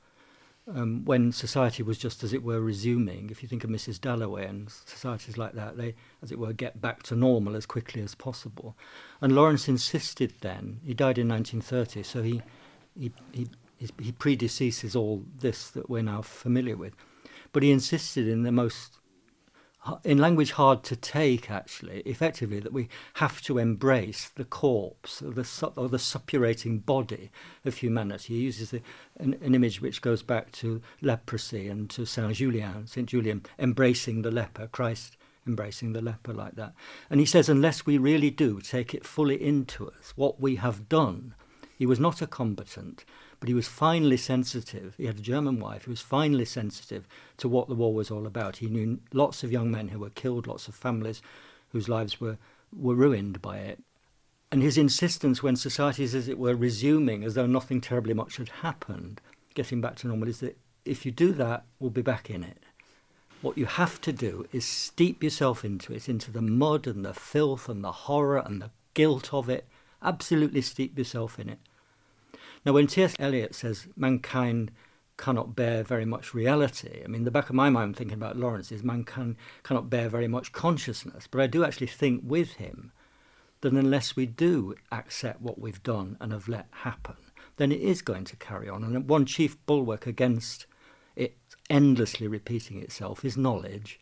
um, 0.72 1.04
when 1.04 1.32
society 1.32 1.82
was 1.82 1.98
just 1.98 2.22
as 2.22 2.32
it 2.32 2.42
were 2.42 2.60
resuming. 2.60 3.30
If 3.30 3.42
you 3.42 3.48
think 3.48 3.64
of 3.64 3.70
Mrs. 3.70 4.00
Dalloway 4.00 4.46
and 4.46 4.70
societies 4.70 5.36
like 5.36 5.52
that, 5.52 5.76
they, 5.76 5.94
as 6.22 6.32
it 6.32 6.38
were, 6.38 6.52
get 6.52 6.80
back 6.80 7.02
to 7.04 7.16
normal 7.16 7.56
as 7.56 7.66
quickly 7.66 8.02
as 8.02 8.14
possible. 8.14 8.76
And 9.20 9.34
Lawrence 9.34 9.68
insisted 9.68 10.34
then. 10.40 10.80
He 10.84 10.94
died 10.94 11.18
in 11.18 11.28
1930, 11.28 12.02
so 12.02 12.22
he 12.22 12.42
he 12.98 13.12
he, 13.32 13.48
he 13.78 14.12
predeceases 14.12 14.96
all 14.96 15.24
this 15.38 15.70
that 15.70 15.90
we're 15.90 16.02
now 16.02 16.22
familiar 16.22 16.76
with. 16.76 16.94
But 17.52 17.62
he 17.62 17.70
insisted 17.70 18.26
in 18.26 18.42
the 18.42 18.52
most 18.52 18.98
in 20.02 20.18
language 20.18 20.52
hard 20.52 20.82
to 20.84 20.96
take, 20.96 21.50
actually, 21.50 22.00
effectively, 22.00 22.60
that 22.60 22.72
we 22.72 22.88
have 23.14 23.42
to 23.42 23.58
embrace 23.58 24.30
the 24.34 24.44
corpse 24.44 25.20
or 25.20 25.30
the, 25.30 25.72
or 25.76 25.88
the 25.88 25.98
suppurating 25.98 26.78
body 26.78 27.30
of 27.64 27.76
humanity. 27.76 28.34
He 28.34 28.40
uses 28.42 28.70
the, 28.70 28.82
an, 29.18 29.34
an, 29.42 29.54
image 29.54 29.80
which 29.80 30.00
goes 30.00 30.22
back 30.22 30.52
to 30.52 30.80
leprosy 31.02 31.68
and 31.68 31.90
to 31.90 32.06
Saint 32.06 32.34
Julian, 32.34 32.86
Saint 32.86 33.10
Julian 33.10 33.44
embracing 33.58 34.22
the 34.22 34.30
leper, 34.30 34.68
Christ 34.68 35.16
embracing 35.46 35.92
the 35.92 36.00
leper 36.00 36.32
like 36.32 36.56
that. 36.56 36.72
And 37.10 37.20
he 37.20 37.26
says, 37.26 37.48
unless 37.48 37.84
we 37.84 37.98
really 37.98 38.30
do 38.30 38.60
take 38.60 38.94
it 38.94 39.04
fully 39.06 39.42
into 39.42 39.88
us, 39.88 40.14
what 40.16 40.40
we 40.40 40.56
have 40.56 40.88
done, 40.88 41.34
he 41.76 41.84
was 41.84 42.00
not 42.00 42.22
a 42.22 42.26
combatant, 42.26 43.04
but 43.44 43.48
he 43.50 43.54
was 43.54 43.68
finely 43.68 44.16
sensitive. 44.16 44.94
He 44.96 45.04
had 45.04 45.18
a 45.18 45.20
German 45.20 45.60
wife. 45.60 45.84
He 45.84 45.90
was 45.90 46.00
finely 46.00 46.46
sensitive 46.46 47.06
to 47.36 47.46
what 47.46 47.68
the 47.68 47.74
war 47.74 47.92
was 47.92 48.10
all 48.10 48.26
about. 48.26 48.56
He 48.56 48.68
knew 48.68 49.00
lots 49.12 49.44
of 49.44 49.52
young 49.52 49.70
men 49.70 49.88
who 49.88 49.98
were 49.98 50.08
killed, 50.08 50.46
lots 50.46 50.66
of 50.66 50.74
families 50.74 51.20
whose 51.68 51.86
lives 51.86 52.18
were, 52.22 52.38
were 52.74 52.94
ruined 52.94 53.42
by 53.42 53.58
it. 53.58 53.80
And 54.50 54.62
his 54.62 54.78
insistence 54.78 55.42
when 55.42 55.56
society 55.56 56.04
is, 56.04 56.14
as 56.14 56.26
it 56.26 56.38
were, 56.38 56.54
resuming 56.54 57.22
as 57.22 57.34
though 57.34 57.44
nothing 57.44 57.82
terribly 57.82 58.14
much 58.14 58.38
had 58.38 58.48
happened, 58.48 59.20
getting 59.52 59.82
back 59.82 59.96
to 59.96 60.08
normal, 60.08 60.28
is 60.28 60.40
that 60.40 60.56
if 60.86 61.04
you 61.04 61.12
do 61.12 61.32
that, 61.32 61.66
we'll 61.78 61.90
be 61.90 62.00
back 62.00 62.30
in 62.30 62.42
it. 62.42 62.62
What 63.42 63.58
you 63.58 63.66
have 63.66 64.00
to 64.00 64.12
do 64.14 64.46
is 64.52 64.64
steep 64.64 65.22
yourself 65.22 65.66
into 65.66 65.92
it, 65.92 66.08
into 66.08 66.30
the 66.30 66.40
mud 66.40 66.86
and 66.86 67.04
the 67.04 67.12
filth 67.12 67.68
and 67.68 67.84
the 67.84 67.92
horror 67.92 68.38
and 68.38 68.62
the 68.62 68.70
guilt 68.94 69.34
of 69.34 69.50
it. 69.50 69.68
Absolutely 70.00 70.62
steep 70.62 70.96
yourself 70.96 71.38
in 71.38 71.50
it. 71.50 71.58
Now, 72.64 72.72
when 72.72 72.86
T.S. 72.86 73.14
Eliot 73.18 73.54
says 73.54 73.88
mankind 73.96 74.70
cannot 75.16 75.54
bear 75.54 75.82
very 75.82 76.04
much 76.04 76.34
reality, 76.34 77.02
I 77.04 77.08
mean, 77.08 77.24
the 77.24 77.30
back 77.30 77.50
of 77.50 77.54
my 77.54 77.68
mind 77.68 77.96
thinking 77.96 78.16
about 78.16 78.36
Lawrence 78.36 78.72
is 78.72 78.82
mankind 78.82 79.36
cannot 79.62 79.90
bear 79.90 80.08
very 80.08 80.28
much 80.28 80.52
consciousness. 80.52 81.28
But 81.30 81.42
I 81.42 81.46
do 81.46 81.64
actually 81.64 81.88
think 81.88 82.22
with 82.24 82.54
him 82.54 82.92
that 83.60 83.72
unless 83.72 84.16
we 84.16 84.26
do 84.26 84.74
accept 84.90 85.40
what 85.40 85.58
we've 85.58 85.82
done 85.82 86.16
and 86.20 86.32
have 86.32 86.48
let 86.48 86.66
happen, 86.70 87.16
then 87.56 87.70
it 87.70 87.80
is 87.80 88.02
going 88.02 88.24
to 88.24 88.36
carry 88.36 88.68
on. 88.68 88.82
And 88.82 89.08
one 89.08 89.26
chief 89.26 89.56
bulwark 89.66 90.06
against 90.06 90.66
it 91.16 91.36
endlessly 91.70 92.26
repeating 92.26 92.82
itself 92.82 93.24
is 93.24 93.36
knowledge, 93.36 94.00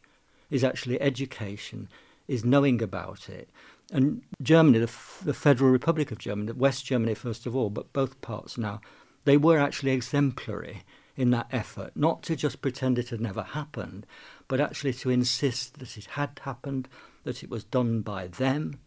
is 0.50 0.64
actually 0.64 1.00
education, 1.00 1.88
is 2.28 2.44
knowing 2.44 2.80
about 2.80 3.28
it, 3.28 3.50
and 3.92 4.22
Germany, 4.40 4.78
the, 4.78 4.92
the 5.22 5.34
Federal 5.34 5.70
Republic 5.70 6.10
of 6.10 6.18
Germany, 6.18 6.52
West 6.52 6.86
Germany 6.86 7.14
first 7.14 7.46
of 7.46 7.54
all, 7.54 7.68
but 7.68 7.92
both 7.92 8.20
parts 8.22 8.56
now, 8.56 8.80
they 9.24 9.36
were 9.36 9.58
actually 9.58 9.92
exemplary 9.92 10.82
in 11.14 11.30
that 11.30 11.46
effort, 11.52 11.92
not 11.94 12.22
to 12.22 12.34
just 12.34 12.62
pretend 12.62 12.98
it 12.98 13.10
had 13.10 13.20
never 13.20 13.42
happened, 13.42 14.06
but 14.48 14.60
actually 14.60 14.94
to 14.94 15.10
insist 15.10 15.78
that 15.78 15.96
it 15.98 16.06
had 16.06 16.40
happened, 16.44 16.88
that 17.24 17.42
it 17.42 17.50
was 17.50 17.64
done 17.64 18.00
by 18.00 18.26
them. 18.26 18.80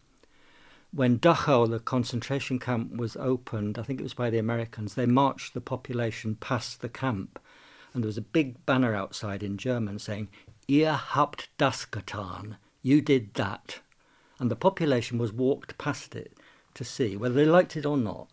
When 0.92 1.20
Dachau, 1.20 1.70
the 1.70 1.78
concentration 1.78 2.58
camp, 2.58 2.96
was 2.96 3.16
opened, 3.16 3.78
I 3.78 3.82
think 3.82 4.00
it 4.00 4.02
was 4.02 4.14
by 4.14 4.30
the 4.30 4.38
Americans, 4.38 4.94
they 4.94 5.06
marched 5.06 5.54
the 5.54 5.60
population 5.60 6.34
past 6.34 6.80
the 6.80 6.88
camp, 6.88 7.38
and 7.94 8.02
there 8.02 8.08
was 8.08 8.18
a 8.18 8.22
big 8.22 8.66
banner 8.66 8.94
outside 8.94 9.44
in 9.44 9.56
German 9.56 10.00
saying, 10.00 10.28
Ihr 10.66 10.94
habt 10.94 11.46
das 11.58 11.86
getan, 11.86 12.56
you 12.82 13.00
did 13.00 13.34
that 13.34 13.80
and 14.38 14.50
the 14.50 14.56
population 14.56 15.18
was 15.18 15.32
walked 15.32 15.78
past 15.78 16.14
it 16.14 16.32
to 16.74 16.84
see 16.84 17.16
whether 17.16 17.34
they 17.34 17.44
liked 17.44 17.76
it 17.76 17.86
or 17.86 17.96
not. 17.96 18.28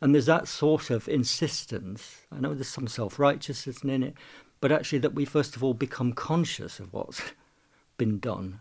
And 0.00 0.14
there's 0.14 0.26
that 0.26 0.48
sort 0.48 0.90
of 0.90 1.08
insistence. 1.08 2.22
I 2.30 2.40
know 2.40 2.54
there's 2.54 2.68
some 2.68 2.88
self 2.88 3.18
righteousness 3.18 3.82
in 3.82 4.02
it, 4.02 4.14
but 4.60 4.72
actually 4.72 4.98
that 5.00 5.14
we 5.14 5.24
first 5.24 5.56
of 5.56 5.64
all 5.64 5.74
become 5.74 6.12
conscious 6.12 6.78
of 6.80 6.92
what's 6.92 7.22
been 7.96 8.18
done 8.18 8.60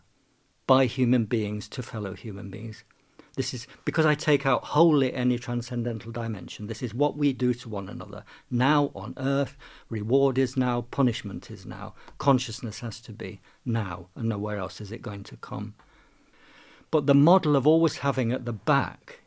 by 0.66 0.86
human 0.86 1.26
beings 1.26 1.68
to 1.70 1.84
fellow 1.84 2.14
human 2.14 2.50
beings. 2.50 2.84
This 3.36 3.54
is 3.54 3.68
because 3.86 4.06
I 4.08 4.16
take 4.16 4.48
out 4.48 4.64
wholly 4.64 5.14
any 5.14 5.38
transcendental 5.38 6.12
dimension. 6.12 6.66
This 6.66 6.82
is 6.82 6.96
what 6.96 7.16
we 7.16 7.34
do 7.34 7.54
to 7.54 7.70
one 7.70 7.88
another. 7.88 8.24
Now 8.50 8.92
on 8.96 9.14
earth, 9.16 9.56
reward 9.90 10.40
is 10.40 10.58
now, 10.58 10.82
punishment 10.90 11.52
is 11.52 11.64
now. 11.64 11.94
Consciousness 12.18 12.80
has 12.80 13.00
to 13.02 13.12
be 13.12 13.40
now, 13.64 14.08
and 14.16 14.28
nowhere 14.28 14.58
else 14.58 14.82
is 14.82 14.92
it 14.92 15.04
going 15.04 15.24
to 15.26 15.38
come. 15.38 15.76
But 16.92 17.06
the 17.06 17.14
model 17.14 17.56
of 17.56 17.68
always 17.68 17.98
having 17.98 18.32
at 18.32 18.46
the 18.46 18.54
back, 18.54 19.20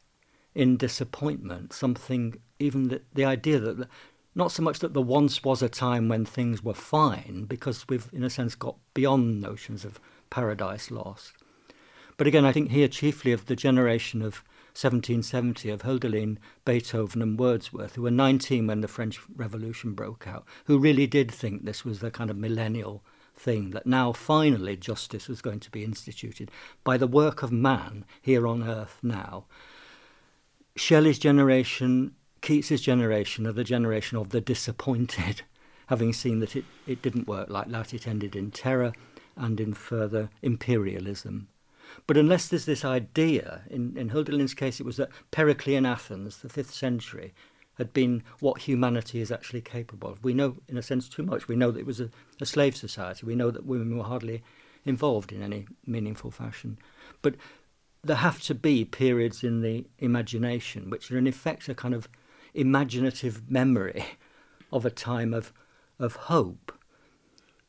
in 0.54 0.76
disappointment, 0.76 1.72
something, 1.72 2.34
even 2.58 2.88
the, 2.88 3.02
the 3.14 3.24
idea 3.24 3.58
that 3.60 3.88
not 4.34 4.52
so 4.52 4.62
much 4.62 4.78
that 4.80 4.94
there 4.94 5.02
once 5.02 5.44
was 5.44 5.62
a 5.62 5.68
time 5.68 6.08
when 6.08 6.24
things 6.24 6.62
were 6.62 6.74
fine, 6.74 7.44
because 7.48 7.86
we've, 7.88 8.08
in 8.12 8.24
a 8.24 8.30
sense, 8.30 8.54
got 8.54 8.76
beyond 8.94 9.40
notions 9.40 9.84
of 9.84 10.00
paradise 10.30 10.90
lost. 10.90 11.32
But 12.16 12.26
again, 12.26 12.44
I 12.44 12.52
think 12.52 12.70
here 12.70 12.88
chiefly 12.88 13.32
of 13.32 13.46
the 13.46 13.56
generation 13.56 14.22
of 14.22 14.44
1770 14.74 15.70
of 15.70 15.82
Hölderlin, 15.82 16.36
Beethoven, 16.64 17.22
and 17.22 17.38
Wordsworth, 17.38 17.96
who 17.96 18.02
were 18.02 18.10
19 18.10 18.66
when 18.66 18.82
the 18.82 18.88
French 18.88 19.18
Revolution 19.34 19.94
broke 19.94 20.26
out, 20.26 20.46
who 20.66 20.78
really 20.78 21.06
did 21.06 21.30
think 21.30 21.64
this 21.64 21.84
was 21.84 22.00
the 22.00 22.10
kind 22.10 22.30
of 22.30 22.36
millennial 22.36 23.02
thing 23.40 23.70
that 23.70 23.86
now 23.86 24.12
finally 24.12 24.76
justice 24.76 25.28
was 25.28 25.40
going 25.40 25.60
to 25.60 25.70
be 25.70 25.82
instituted 25.82 26.50
by 26.84 26.96
the 26.96 27.06
work 27.06 27.42
of 27.42 27.50
man 27.50 28.04
here 28.20 28.46
on 28.46 28.62
earth 28.62 28.98
now. 29.02 29.46
Shelley's 30.76 31.18
generation, 31.18 32.14
Keats's 32.42 32.82
generation 32.82 33.46
are 33.46 33.52
the 33.52 33.64
generation 33.64 34.18
of 34.18 34.28
the 34.28 34.40
disappointed, 34.40 35.42
having 35.86 36.12
seen 36.12 36.40
that 36.40 36.54
it, 36.54 36.64
it 36.86 37.02
didn't 37.02 37.26
work 37.26 37.48
like 37.48 37.68
that, 37.68 37.94
it 37.94 38.06
ended 38.06 38.36
in 38.36 38.50
terror 38.50 38.92
and 39.36 39.58
in 39.58 39.74
further 39.74 40.30
imperialism. 40.42 41.48
But 42.06 42.16
unless 42.16 42.46
there's 42.46 42.66
this 42.66 42.84
idea, 42.84 43.62
in, 43.68 43.96
in 43.96 44.10
Hölderlin's 44.10 44.54
case, 44.54 44.78
it 44.78 44.86
was 44.86 44.96
that 44.98 45.10
Periclean 45.30 45.84
Athens, 45.84 46.38
the 46.38 46.48
fifth 46.48 46.72
century, 46.72 47.34
had 47.80 47.94
been 47.94 48.22
what 48.40 48.60
humanity 48.60 49.20
is 49.22 49.32
actually 49.32 49.62
capable 49.62 50.10
of. 50.10 50.22
We 50.22 50.34
know, 50.34 50.56
in 50.68 50.76
a 50.76 50.82
sense, 50.82 51.08
too 51.08 51.22
much. 51.22 51.48
We 51.48 51.56
know 51.56 51.70
that 51.70 51.80
it 51.80 51.86
was 51.86 51.98
a, 51.98 52.10
a 52.38 52.44
slave 52.44 52.76
society. 52.76 53.24
We 53.24 53.34
know 53.34 53.50
that 53.50 53.64
women 53.64 53.96
were 53.96 54.04
hardly 54.04 54.42
involved 54.84 55.32
in 55.32 55.42
any 55.42 55.66
meaningful 55.86 56.30
fashion. 56.30 56.76
But 57.22 57.36
there 58.04 58.16
have 58.16 58.42
to 58.42 58.54
be 58.54 58.84
periods 58.84 59.42
in 59.42 59.62
the 59.62 59.86
imagination 59.98 60.90
which 60.90 61.10
are, 61.10 61.16
in 61.16 61.26
effect, 61.26 61.70
a 61.70 61.74
kind 61.74 61.94
of 61.94 62.06
imaginative 62.52 63.50
memory 63.50 64.04
of 64.72 64.84
a 64.84 64.90
time 64.90 65.32
of, 65.32 65.50
of 65.98 66.16
hope. 66.16 66.72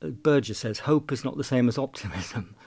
Uh, 0.02 0.08
Burgess 0.08 0.60
says 0.60 0.80
hope 0.80 1.12
is 1.14 1.24
not 1.24 1.38
the 1.38 1.44
same 1.44 1.68
as 1.68 1.78
optimism. 1.78 2.56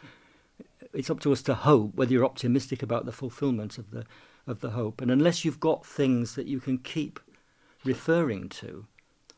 It's 0.92 1.10
up 1.10 1.18
to 1.20 1.32
us 1.32 1.42
to 1.42 1.54
hope 1.54 1.96
whether 1.96 2.12
you're 2.12 2.24
optimistic 2.24 2.80
about 2.80 3.04
the 3.04 3.10
fulfillment 3.10 3.78
of 3.78 3.90
the 3.90 4.04
of 4.46 4.60
the 4.60 4.70
hope. 4.70 5.00
And 5.00 5.10
unless 5.10 5.44
you've 5.44 5.60
got 5.60 5.84
things 5.84 6.34
that 6.34 6.46
you 6.46 6.60
can 6.60 6.78
keep 6.78 7.20
referring 7.84 8.48
to, 8.50 8.86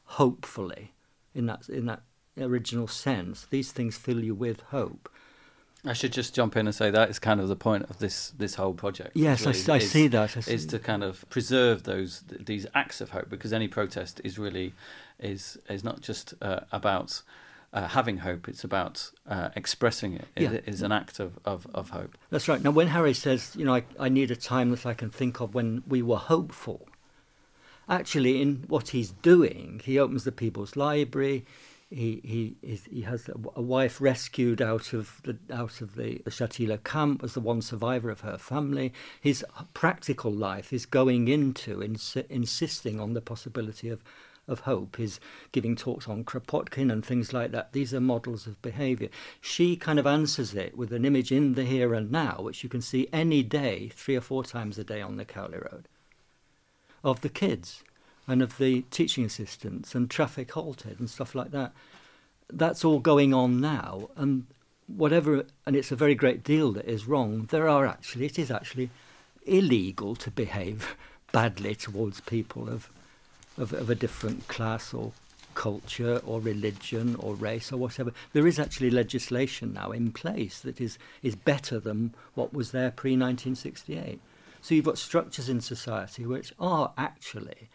hopefully, 0.05 0.93
in 1.35 1.47
that 1.47 1.69
in 1.69 1.87
that 1.87 2.03
original 2.39 2.89
sense, 2.89 3.47
these 3.51 3.73
things 3.73 3.97
fill 3.97 4.23
you 4.23 4.35
with 4.35 4.61
hope. 4.71 5.09
I 5.85 5.93
should 5.93 6.13
just 6.13 6.35
jump 6.35 6.57
in 6.57 6.67
and 6.67 6.75
say 6.75 6.91
that 6.91 7.11
is 7.11 7.19
kind 7.19 7.41
of 7.41 7.49
the 7.49 7.57
point 7.57 7.89
of 7.89 7.99
this 7.99 8.31
this 8.31 8.57
whole 8.57 8.75
project. 8.75 9.13
Yes, 9.15 9.47
really, 9.47 9.59
I, 9.69 9.75
I 9.75 9.77
is, 9.77 9.91
see 9.91 10.09
that. 10.09 10.37
I 10.37 10.41
see. 10.41 10.55
Is 10.55 10.67
to 10.67 10.79
kind 10.79 11.05
of 11.05 11.29
preserve 11.31 11.85
those 11.85 12.25
these 12.29 12.67
acts 12.75 13.01
of 13.01 13.11
hope 13.11 13.29
because 13.29 13.53
any 13.53 13.69
protest 13.69 14.21
is 14.25 14.39
really 14.39 14.75
is 15.21 15.59
is 15.69 15.85
not 15.85 16.01
just 16.01 16.35
uh, 16.43 16.61
about 16.73 17.23
uh, 17.73 17.89
having 17.89 18.19
hope; 18.19 18.49
it's 18.49 18.65
about 18.65 19.11
uh, 19.29 19.51
expressing 19.55 20.15
it. 20.15 20.27
It 20.35 20.53
yeah. 20.53 20.61
is 20.67 20.83
an 20.83 20.93
act 20.93 21.21
of, 21.21 21.39
of, 21.45 21.67
of 21.75 21.91
hope. 21.91 22.17
That's 22.31 22.49
right. 22.49 22.63
Now, 22.63 22.71
when 22.71 22.89
Harry 22.89 23.15
says, 23.15 23.55
"You 23.57 23.65
know, 23.65 23.75
I, 23.75 23.85
I 23.99 24.09
need 24.09 24.31
a 24.31 24.37
time 24.37 24.71
that 24.71 24.87
I 24.87 24.95
can 24.95 25.11
think 25.11 25.41
of 25.41 25.55
when 25.55 25.83
we 25.87 26.03
were 26.03 26.17
hopeful," 26.17 26.89
actually, 27.89 28.41
in 28.41 28.65
what 28.69 28.89
he's 28.89 29.11
doing, 29.11 29.81
he 29.85 29.99
opens 29.99 30.25
the 30.25 30.33
People's 30.33 30.77
Library. 30.77 31.45
He 31.89 32.21
he 32.25 32.57
is, 32.63 32.85
he 32.91 33.03
has 33.03 33.29
a, 33.29 33.61
wife 33.61 34.01
rescued 34.01 34.61
out 34.61 34.93
of 34.93 35.21
the 35.23 35.39
out 35.53 35.81
of 35.81 35.95
the, 35.95 36.19
Shatila 36.27 36.83
camp 36.83 37.23
as 37.23 37.35
the 37.35 37.41
one 37.41 37.63
survivor 37.63 38.11
of 38.11 38.23
her 38.23 38.39
family. 38.39 38.93
His 39.21 39.45
practical 39.73 40.33
life 40.33 40.73
is 40.73 40.85
going 40.85 41.29
into 41.29 41.83
ins- 41.83 42.17
insisting 42.29 42.99
on 42.99 43.15
the 43.15 43.21
possibility 43.21 43.89
of 43.89 44.03
of 44.49 44.61
hope 44.61 45.01
is 45.01 45.19
giving 45.53 45.75
talks 45.75 46.09
on 46.09 46.25
Kropotkin 46.25 46.93
and 46.93 47.05
things 47.05 47.33
like 47.33 47.51
that. 47.51 47.73
These 47.73 47.93
are 47.93 48.01
models 48.01 48.47
of 48.47 48.63
behavior. 48.63 49.09
She 49.41 49.77
kind 49.77 49.99
of 49.99 50.07
answers 50.07 50.55
it 50.55 50.77
with 50.77 50.93
an 50.93 51.05
image 51.05 51.33
in 51.33 51.55
the 51.55 51.65
here 51.65 51.95
and 51.95 52.13
now, 52.13 52.39
which 52.41 52.63
you 52.63 52.69
can 52.69 52.81
see 52.81 53.09
any 53.13 53.43
day, 53.43 53.91
three 53.95 54.15
or 54.15 54.21
four 54.21 54.45
times 54.45 54.79
a 54.79 54.85
day 54.85 55.03
on 55.03 55.17
the 55.17 55.25
Cowley 55.25 55.59
Road 55.59 55.89
of 57.07 57.21
the 57.21 57.29
kids 57.29 57.85
and 58.27 58.43
of 58.43 58.59
the 58.59 58.83
teaching 58.91 59.25
assistants 59.25 59.95
and 59.95 60.11
traffic 60.11 60.51
halted 60.53 60.99
and 60.99 61.09
stuff 61.09 61.35
like 61.35 61.53
that. 61.53 61.73
That's 62.53 62.85
all 62.85 62.99
going 62.99 63.33
on 63.33 63.61
now, 63.61 64.11
and 64.17 64.47
whatever, 64.89 65.45
and 65.65 65.77
it's 65.77 65.93
a 65.93 65.97
very 65.97 66.15
great 66.15 66.43
deal 66.43 66.73
that 66.73 66.85
is 66.85 67.07
wrong. 67.07 67.47
There 67.51 67.69
are 67.69 67.87
actually, 67.87 68.27
it 68.27 68.39
is 68.39 68.51
actually 68.51 68.91
illegal 69.45 70.17
to 70.17 70.31
behave 70.31 70.97
badly 71.33 71.77
towards 71.77 72.21
people 72.21 72.69
of, 72.69 72.91
of, 73.57 73.73
of 73.73 73.89
a 73.89 73.95
different 73.95 74.49
class 74.49 74.93
or 74.93 75.13
culture 75.55 76.21
or 76.27 76.41
religion 76.41 77.17
or 77.21 77.35
race 77.35 77.73
or 77.73 77.77
whatever. 77.77 78.13
There 78.33 78.47
is 78.47 78.59
actually 78.59 78.91
legislation 78.91 79.73
now 79.73 79.93
in 79.93 80.13
place 80.13 80.61
that 80.61 80.81
is, 80.81 80.99
is 81.23 81.35
better 81.37 81.79
than 81.79 82.15
what 82.35 82.53
was 82.53 82.73
there 82.73 82.91
pre 82.91 83.13
1968. 83.13 84.21
So 84.67 84.75
you've 84.75 84.85
got 84.85 84.99
structures 84.99 85.49
in 85.49 85.61
society 85.61 86.27
which 86.27 86.53
are 86.59 86.93
actually 86.99 87.71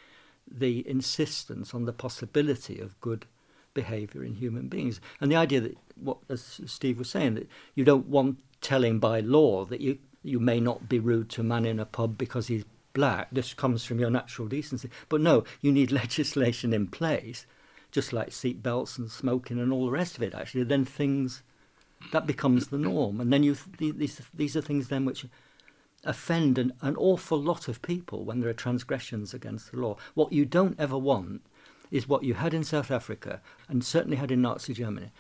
the 0.46 0.86
insistence 0.86 1.74
on 1.74 1.86
the 1.86 1.94
possibility 1.94 2.82
of 2.82 3.00
good 3.00 3.28
behaviour 3.74 4.26
in 4.26 4.34
human 4.34 4.68
beings. 4.68 5.00
And 5.22 5.32
the 5.32 5.38
idea 5.38 5.62
that, 5.62 5.78
what 5.96 6.18
as 6.28 6.60
Steve 6.66 7.00
was 7.00 7.10
saying, 7.10 7.36
that 7.36 7.50
you 7.76 7.86
don't 7.86 8.08
want 8.08 8.40
telling 8.60 9.00
by 9.00 9.22
law 9.22 9.64
that 9.64 9.80
you, 9.80 10.00
you 10.22 10.42
may 10.42 10.60
not 10.60 10.90
be 10.90 11.00
rude 11.00 11.30
to 11.30 11.40
a 11.40 11.46
man 11.46 11.66
in 11.66 11.80
a 11.80 11.86
pub 11.86 12.18
because 12.18 12.48
he's 12.48 12.66
black. 12.92 13.30
This 13.32 13.54
comes 13.54 13.86
from 13.86 13.98
your 13.98 14.10
natural 14.10 14.50
decency. 14.50 14.90
But 15.08 15.22
no, 15.22 15.46
you 15.62 15.72
need 15.72 15.92
legislation 15.94 16.74
in 16.74 16.88
place, 16.88 17.46
just 17.94 18.12
like 18.12 18.34
seat 18.34 18.62
belts 18.62 18.98
and 18.98 19.10
smoking 19.10 19.60
and 19.60 19.72
all 19.72 19.86
the 19.86 19.92
rest 19.92 20.18
of 20.18 20.24
it, 20.24 20.36
actually. 20.36 20.64
Then 20.64 20.84
things, 20.84 21.42
that 22.12 22.28
becomes 22.28 22.68
the 22.68 22.78
norm. 22.78 23.22
And 23.22 23.32
then 23.32 23.44
you, 23.44 23.56
these, 23.78 24.20
these 24.34 24.58
are 24.58 24.62
things 24.62 24.90
then 24.90 25.06
which 25.06 25.26
offend 26.04 26.58
an, 26.58 26.74
an 26.82 26.96
awful 26.96 27.40
lot 27.40 27.68
of 27.68 27.82
people 27.82 28.24
when 28.24 28.40
there 28.40 28.50
are 28.50 28.54
transgressions 28.54 29.34
against 29.34 29.72
the 29.72 29.80
law. 29.80 29.98
What 30.14 30.34
you 30.34 30.46
don't 30.46 30.80
ever 30.80 30.98
want 30.98 31.42
is 31.92 32.08
what 32.08 32.24
you 32.24 32.36
had 32.36 32.54
in 32.54 32.64
South 32.64 32.90
Africa 32.90 33.42
and 33.68 33.84
certainly 33.84 34.18
had 34.18 34.32
in 34.32 34.42
Nazi 34.42 34.74
Germany. 34.74 35.12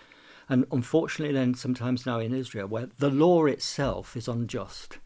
And 0.49 0.65
unfortunately, 0.71 1.34
then 1.34 1.53
sometimes 1.53 2.05
now 2.05 2.19
in 2.19 2.34
Israel, 2.34 2.67
where 2.67 2.89
the 2.97 3.09
law 3.09 3.45
itself 3.45 4.17
is 4.17 4.27
unjust. 4.27 4.97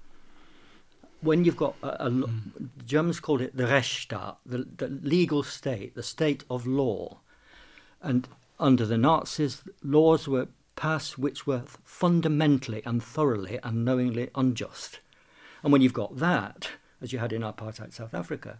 When 1.21 1.43
you've 1.43 1.57
got 1.57 1.75
a, 1.83 2.05
a 2.05 2.09
mm. 2.09 2.69
Germans 2.85 3.19
called 3.19 3.41
it 3.41 3.55
the 3.55 3.65
Rechtsstaat, 3.65 4.37
the, 4.45 4.67
the 4.77 4.87
legal 4.87 5.43
state, 5.43 5.95
the 5.95 6.03
state 6.03 6.43
of 6.49 6.65
law. 6.65 7.19
And 8.01 8.27
under 8.59 8.85
the 8.85 8.97
Nazis, 8.97 9.63
laws 9.83 10.27
were 10.27 10.47
passed 10.75 11.17
which 11.17 11.47
were 11.47 11.63
fundamentally 11.83 12.81
and 12.85 13.01
thoroughly 13.03 13.59
and 13.63 13.85
knowingly 13.85 14.29
unjust. 14.35 14.99
And 15.65 15.71
when 15.71 15.81
you've 15.81 15.93
got 15.93 16.17
that, 16.19 16.69
as 17.01 17.11
you 17.11 17.17
had 17.17 17.33
in 17.33 17.41
apartheid 17.41 17.91
South 17.91 18.13
Africa, 18.13 18.59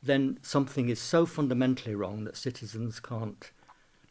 then 0.00 0.38
something 0.42 0.88
is 0.88 1.00
so 1.00 1.26
fundamentally 1.26 1.92
wrong 1.92 2.22
that 2.22 2.36
citizens 2.36 3.00
can't, 3.00 3.50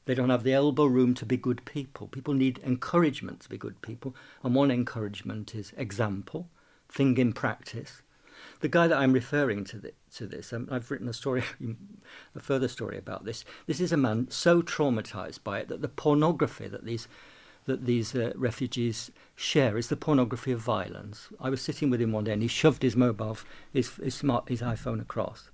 they 0.03 0.13
don't 0.13 0.29
have 0.29 0.43
the 0.43 0.51
elbow 0.51 0.83
room 0.83 1.13
to 1.13 1.25
be 1.25 1.37
good 1.37 1.63
people. 1.63 2.07
People 2.07 2.33
need 2.33 2.59
encouragement 2.61 3.39
to 3.39 3.49
be 3.49 3.57
good 3.57 3.81
people. 3.81 4.13
And 4.43 4.53
one 4.53 4.69
encouragement 4.69 5.55
is 5.55 5.71
example, 5.77 6.49
thing 6.89 7.17
in 7.17 7.31
practice. 7.31 8.01
The 8.59 8.67
guy 8.67 8.87
that 8.87 8.97
I'm 8.97 9.13
referring 9.13 9.63
to, 9.65 9.77
the, 9.77 9.93
to 10.15 10.27
this, 10.27 10.51
um, 10.51 10.67
I've 10.69 10.91
written 10.91 11.07
a 11.07 11.13
story, 11.13 11.43
a 12.35 12.39
further 12.41 12.67
story 12.67 12.97
about 12.97 13.23
this. 13.23 13.45
This 13.65 13.79
is 13.79 13.93
a 13.93 13.97
man 13.97 14.29
so 14.29 14.61
traumatized 14.61 15.41
by 15.41 15.59
it 15.59 15.69
that 15.69 15.81
the 15.81 15.87
pornography 15.87 16.67
that 16.67 16.83
these 16.83 17.07
that 17.67 17.85
these 17.85 18.15
uh, 18.15 18.31
refugees 18.35 19.11
share 19.35 19.77
is 19.77 19.89
the 19.89 19.95
pornography 19.95 20.51
of 20.51 20.59
violence. 20.59 21.27
I 21.39 21.49
was 21.49 21.61
sitting 21.61 21.89
with 21.89 22.01
him 22.01 22.11
one 22.11 22.23
day 22.23 22.33
and 22.33 22.41
he 22.41 22.47
shoved 22.47 22.81
his 22.81 22.95
mobile, 22.95 23.37
his, 23.71 23.95
his 23.97 24.15
smart, 24.15 24.49
his 24.49 24.61
iPhone 24.61 25.01
across, 25.01 25.51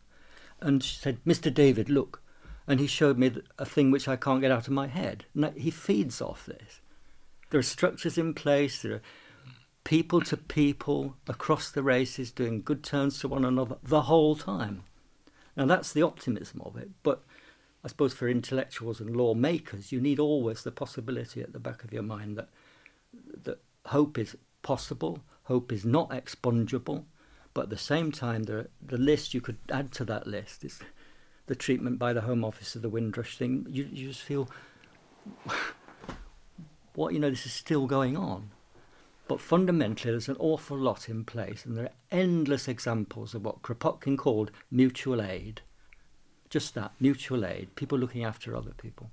and 0.61 0.81
said, 0.81 1.17
"Mr. 1.25 1.53
David, 1.53 1.89
look," 1.89 2.21
and 2.67 2.79
he 2.79 2.87
showed 2.87 3.17
me 3.17 3.31
a 3.59 3.65
thing 3.65 3.91
which 3.91 4.07
I 4.07 4.15
can't 4.15 4.41
get 4.41 4.51
out 4.51 4.67
of 4.67 4.73
my 4.73 4.87
head. 4.87 5.25
And 5.35 5.53
he 5.57 5.71
feeds 5.71 6.21
off 6.21 6.45
this. 6.45 6.79
There 7.49 7.59
are 7.59 7.63
structures 7.63 8.17
in 8.17 8.33
place. 8.33 8.81
There 8.81 8.93
are 8.93 9.01
people 9.83 10.21
to 10.21 10.37
people 10.37 11.17
across 11.27 11.69
the 11.69 11.83
races 11.83 12.31
doing 12.31 12.61
good 12.61 12.83
turns 12.83 13.19
to 13.19 13.27
one 13.27 13.43
another 13.43 13.77
the 13.83 14.03
whole 14.03 14.35
time. 14.35 14.83
Now 15.57 15.65
that's 15.65 15.91
the 15.91 16.03
optimism 16.03 16.61
of 16.61 16.77
it, 16.77 16.91
but 17.03 17.23
I 17.83 17.89
suppose 17.89 18.13
for 18.13 18.29
intellectuals 18.29 19.01
and 19.01 19.15
lawmakers, 19.15 19.91
you 19.91 19.99
need 19.99 20.19
always 20.19 20.63
the 20.63 20.71
possibility 20.71 21.41
at 21.41 21.51
the 21.51 21.59
back 21.59 21.83
of 21.83 21.91
your 21.91 22.03
mind 22.03 22.37
that 22.37 22.49
that 23.43 23.59
hope 23.87 24.17
is 24.17 24.37
possible, 24.61 25.19
hope 25.43 25.71
is 25.71 25.85
not 25.85 26.09
expungible, 26.11 27.03
but 27.53 27.63
at 27.63 27.69
the 27.69 27.77
same 27.77 28.11
time, 28.11 28.43
the 28.43 28.69
the 28.81 28.97
list 28.97 29.33
you 29.33 29.41
could 29.41 29.57
add 29.69 29.91
to 29.93 30.05
that 30.05 30.27
list 30.27 30.63
is 30.63 30.79
the 31.47 31.55
treatment 31.55 31.99
by 31.99 32.13
the 32.13 32.21
Home 32.21 32.45
Office 32.45 32.75
of 32.75 32.81
the 32.81 32.89
Windrush 32.89 33.37
thing. 33.37 33.67
You 33.69 33.87
you 33.91 34.07
just 34.07 34.21
feel 34.21 34.49
what 36.95 37.13
you 37.13 37.19
know 37.19 37.29
this 37.29 37.45
is 37.45 37.53
still 37.53 37.85
going 37.85 38.15
on. 38.15 38.51
But 39.27 39.39
fundamentally, 39.39 40.11
there's 40.11 40.27
an 40.27 40.35
awful 40.37 40.77
lot 40.77 41.07
in 41.07 41.23
place, 41.23 41.65
and 41.65 41.77
there 41.77 41.85
are 41.85 41.91
endless 42.11 42.67
examples 42.67 43.33
of 43.33 43.45
what 43.45 43.61
Kropotkin 43.61 44.17
called 44.17 44.51
mutual 44.69 45.21
aid 45.21 45.61
just 46.53 46.75
that 46.75 46.91
mutual 46.99 47.43
aid, 47.47 47.75
people 47.75 47.97
looking 47.97 48.23
after 48.23 48.55
other 48.55 48.73
people. 48.77 49.09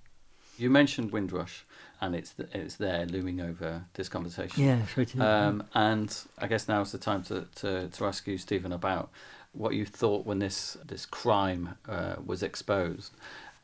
You 0.58 0.68
mentioned 0.68 1.10
Windrush, 1.10 1.64
and 1.98 2.14
it's 2.14 2.32
the, 2.32 2.46
it's 2.52 2.76
there 2.76 3.06
looming 3.06 3.40
over 3.40 3.86
this 3.94 4.10
conversation. 4.10 4.62
Yeah, 4.62 4.84
sure 4.84 5.06
um, 5.18 5.64
And 5.74 6.14
I 6.36 6.46
guess 6.48 6.68
now 6.68 6.82
is 6.82 6.92
the 6.92 6.98
time 6.98 7.22
to, 7.24 7.46
to, 7.56 7.88
to 7.88 8.04
ask 8.04 8.26
you, 8.26 8.36
Stephen, 8.36 8.72
about 8.72 9.08
what 9.52 9.72
you 9.72 9.86
thought 9.86 10.26
when 10.26 10.38
this 10.38 10.76
this 10.86 11.06
crime 11.06 11.76
uh, 11.88 12.16
was 12.24 12.42
exposed, 12.42 13.12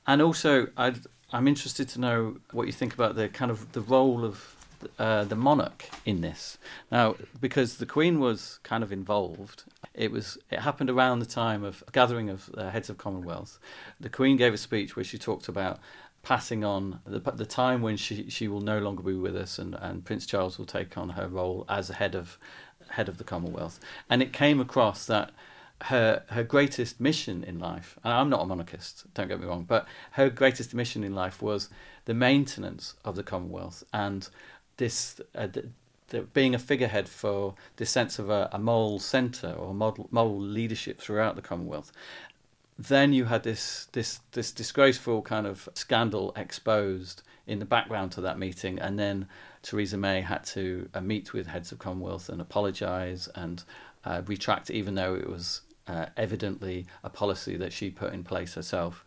and 0.07 0.23
also 0.23 0.69
I'd 0.77 1.01
I'm 1.33 1.47
interested 1.47 1.89
to 1.91 2.01
know 2.01 2.39
what 2.53 2.67
you 2.67 2.73
think 2.73 2.95
about 2.95 3.15
the 3.15 3.29
kind 3.29 3.51
of 3.51 3.71
the 3.73 3.83
role 3.83 4.25
of 4.25 4.56
uh, 4.99 5.25
the 5.25 5.37
monarch 5.37 5.89
in 6.05 6.21
this. 6.21 6.59
Now, 6.91 7.17
because 7.41 7.77
the 7.77 7.87
Queen 7.87 8.21
was 8.21 8.59
kind 8.63 8.83
of 8.83 8.93
involved, 8.93 9.65
it 9.95 10.11
was 10.11 10.39
it 10.51 10.61
happened 10.61 10.91
around 10.91 11.19
the 11.19 11.27
time 11.27 11.65
of 11.65 11.83
gathering 11.93 12.31
of 12.31 12.51
uh, 12.57 12.71
heads 12.71 12.91
of 12.91 12.99
Commonwealth. 12.99 13.59
The 14.01 14.09
Queen 14.09 14.37
gave 14.37 14.55
a 14.55 14.59
speech 14.59 14.97
where 14.97 15.05
she 15.05 15.19
talked 15.19 15.49
about 15.49 15.79
passing 16.23 16.65
on 16.65 16.99
the, 17.07 17.21
the 17.21 17.47
time 17.47 17.83
when 17.83 17.97
she, 17.97 18.29
she 18.29 18.49
will 18.49 18.61
no 18.61 18.81
longer 18.81 19.01
be 19.01 19.15
with 19.15 19.37
us 19.37 19.61
and, 19.61 19.77
and 19.77 20.05
Prince 20.05 20.27
Charles 20.27 20.59
will 20.59 20.67
take 20.67 20.99
on 20.99 21.11
her 21.11 21.29
role 21.29 21.65
as 21.69 21.89
head 21.89 22.17
of 22.17 22.37
head 22.91 23.09
of 23.09 23.19
the 23.19 23.25
Commonwealth. 23.25 23.79
And 24.11 24.23
it 24.23 24.33
came 24.33 24.61
across 24.61 25.07
that 25.07 25.31
her 25.83 26.23
her 26.31 26.43
greatest 26.43 27.01
mission 27.01 27.45
in 27.45 27.59
life, 27.59 27.99
and 28.03 28.13
I'm 28.13 28.31
not 28.31 28.43
a 28.43 28.47
monarchist, 28.47 29.05
don't 29.15 29.29
get 29.29 29.41
me 29.41 29.47
wrong, 29.47 29.65
but 29.65 29.87
her 30.13 30.31
greatest 30.31 30.75
mission 30.75 31.05
in 31.05 31.15
life 31.15 31.43
was 31.43 31.69
the 32.07 32.15
maintenance 32.15 32.95
of 33.05 33.15
the 33.15 33.23
Commonwealth 33.23 33.85
and 33.93 34.29
this 34.77 35.21
uh, 35.35 35.47
the, 35.47 35.69
the, 36.09 36.23
being 36.23 36.55
a 36.55 36.59
figurehead 36.59 37.09
for 37.09 37.55
this 37.77 37.91
sense 37.91 38.19
of 38.19 38.31
a, 38.31 38.49
a 38.53 38.59
moral 38.59 38.99
centre 38.99 39.53
or 39.53 39.75
moral, 39.75 40.09
moral 40.11 40.41
leadership 40.41 41.01
throughout 41.01 41.37
the 41.37 41.43
Commonwealth. 41.43 41.93
Then 42.79 43.13
you 43.13 43.25
had 43.27 43.43
this 43.43 43.89
this 43.93 44.21
this 44.33 44.53
disgraceful 44.53 45.23
kind 45.23 45.47
of 45.47 45.69
scandal 45.75 46.33
exposed 46.37 47.23
in 47.47 47.59
the 47.59 47.65
background 47.65 48.13
to 48.13 48.21
that 48.21 48.39
meeting, 48.39 48.79
and 48.79 48.99
then 48.99 49.29
Theresa 49.63 49.97
May 49.97 50.21
had 50.21 50.45
to 50.47 50.89
uh, 50.95 51.01
meet 51.01 51.33
with 51.33 51.47
heads 51.47 51.73
of 51.73 51.79
Commonwealth 51.79 52.29
and 52.29 52.41
apologise 52.41 53.29
and 53.35 53.63
uh, 54.05 54.23
retract, 54.27 54.71
even 54.71 54.95
though 54.95 55.15
it 55.15 55.29
was 55.29 55.63
uh, 55.89 56.07
evidently 56.17 56.87
a 57.03 57.11
policy 57.11 57.57
that 57.57 57.73
she 57.73 57.91
put 57.91 58.13
in 58.13 58.25
place 58.25 58.55
herself. 58.55 59.05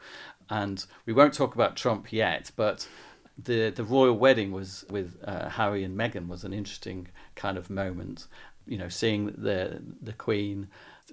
And 0.50 0.84
we 1.06 1.14
won't 1.14 1.34
talk 1.34 1.54
about 1.54 1.76
Trump 1.76 2.12
yet, 2.12 2.52
but 2.56 2.88
the 3.44 3.70
the 3.70 3.84
royal 3.84 4.18
wedding 4.18 4.52
was 4.52 4.86
with 4.90 5.18
uh, 5.26 5.50
Harry 5.50 5.84
and 5.84 5.98
Meghan 5.98 6.28
was 6.28 6.44
an 6.44 6.54
interesting 6.54 7.08
kind 7.36 7.58
of 7.58 7.70
moment. 7.70 8.28
You 8.66 8.78
know, 8.78 8.90
seeing 8.90 9.28
the 9.38 9.82
the 10.02 10.14
Queen 10.14 10.68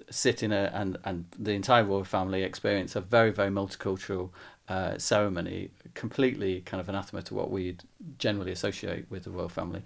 sit 0.09 0.43
in 0.43 0.51
a 0.51 0.71
and 0.73 0.97
and 1.03 1.25
the 1.37 1.51
entire 1.51 1.83
royal 1.83 2.03
family 2.03 2.43
experience 2.43 2.95
a 2.95 3.01
very 3.01 3.31
very 3.31 3.49
multicultural 3.49 4.29
uh, 4.67 4.97
ceremony, 4.97 5.71
completely 5.93 6.61
kind 6.61 6.81
of 6.81 6.89
anathema 6.89 7.21
to 7.23 7.33
what 7.33 7.49
we'd 7.49 7.83
generally 8.17 8.51
associate 8.51 9.09
with 9.09 9.23
the 9.23 9.31
royal 9.31 9.49
family. 9.49 9.81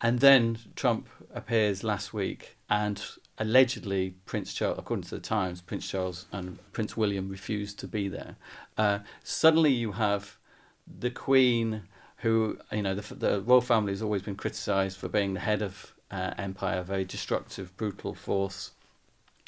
And 0.00 0.20
then 0.20 0.58
Trump 0.74 1.08
appears 1.32 1.84
last 1.84 2.12
week, 2.12 2.56
and 2.68 3.02
allegedly 3.38 4.14
Prince 4.26 4.52
Charles, 4.52 4.78
according 4.78 5.04
to 5.04 5.14
the 5.14 5.20
Times, 5.20 5.60
Prince 5.60 5.88
Charles 5.88 6.26
and 6.32 6.58
Prince 6.72 6.96
William 6.96 7.28
refused 7.28 7.78
to 7.80 7.88
be 7.88 8.08
there. 8.08 8.36
Uh, 8.76 9.00
suddenly, 9.22 9.72
you 9.72 9.92
have 9.92 10.38
the 10.86 11.10
Queen, 11.10 11.82
who 12.18 12.58
you 12.70 12.82
know 12.82 12.94
the, 12.94 13.14
the 13.14 13.40
royal 13.40 13.60
family 13.60 13.92
has 13.92 14.02
always 14.02 14.22
been 14.22 14.36
criticised 14.36 14.96
for 14.96 15.08
being 15.08 15.34
the 15.34 15.40
head 15.40 15.62
of 15.62 15.94
uh, 16.10 16.34
empire, 16.38 16.80
a 16.80 16.84
very 16.84 17.04
destructive, 17.04 17.76
brutal 17.76 18.14
force. 18.14 18.72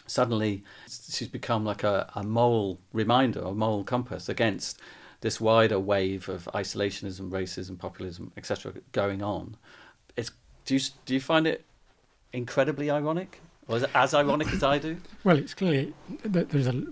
Suddenly, 0.07 0.63
she's 0.87 1.29
become 1.29 1.65
like 1.65 1.83
a, 1.83 2.11
a 2.15 2.23
moral 2.23 2.79
reminder, 2.93 3.41
a 3.41 3.55
moral 3.55 3.85
compass 3.85 4.29
against 4.29 4.79
this 5.21 5.41
wider 5.41 5.79
wave 5.79 6.29
of 6.29 6.45
isolationism, 6.55 7.31
racism, 7.31 7.79
populism, 7.79 8.31
etc., 8.37 8.75
going 8.93 9.23
on. 9.23 9.57
It's 10.17 10.31
do 10.65 10.75
you 10.75 10.81
do 11.07 11.15
you 11.15 11.21
find 11.21 11.47
it 11.47 11.65
incredibly 12.33 12.91
ironic? 12.91 13.41
Or 13.67 13.79
is 13.79 13.83
it 13.83 13.91
as 13.95 14.13
ironic 14.13 14.53
as 14.53 14.63
I 14.63 14.79
do? 14.79 14.99
Well, 15.23 15.39
it's 15.39 15.55
clearly 15.55 15.95
that 16.23 16.51
there's 16.51 16.67
a 16.67 16.83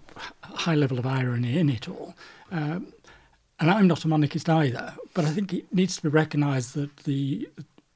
high 0.43 0.75
level 0.75 0.99
of 0.99 1.07
irony 1.07 1.59
in 1.59 1.69
it 1.69 1.87
all. 1.87 2.15
Um, 2.51 2.95
and 3.63 3.71
I'm 3.71 3.87
not 3.87 4.05
a 4.05 4.09
monarchist 4.09 4.49
either, 4.49 4.93
but 5.15 5.25
I 5.25 5.31
think 5.31 5.53
it 5.53 5.73
needs 5.73 5.95
to 5.95 6.03
be 6.03 6.09
recognised 6.09 6.75
that 6.75 6.97
the, 7.05 7.49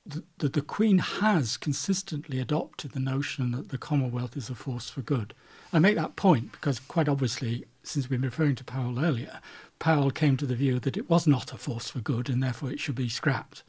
the, 0.07 0.49
the 0.49 0.63
Queen 0.63 0.99
has 0.99 1.57
consistently 1.57 2.39
adopted 2.39 2.93
the 2.93 3.01
notion 3.01 3.51
that 3.51 3.71
the 3.71 3.77
Commonwealth 3.77 4.37
is 4.37 4.49
a 4.49 4.55
force 4.55 4.89
for 4.89 5.01
good. 5.01 5.35
I 5.73 5.81
make 5.81 5.97
that 5.97 6.15
point 6.15 6.53
because, 6.53 6.79
quite 6.79 7.09
obviously, 7.09 7.65
since 7.83 8.09
we've 8.09 8.21
been 8.21 8.31
referring 8.31 8.55
to 8.55 8.65
Powell 8.65 9.05
earlier, 9.05 9.41
Powell 9.81 10.13
came 10.13 10.37
to 10.37 10.47
the 10.47 10.55
view 10.55 10.79
that 10.79 10.97
it 10.97 11.11
was 11.11 11.27
not 11.27 11.53
a 11.53 11.57
force 11.57 11.91
for 11.91 11.99
good 11.99 12.29
and 12.29 12.41
therefore 12.41 12.71
it 12.71 12.79
should 12.79 12.95
be 12.95 13.09
scrapped. 13.09 13.65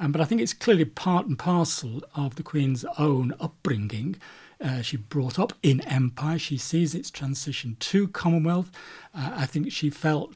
Um, 0.00 0.12
but 0.12 0.22
I 0.22 0.24
think 0.24 0.40
it's 0.40 0.54
clearly 0.54 0.86
part 0.86 1.26
and 1.26 1.38
parcel 1.38 2.02
of 2.14 2.36
the 2.36 2.42
Queen's 2.42 2.86
own 2.96 3.34
upbringing. 3.38 4.16
Uh, 4.64 4.80
she 4.80 4.96
brought 4.96 5.38
up 5.38 5.52
in 5.62 5.82
empire. 5.82 6.38
She 6.38 6.56
sees 6.56 6.94
its 6.94 7.10
transition 7.10 7.76
to 7.80 8.08
Commonwealth. 8.08 8.70
Uh, 9.14 9.32
I 9.34 9.44
think 9.44 9.70
she 9.70 9.90
felt 9.90 10.34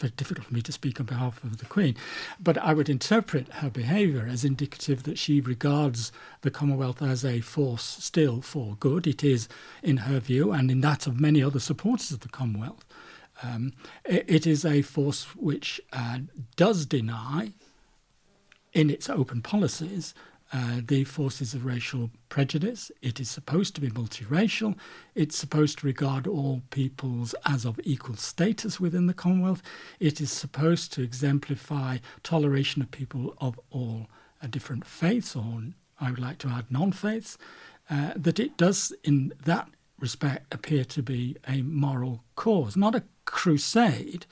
very 0.00 0.12
difficult 0.16 0.46
for 0.46 0.54
me 0.54 0.62
to 0.62 0.72
speak 0.72 0.98
on 0.98 1.06
behalf 1.06 1.44
of 1.44 1.58
the 1.58 1.66
Queen, 1.66 1.94
but 2.40 2.56
I 2.58 2.72
would 2.72 2.88
interpret 2.88 3.52
her 3.54 3.70
behaviour 3.70 4.26
as 4.28 4.44
indicative 4.44 5.02
that 5.02 5.18
she 5.18 5.40
regards 5.40 6.10
the 6.40 6.50
Commonwealth 6.50 7.02
as 7.02 7.24
a 7.24 7.40
force 7.40 7.82
still 7.82 8.40
for 8.40 8.76
good. 8.80 9.06
It 9.06 9.22
is, 9.22 9.48
in 9.82 9.98
her 9.98 10.18
view, 10.18 10.52
and 10.52 10.70
in 10.70 10.80
that 10.80 11.06
of 11.06 11.20
many 11.20 11.42
other 11.42 11.60
supporters 11.60 12.10
of 12.10 12.20
the 12.20 12.28
Commonwealth, 12.28 12.84
um, 13.42 13.72
it, 14.04 14.24
it 14.26 14.46
is 14.46 14.64
a 14.64 14.82
force 14.82 15.36
which 15.36 15.80
uh, 15.92 16.20
does 16.56 16.86
deny, 16.86 17.52
in 18.72 18.88
its 18.88 19.10
open 19.10 19.42
policies, 19.42 20.14
uh, 20.52 20.80
the 20.84 21.04
forces 21.04 21.54
of 21.54 21.64
racial 21.64 22.10
prejudice. 22.28 22.90
It 23.02 23.20
is 23.20 23.30
supposed 23.30 23.74
to 23.76 23.80
be 23.80 23.88
multiracial. 23.88 24.76
It's 25.14 25.36
supposed 25.36 25.78
to 25.78 25.86
regard 25.86 26.26
all 26.26 26.62
peoples 26.70 27.34
as 27.46 27.64
of 27.64 27.78
equal 27.84 28.16
status 28.16 28.80
within 28.80 29.06
the 29.06 29.14
Commonwealth. 29.14 29.62
It 30.00 30.20
is 30.20 30.32
supposed 30.32 30.92
to 30.94 31.02
exemplify 31.02 31.98
toleration 32.22 32.82
of 32.82 32.90
people 32.90 33.34
of 33.38 33.60
all 33.70 34.08
uh, 34.42 34.48
different 34.48 34.86
faiths, 34.86 35.36
or 35.36 35.62
I 36.00 36.10
would 36.10 36.20
like 36.20 36.38
to 36.38 36.48
add 36.48 36.70
non 36.70 36.92
faiths. 36.92 37.38
Uh, 37.88 38.12
that 38.14 38.38
it 38.38 38.56
does, 38.56 38.92
in 39.02 39.32
that 39.44 39.68
respect, 39.98 40.52
appear 40.54 40.84
to 40.84 41.02
be 41.02 41.36
a 41.48 41.62
moral 41.62 42.22
cause, 42.36 42.76
not 42.76 42.94
a 42.94 43.02
crusade, 43.24 44.26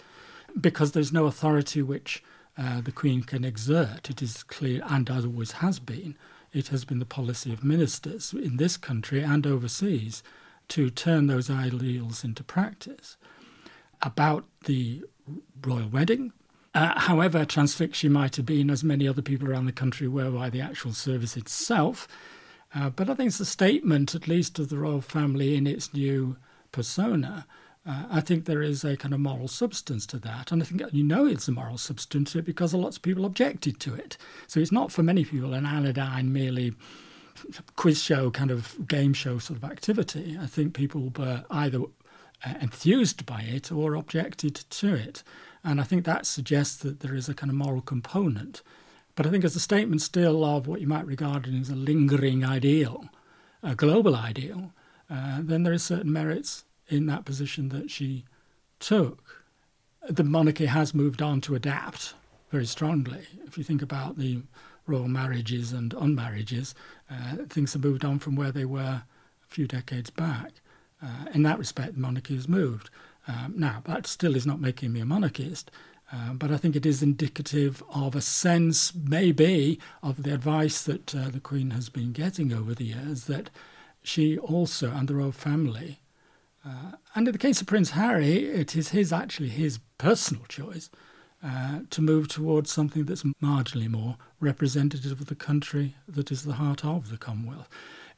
because 0.61 0.93
there's 0.93 1.13
no 1.13 1.27
authority 1.27 1.83
which 1.83 2.23
uh, 2.59 2.81
the 2.81 2.93
Queen 2.93 3.23
can 3.23 3.45
exert. 3.45 4.11
It 4.11 4.21
is 4.21 4.43
clear, 4.43 4.83
and 4.89 5.09
as 5.09 5.25
always 5.25 5.53
has 5.53 5.79
been, 5.79 6.17
it 6.53 6.69
has 6.69 6.85
been 6.85 6.99
the 6.99 7.05
policy 7.05 7.53
of 7.53 7.63
ministers 7.63 8.33
in 8.33 8.57
this 8.57 8.77
country 8.77 9.23
and 9.23 9.47
overseas 9.47 10.23
to 10.69 10.91
turn 10.91 11.27
those 11.27 11.51
ideals 11.51 12.25
into 12.25 12.43
practice. 12.43 13.17
About 14.03 14.45
the 14.65 15.05
royal 15.63 15.89
wedding, 15.89 16.33
uh, 16.75 16.99
however 16.99 17.45
transfixed 17.45 18.01
she 18.01 18.09
might 18.09 18.37
have 18.37 18.47
been, 18.47 18.71
as 18.71 18.85
many 18.85 19.07
other 19.07 19.23
people 19.23 19.49
around 19.49 19.67
the 19.67 19.73
country 19.73 20.09
were 20.09 20.31
by 20.31 20.51
the 20.51 20.61
actual 20.61 20.93
service 20.93 21.37
itself, 21.37 22.09
uh, 22.75 22.91
but 22.91 23.09
I 23.09 23.15
think 23.15 23.29
it's 23.29 23.41
a 23.41 23.47
statement, 23.47 24.15
at 24.15 24.29
least, 24.29 24.59
of 24.59 24.69
the 24.69 24.79
royal 24.79 25.01
family 25.01 25.55
in 25.55 25.67
its 25.67 25.95
new 25.95 26.37
persona 26.71 27.47
uh, 27.89 28.05
I 28.11 28.21
think 28.21 28.45
there 28.45 28.61
is 28.61 28.85
a 28.85 28.99
kind 28.99 29.15
of 29.15 29.21
moral 29.21 29.49
substance 29.49 30.05
to 30.07 30.19
that. 30.19 30.53
And 30.53 30.63
I 30.63 30.67
think 30.67 30.83
you 30.93 31.03
know 31.03 31.27
it's 31.27 31.49
a 31.49 31.53
moral 31.53 31.79
substance 31.79 32.35
because 32.35 32.75
lots 32.75 32.97
of 32.97 33.03
people 33.03 33.25
objected 33.25 33.81
to 33.81 33.95
it. 33.95 34.19
So 34.47 34.61
it's 34.61 34.73
not 34.73 34.93
for 34.93 35.03
many 35.03 35.25
people 35.25 35.55
an 35.55 35.65
anodyne, 35.65 36.31
merely 36.31 36.75
quiz 37.77 38.03
show, 38.03 38.31
kind 38.31 38.51
of 38.51 38.87
game 38.87 39.15
show 39.15 39.39
sort 39.39 39.59
of 39.59 39.65
activity. 39.65 40.37
I 40.39 40.47
think 40.47 40.75
people 40.75 41.11
were 41.17 41.45
either 41.51 41.81
uh, 42.45 42.55
enthused 42.61 43.25
by 43.25 43.41
it 43.41 43.73
or 43.73 43.95
objected 43.95 44.55
to 44.55 44.95
it. 44.95 45.23
And 45.65 45.81
I 45.81 45.85
think 45.85 46.05
that 46.05 46.27
suggests 46.27 46.77
that 46.77 47.01
there 47.01 47.15
is 47.15 47.29
a 47.29 47.35
kind 47.35 47.49
of 47.49 47.57
moral 47.57 47.81
component. 47.81 48.63
But 49.15 49.27
I 49.27 49.31
think 49.31 49.45
as 49.45 49.57
a 49.57 49.61
statement 49.61 50.03
still 50.03 50.45
of 50.45 50.67
what 50.67 50.83
you 50.83 50.87
might 50.87 51.07
regard 51.07 51.49
as 51.49 51.71
a 51.71 51.75
lingering 51.75 52.45
ideal, 52.45 53.07
a 53.63 53.75
global 53.75 54.15
ideal, 54.15 54.73
uh, 55.11 55.39
then 55.41 55.63
there 55.63 55.73
is 55.73 55.83
certain 55.83 56.13
merits 56.13 56.65
in 56.89 57.07
that 57.07 57.25
position 57.25 57.69
that 57.71 57.91
she 57.91 58.25
took. 58.81 59.45
The 60.09 60.25
monarchy 60.25 60.67
has 60.67 60.95
moved 60.95 61.21
on 61.21 61.41
to 61.43 61.55
adapt 61.55 62.15
very 62.51 62.67
strongly. 62.67 63.27
If 63.47 63.59
you 63.59 63.65
think 63.65 63.83
about 63.83 64.17
the 64.17 64.43
royal 64.87 65.09
marriages 65.09 65.73
and 65.73 65.93
unmarriages, 65.95 66.75
uh, 67.11 67.45
things 67.49 67.75
have 67.75 67.85
moved 67.85 68.05
on 68.05 68.19
from 68.19 68.37
where 68.37 68.53
they 68.53 68.65
were 68.65 68.81
a 68.81 69.07
few 69.47 69.67
decades 69.67 70.11
back. 70.11 70.53
Uh, 71.03 71.27
in 71.35 71.43
that 71.43 71.59
respect, 71.59 71.95
the 71.95 72.01
monarchy 72.01 72.35
has 72.35 72.49
moved. 72.49 72.91
Um, 73.27 73.55
now, 73.57 73.83
that 73.85 74.07
still 74.07 74.35
is 74.35 74.47
not 74.47 74.61
making 74.61 74.93
me 74.93 75.01
a 75.01 75.05
monarchist, 75.05 75.71
uh, 76.11 76.33
but 76.33 76.51
I 76.51 76.57
think 76.57 76.75
it 76.75 76.87
is 76.87 77.03
indicative 77.03 77.83
of 77.93 78.17
a 78.17 78.23
sense, 78.23 78.95
maybe, 78.95 79.79
of 80.03 80.23
the 80.23 80.33
advice 80.33 80.83
that 80.85 81.15
uh, 81.15 81.29
the 81.29 81.41
Queen 81.41 81.73
has 81.73 81.91
been 81.91 82.13
getting 82.13 82.53
over 82.53 82.75
the 82.75 82.87
years 82.87 83.25
that 83.25 83.51
she 84.03 84.39
also 84.39 84.91
and 84.91 85.07
the 85.07 85.15
royal 85.15 85.33
family 85.33 86.01
uh, 86.69 86.97
and 87.15 87.27
in 87.27 87.33
the 87.33 87.39
case 87.39 87.61
of 87.61 87.67
Prince 87.67 87.91
Harry, 87.91 88.45
it 88.45 88.77
is 88.77 88.91
his 88.91 89.13
actually 89.13 89.49
his 89.49 89.79
personal 89.97 90.45
choice 90.49 90.91
uh, 91.43 91.81
to 91.91 92.03
move 92.03 92.29
towards 92.29 92.71
something 92.71 93.05
that's 93.05 93.23
marginally 93.43 93.89
more 93.89 94.17
representative 94.41 95.21
of 95.21 95.27
the 95.27 95.35
country 95.35 95.95
that 96.07 96.31
is 96.31 96.45
the 96.45 96.55
heart 96.55 96.85
of 96.85 97.11
the 97.11 97.17
Commonwealth. 97.17 97.69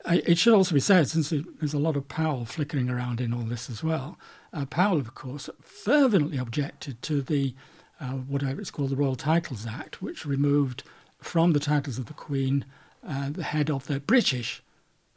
It 0.06 0.38
should 0.38 0.54
also 0.54 0.74
be 0.74 0.80
said, 0.80 1.08
since 1.08 1.28
there's 1.28 1.74
a 1.74 1.78
lot 1.78 1.96
of 1.96 2.08
Powell 2.08 2.46
flickering 2.46 2.88
around 2.88 3.20
in 3.20 3.34
all 3.34 3.42
this 3.42 3.68
as 3.68 3.84
well, 3.84 4.18
uh, 4.52 4.64
Powell, 4.64 4.98
of 4.98 5.14
course, 5.14 5.50
fervently 5.60 6.38
objected 6.38 7.02
to 7.02 7.20
the 7.20 7.54
uh, 8.00 8.12
whatever 8.12 8.62
it's 8.62 8.70
called, 8.70 8.88
the 8.88 8.96
Royal 8.96 9.14
Titles 9.14 9.66
Act, 9.66 10.00
which 10.00 10.24
removed 10.24 10.82
from 11.20 11.52
the 11.52 11.60
titles 11.60 11.98
of 11.98 12.06
the 12.06 12.14
Queen 12.14 12.64
uh, 13.06 13.28
the 13.30 13.42
head 13.42 13.70
of 13.70 13.86
the 13.86 14.00
British 14.00 14.62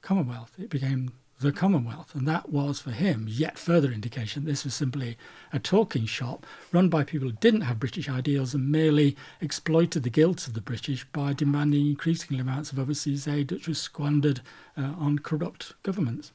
Commonwealth. 0.01 0.51
It 0.59 0.69
became 0.69 1.13
the 1.43 1.51
Commonwealth. 1.51 2.15
And 2.15 2.27
that 2.27 2.49
was 2.49 2.79
for 2.79 2.91
him 2.91 3.25
yet 3.29 3.57
further 3.57 3.91
indication 3.91 4.45
this 4.45 4.63
was 4.63 4.73
simply 4.73 5.17
a 5.51 5.59
talking 5.59 6.05
shop 6.05 6.45
run 6.71 6.89
by 6.89 7.03
people 7.03 7.27
who 7.27 7.35
didn't 7.35 7.61
have 7.61 7.79
British 7.79 8.09
ideals 8.09 8.53
and 8.53 8.71
merely 8.71 9.15
exploited 9.41 10.03
the 10.03 10.09
guilt 10.09 10.47
of 10.47 10.53
the 10.53 10.61
British 10.61 11.05
by 11.05 11.33
demanding 11.33 11.87
increasing 11.87 12.39
amounts 12.39 12.71
of 12.71 12.79
overseas 12.79 13.27
aid 13.27 13.51
which 13.51 13.67
was 13.67 13.77
squandered 13.77 14.41
uh, 14.77 14.93
on 14.97 15.19
corrupt 15.19 15.73
governments. 15.83 16.31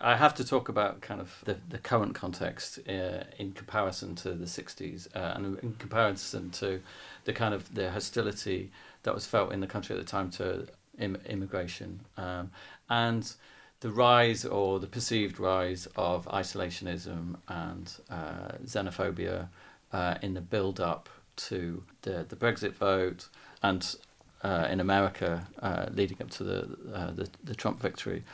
I 0.00 0.16
have 0.16 0.34
to 0.36 0.44
talk 0.44 0.68
about 0.68 1.00
kind 1.00 1.20
of 1.20 1.40
the, 1.44 1.56
the 1.68 1.78
current 1.78 2.14
context 2.14 2.78
uh, 2.88 3.24
in 3.36 3.52
comparison 3.52 4.14
to 4.16 4.34
the 4.34 4.44
60s 4.44 5.08
uh, 5.16 5.32
and 5.34 5.58
in 5.58 5.74
comparison 5.78 6.50
to 6.50 6.80
the 7.24 7.32
kind 7.32 7.52
of 7.52 7.74
the 7.74 7.90
hostility 7.90 8.70
that 9.02 9.14
was 9.14 9.26
felt 9.26 9.52
in 9.52 9.60
the 9.60 9.66
country 9.66 9.96
at 9.96 10.00
the 10.00 10.08
time 10.08 10.30
to 10.30 10.68
Im- 10.98 11.18
immigration. 11.26 12.00
Um, 12.16 12.50
and 12.88 13.32
the 13.80 13.90
rise 13.90 14.44
or 14.44 14.80
the 14.80 14.86
perceived 14.86 15.38
rise 15.38 15.86
of 15.96 16.26
isolationism 16.26 17.36
and 17.48 17.92
uh, 18.10 18.52
xenophobia 18.64 19.48
uh, 19.92 20.16
in 20.22 20.34
the 20.34 20.40
build 20.40 20.80
up 20.80 21.08
to 21.36 21.82
the, 22.02 22.26
the 22.28 22.36
Brexit 22.36 22.72
vote 22.72 23.28
and 23.62 23.96
uh, 24.42 24.66
in 24.70 24.80
America 24.80 25.46
uh, 25.62 25.86
leading 25.92 26.18
up 26.20 26.30
to 26.30 26.44
the, 26.44 26.76
uh, 26.92 27.10
the, 27.12 27.28
the 27.42 27.54
Trump 27.54 27.80
victory. 27.80 28.24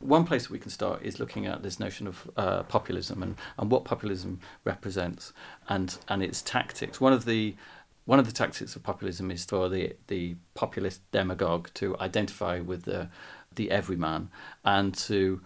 One 0.00 0.24
place 0.24 0.50
we 0.50 0.58
can 0.58 0.70
start 0.70 1.02
is 1.02 1.18
looking 1.18 1.46
at 1.46 1.62
this 1.62 1.78
notion 1.78 2.06
of 2.06 2.30
uh, 2.36 2.62
populism 2.64 3.22
and, 3.22 3.36
and 3.58 3.70
what 3.70 3.84
populism 3.84 4.40
represents 4.64 5.32
and, 5.68 5.96
and 6.08 6.22
its 6.22 6.42
tactics. 6.42 7.00
One 7.00 7.12
of 7.12 7.24
the 7.24 7.54
one 8.06 8.18
of 8.18 8.26
the 8.26 8.32
tactics 8.32 8.76
of 8.76 8.82
populism 8.82 9.30
is 9.30 9.46
for 9.46 9.70
the 9.70 9.96
the 10.08 10.36
populist 10.52 11.00
demagogue 11.10 11.70
to 11.72 11.98
identify 11.98 12.60
with 12.60 12.82
the 12.82 13.08
the 13.56 13.70
everyman 13.70 14.28
and 14.64 14.94
to 14.94 15.40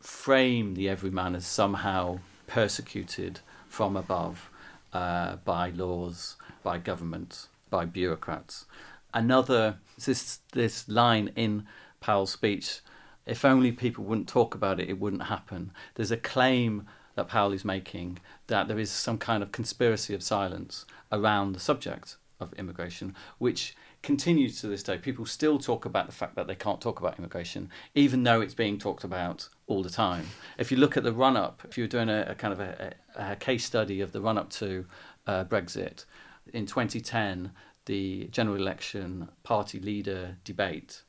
frame 0.00 0.74
the 0.74 0.88
everyman 0.88 1.34
as 1.34 1.46
somehow 1.46 2.18
persecuted 2.46 3.40
from 3.68 3.96
above 3.96 4.50
uh, 4.92 5.36
by 5.44 5.70
laws, 5.70 6.36
by 6.62 6.78
government, 6.78 7.48
by 7.70 7.84
bureaucrats. 7.84 8.66
Another 9.14 9.78
this 10.04 10.40
this 10.52 10.88
line 10.88 11.30
in 11.36 11.66
Powell's 12.00 12.32
speech, 12.32 12.80
if 13.26 13.44
only 13.44 13.72
people 13.72 14.04
wouldn't 14.04 14.28
talk 14.28 14.54
about 14.54 14.80
it, 14.80 14.88
it 14.88 14.98
wouldn't 14.98 15.24
happen. 15.24 15.72
There's 15.94 16.10
a 16.10 16.16
claim 16.16 16.86
that 17.14 17.28
Powell 17.28 17.52
is 17.52 17.64
making 17.64 18.18
that 18.46 18.68
there 18.68 18.78
is 18.78 18.90
some 18.90 19.18
kind 19.18 19.42
of 19.42 19.50
conspiracy 19.50 20.14
of 20.14 20.22
silence 20.22 20.86
around 21.10 21.52
the 21.52 21.60
subject 21.60 22.16
of 22.38 22.52
immigration, 22.54 23.14
which 23.38 23.74
continues 24.02 24.60
to 24.60 24.68
this 24.68 24.82
day. 24.82 24.98
People 24.98 25.26
still 25.26 25.58
talk 25.58 25.84
about 25.84 26.06
the 26.06 26.12
fact 26.12 26.36
that 26.36 26.46
they 26.46 26.54
can't 26.54 26.80
talk 26.80 27.00
about 27.00 27.18
immigration, 27.18 27.70
even 27.94 28.22
though 28.22 28.40
it's 28.40 28.54
being 28.54 28.78
talked 28.78 29.04
about 29.04 29.48
all 29.66 29.82
the 29.82 29.90
time. 29.90 30.26
If 30.58 30.70
you 30.70 30.78
look 30.78 30.96
at 30.96 31.02
the 31.02 31.12
run 31.12 31.36
up, 31.36 31.62
if 31.68 31.76
you're 31.76 31.88
doing 31.88 32.08
a, 32.08 32.26
a 32.28 32.34
kind 32.34 32.52
of 32.52 32.60
a, 32.60 32.94
a, 33.16 33.36
case 33.36 33.64
study 33.64 34.00
of 34.00 34.12
the 34.12 34.20
run 34.20 34.38
up 34.38 34.50
to 34.50 34.86
uh, 35.26 35.44
Brexit, 35.44 36.04
in 36.52 36.66
2010, 36.66 37.52
the 37.86 38.28
general 38.30 38.56
election 38.56 39.28
party 39.42 39.80
leader 39.80 40.36
debate. 40.44 41.02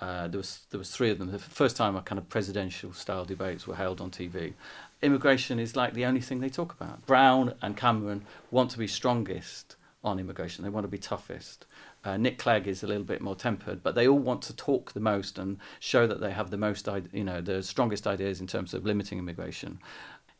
Uh, 0.00 0.28
there 0.28 0.38
was 0.38 0.66
there 0.70 0.78
was 0.78 0.90
three 0.90 1.10
of 1.10 1.18
them. 1.18 1.30
The 1.30 1.38
first 1.38 1.76
time 1.76 1.96
a 1.96 2.02
kind 2.02 2.18
of 2.18 2.28
presidential 2.28 2.92
style 2.92 3.24
debates 3.24 3.66
were 3.66 3.76
held 3.76 4.00
on 4.00 4.10
TV. 4.10 4.54
Immigration 5.00 5.58
is 5.58 5.76
like 5.76 5.94
the 5.94 6.04
only 6.04 6.20
thing 6.20 6.40
they 6.40 6.48
talk 6.48 6.72
about. 6.72 7.06
Brown 7.06 7.54
and 7.62 7.76
Cameron 7.76 8.24
want 8.50 8.70
to 8.72 8.78
be 8.78 8.88
strongest 8.88 9.76
on 10.02 10.18
immigration. 10.18 10.64
They 10.64 10.70
want 10.70 10.84
to 10.84 10.88
be 10.88 10.98
toughest. 10.98 11.66
Uh, 12.04 12.16
Nick 12.16 12.38
Clegg 12.38 12.66
is 12.66 12.82
a 12.82 12.86
little 12.86 13.04
bit 13.04 13.22
more 13.22 13.34
tempered, 13.34 13.82
but 13.82 13.94
they 13.94 14.06
all 14.06 14.18
want 14.18 14.42
to 14.42 14.56
talk 14.56 14.92
the 14.92 15.00
most 15.00 15.38
and 15.38 15.58
show 15.80 16.06
that 16.06 16.20
they 16.20 16.32
have 16.32 16.50
the 16.50 16.58
most, 16.58 16.88
you 17.12 17.24
know, 17.24 17.40
the 17.40 17.62
strongest 17.62 18.06
ideas 18.06 18.40
in 18.40 18.46
terms 18.46 18.74
of 18.74 18.84
limiting 18.84 19.18
immigration. 19.18 19.78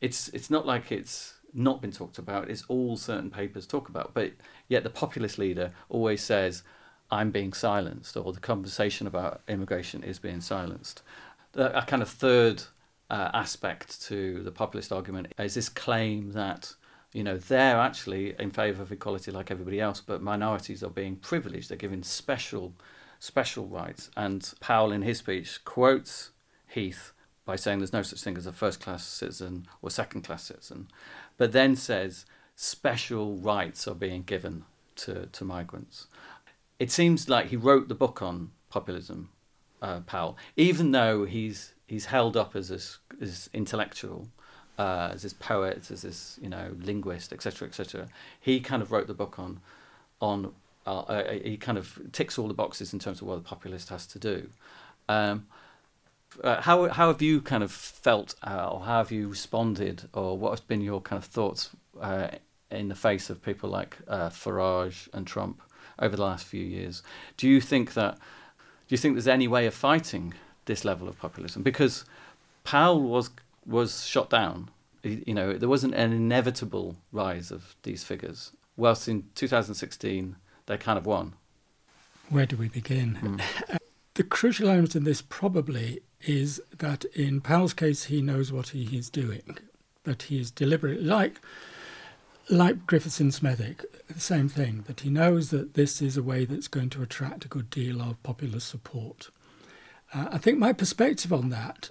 It's 0.00 0.28
it's 0.28 0.50
not 0.50 0.66
like 0.66 0.92
it's 0.92 1.34
not 1.54 1.80
been 1.80 1.92
talked 1.92 2.18
about. 2.18 2.50
It's 2.50 2.64
all 2.68 2.96
certain 2.96 3.30
papers 3.30 3.66
talk 3.66 3.88
about, 3.88 4.12
but 4.12 4.32
yet 4.68 4.82
the 4.82 4.90
populist 4.90 5.38
leader 5.38 5.72
always 5.88 6.22
says, 6.22 6.62
"I'm 7.10 7.30
being 7.30 7.54
silenced," 7.54 8.16
or 8.16 8.32
the 8.32 8.40
conversation 8.40 9.06
about 9.06 9.40
immigration 9.48 10.02
is 10.02 10.18
being 10.18 10.42
silenced. 10.42 11.02
A 11.54 11.84
kind 11.86 12.02
of 12.02 12.10
third 12.10 12.64
uh, 13.08 13.30
aspect 13.32 14.02
to 14.02 14.42
the 14.42 14.50
populist 14.50 14.92
argument 14.92 15.32
is 15.38 15.54
this 15.54 15.68
claim 15.68 16.32
that 16.32 16.74
you 17.14 17.22
know, 17.22 17.38
they're 17.38 17.78
actually 17.78 18.34
in 18.40 18.50
favour 18.50 18.82
of 18.82 18.90
equality 18.90 19.30
like 19.30 19.50
everybody 19.50 19.80
else, 19.80 20.00
but 20.00 20.20
minorities 20.20 20.82
are 20.82 20.90
being 20.90 21.14
privileged. 21.16 21.70
They're 21.70 21.76
given 21.78 22.02
special, 22.02 22.74
special 23.20 23.66
rights. 23.66 24.10
And 24.16 24.52
Powell, 24.60 24.90
in 24.90 25.02
his 25.02 25.18
speech, 25.18 25.64
quotes 25.64 26.32
Heath 26.66 27.12
by 27.44 27.54
saying 27.54 27.78
there's 27.78 27.92
no 27.92 28.02
such 28.02 28.20
thing 28.20 28.36
as 28.36 28.46
a 28.46 28.52
first 28.52 28.80
class 28.80 29.06
citizen 29.06 29.66
or 29.80 29.90
second 29.90 30.22
class 30.22 30.42
citizen, 30.42 30.88
but 31.36 31.52
then 31.52 31.76
says 31.76 32.26
special 32.56 33.36
rights 33.36 33.86
are 33.86 33.94
being 33.94 34.22
given 34.22 34.64
to, 34.96 35.26
to 35.26 35.44
migrants. 35.44 36.08
It 36.80 36.90
seems 36.90 37.28
like 37.28 37.46
he 37.46 37.56
wrote 37.56 37.86
the 37.86 37.94
book 37.94 38.22
on 38.22 38.50
populism, 38.70 39.28
uh, 39.80 40.00
Powell, 40.00 40.36
even 40.56 40.90
though 40.90 41.24
he's 41.24 41.74
he's 41.86 42.06
held 42.06 42.36
up 42.36 42.56
as 42.56 42.70
this 42.70 42.98
as 43.20 43.48
intellectual 43.52 44.28
uh, 44.78 45.10
as 45.12 45.22
this 45.22 45.32
poet, 45.32 45.90
as 45.90 46.02
this 46.02 46.38
you 46.42 46.48
know 46.48 46.74
linguist, 46.80 47.32
etc., 47.32 47.68
etc. 47.68 48.08
He 48.40 48.60
kind 48.60 48.82
of 48.82 48.92
wrote 48.92 49.06
the 49.06 49.14
book 49.14 49.38
on 49.38 49.60
on 50.20 50.52
uh, 50.86 51.00
uh, 51.00 51.32
he 51.32 51.56
kind 51.56 51.78
of 51.78 51.98
ticks 52.12 52.38
all 52.38 52.48
the 52.48 52.54
boxes 52.54 52.92
in 52.92 52.98
terms 52.98 53.20
of 53.20 53.28
what 53.28 53.36
the 53.36 53.42
populist 53.42 53.88
has 53.88 54.06
to 54.06 54.18
do. 54.18 54.48
Um, 55.08 55.46
uh, 56.42 56.60
how 56.62 56.88
how 56.88 57.08
have 57.08 57.22
you 57.22 57.40
kind 57.40 57.62
of 57.62 57.70
felt, 57.70 58.34
uh, 58.42 58.68
or 58.70 58.80
how 58.80 58.98
have 58.98 59.12
you 59.12 59.28
responded, 59.28 60.08
or 60.12 60.36
what 60.36 60.58
have 60.58 60.68
been 60.68 60.80
your 60.80 61.00
kind 61.00 61.22
of 61.22 61.24
thoughts 61.24 61.70
uh, 62.00 62.28
in 62.70 62.88
the 62.88 62.94
face 62.94 63.30
of 63.30 63.42
people 63.42 63.70
like 63.70 63.96
Farage 64.06 65.08
and 65.14 65.26
Trump 65.26 65.62
over 65.98 66.16
the 66.16 66.22
last 66.22 66.44
few 66.44 66.64
years? 66.64 67.02
Do 67.36 67.48
you 67.48 67.60
think 67.60 67.94
that 67.94 68.18
do 68.88 68.92
you 68.92 68.98
think 68.98 69.14
there's 69.14 69.28
any 69.28 69.48
way 69.48 69.66
of 69.66 69.74
fighting 69.74 70.34
this 70.66 70.84
level 70.84 71.08
of 71.08 71.18
populism? 71.18 71.62
Because 71.62 72.04
Powell 72.64 73.00
was 73.00 73.30
was 73.66 74.06
shot 74.06 74.30
down. 74.30 74.70
You 75.02 75.34
know, 75.34 75.52
there 75.54 75.68
wasn't 75.68 75.94
an 75.94 76.12
inevitable 76.12 76.96
rise 77.12 77.50
of 77.50 77.76
these 77.82 78.04
figures. 78.04 78.52
Whilst 78.76 79.06
in 79.06 79.24
2016, 79.34 80.36
they 80.66 80.76
kind 80.76 80.98
of 80.98 81.06
won. 81.06 81.34
Where 82.30 82.46
do 82.46 82.56
we 82.56 82.68
begin? 82.68 83.18
Mm. 83.22 83.78
the 84.14 84.22
crucial 84.24 84.68
element 84.68 84.96
in 84.96 85.04
this 85.04 85.22
probably 85.22 86.00
is 86.22 86.60
that 86.78 87.04
in 87.06 87.40
Powell's 87.40 87.74
case, 87.74 88.04
he 88.04 88.22
knows 88.22 88.50
what 88.50 88.70
he 88.70 88.96
is 88.96 89.10
doing, 89.10 89.58
that 90.04 90.22
he 90.22 90.40
is 90.40 90.50
deliberate, 90.50 91.02
like 91.02 91.40
like 92.50 92.86
Griffiths 92.86 93.20
and 93.20 93.32
Smethwick, 93.32 93.84
the 94.08 94.20
same 94.20 94.48
thing, 94.48 94.84
that 94.86 95.00
he 95.00 95.10
knows 95.10 95.50
that 95.50 95.74
this 95.74 96.02
is 96.02 96.16
a 96.16 96.22
way 96.22 96.44
that's 96.44 96.68
going 96.68 96.90
to 96.90 97.02
attract 97.02 97.44
a 97.44 97.48
good 97.48 97.70
deal 97.70 98.00
of 98.02 98.22
popular 98.22 98.60
support. 98.60 99.30
Uh, 100.12 100.26
I 100.32 100.38
think 100.38 100.58
my 100.58 100.72
perspective 100.72 101.32
on 101.32 101.48
that, 101.50 101.90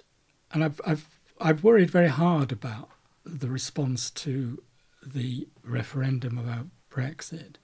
and 0.52 0.62
I've, 0.62 0.80
I've 0.86 1.13
I've 1.44 1.62
worried 1.62 1.90
very 1.90 2.08
hard 2.08 2.52
about 2.52 2.88
the 3.22 3.50
response 3.50 4.10
to 4.12 4.62
the 5.04 5.46
referendum 5.62 6.38
about 6.38 6.68
Brexit. 6.90 7.56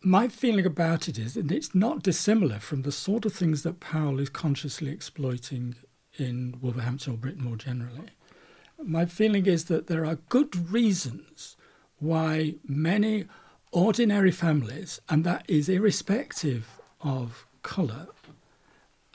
My 0.00 0.26
feeling 0.28 0.64
about 0.64 1.06
it 1.06 1.18
is 1.18 1.34
that 1.34 1.52
it's 1.52 1.74
not 1.74 2.02
dissimilar 2.02 2.60
from 2.60 2.80
the 2.80 2.92
sort 2.92 3.26
of 3.26 3.34
things 3.34 3.62
that 3.64 3.78
Powell 3.78 4.20
is 4.20 4.30
consciously 4.30 4.90
exploiting 4.90 5.74
in 6.16 6.56
Wolverhampton 6.62 7.12
or 7.12 7.16
Britain 7.18 7.44
more 7.44 7.56
generally. 7.56 8.08
My 8.82 9.04
feeling 9.04 9.44
is 9.44 9.66
that 9.66 9.86
there 9.86 10.06
are 10.06 10.16
good 10.30 10.70
reasons 10.72 11.58
why 11.98 12.54
many 12.66 13.26
ordinary 13.70 14.30
families, 14.30 14.98
and 15.10 15.24
that 15.24 15.44
is 15.46 15.68
irrespective 15.68 16.80
of 17.02 17.46
colour, 17.62 18.06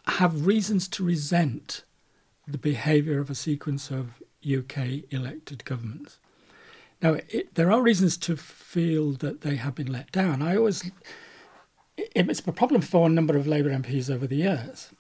have 0.05 0.45
reasons 0.45 0.87
to 0.89 1.03
resent 1.03 1.81
the 2.47 2.57
behaviour 2.57 3.19
of 3.19 3.29
a 3.29 3.35
sequence 3.35 3.91
of 3.91 4.21
UK 4.47 5.03
elected 5.11 5.65
governments. 5.65 6.19
Now, 7.01 7.17
it, 7.29 7.53
there 7.55 7.71
are 7.71 7.81
reasons 7.81 8.17
to 8.17 8.35
feel 8.35 9.11
that 9.13 9.41
they 9.41 9.57
have 9.57 9.75
been 9.75 9.91
let 9.91 10.11
down. 10.11 10.41
I 10.41 10.55
always, 10.55 10.85
it, 11.97 12.11
it's 12.15 12.39
a 12.39 12.51
problem 12.51 12.81
for 12.81 13.07
a 13.07 13.11
number 13.11 13.37
of 13.37 13.47
Labour 13.47 13.69
MPs 13.69 14.13
over 14.13 14.25
the 14.25 14.37
years, 14.37 14.91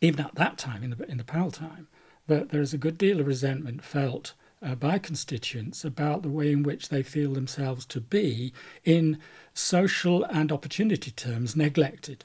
even 0.00 0.24
at 0.24 0.34
that 0.34 0.58
time, 0.58 0.82
in 0.82 0.90
the 0.90 1.10
in 1.10 1.18
the 1.18 1.24
Powell 1.24 1.50
time, 1.50 1.86
that 2.26 2.48
there 2.48 2.62
is 2.62 2.74
a 2.74 2.78
good 2.78 2.98
deal 2.98 3.20
of 3.20 3.26
resentment 3.26 3.84
felt 3.84 4.32
uh, 4.62 4.74
by 4.74 4.98
constituents 4.98 5.84
about 5.84 6.22
the 6.22 6.28
way 6.28 6.50
in 6.50 6.62
which 6.62 6.88
they 6.88 7.02
feel 7.02 7.32
themselves 7.34 7.84
to 7.86 8.00
be, 8.00 8.52
in 8.84 9.18
social 9.54 10.24
and 10.24 10.50
opportunity 10.50 11.10
terms, 11.10 11.54
neglected. 11.54 12.24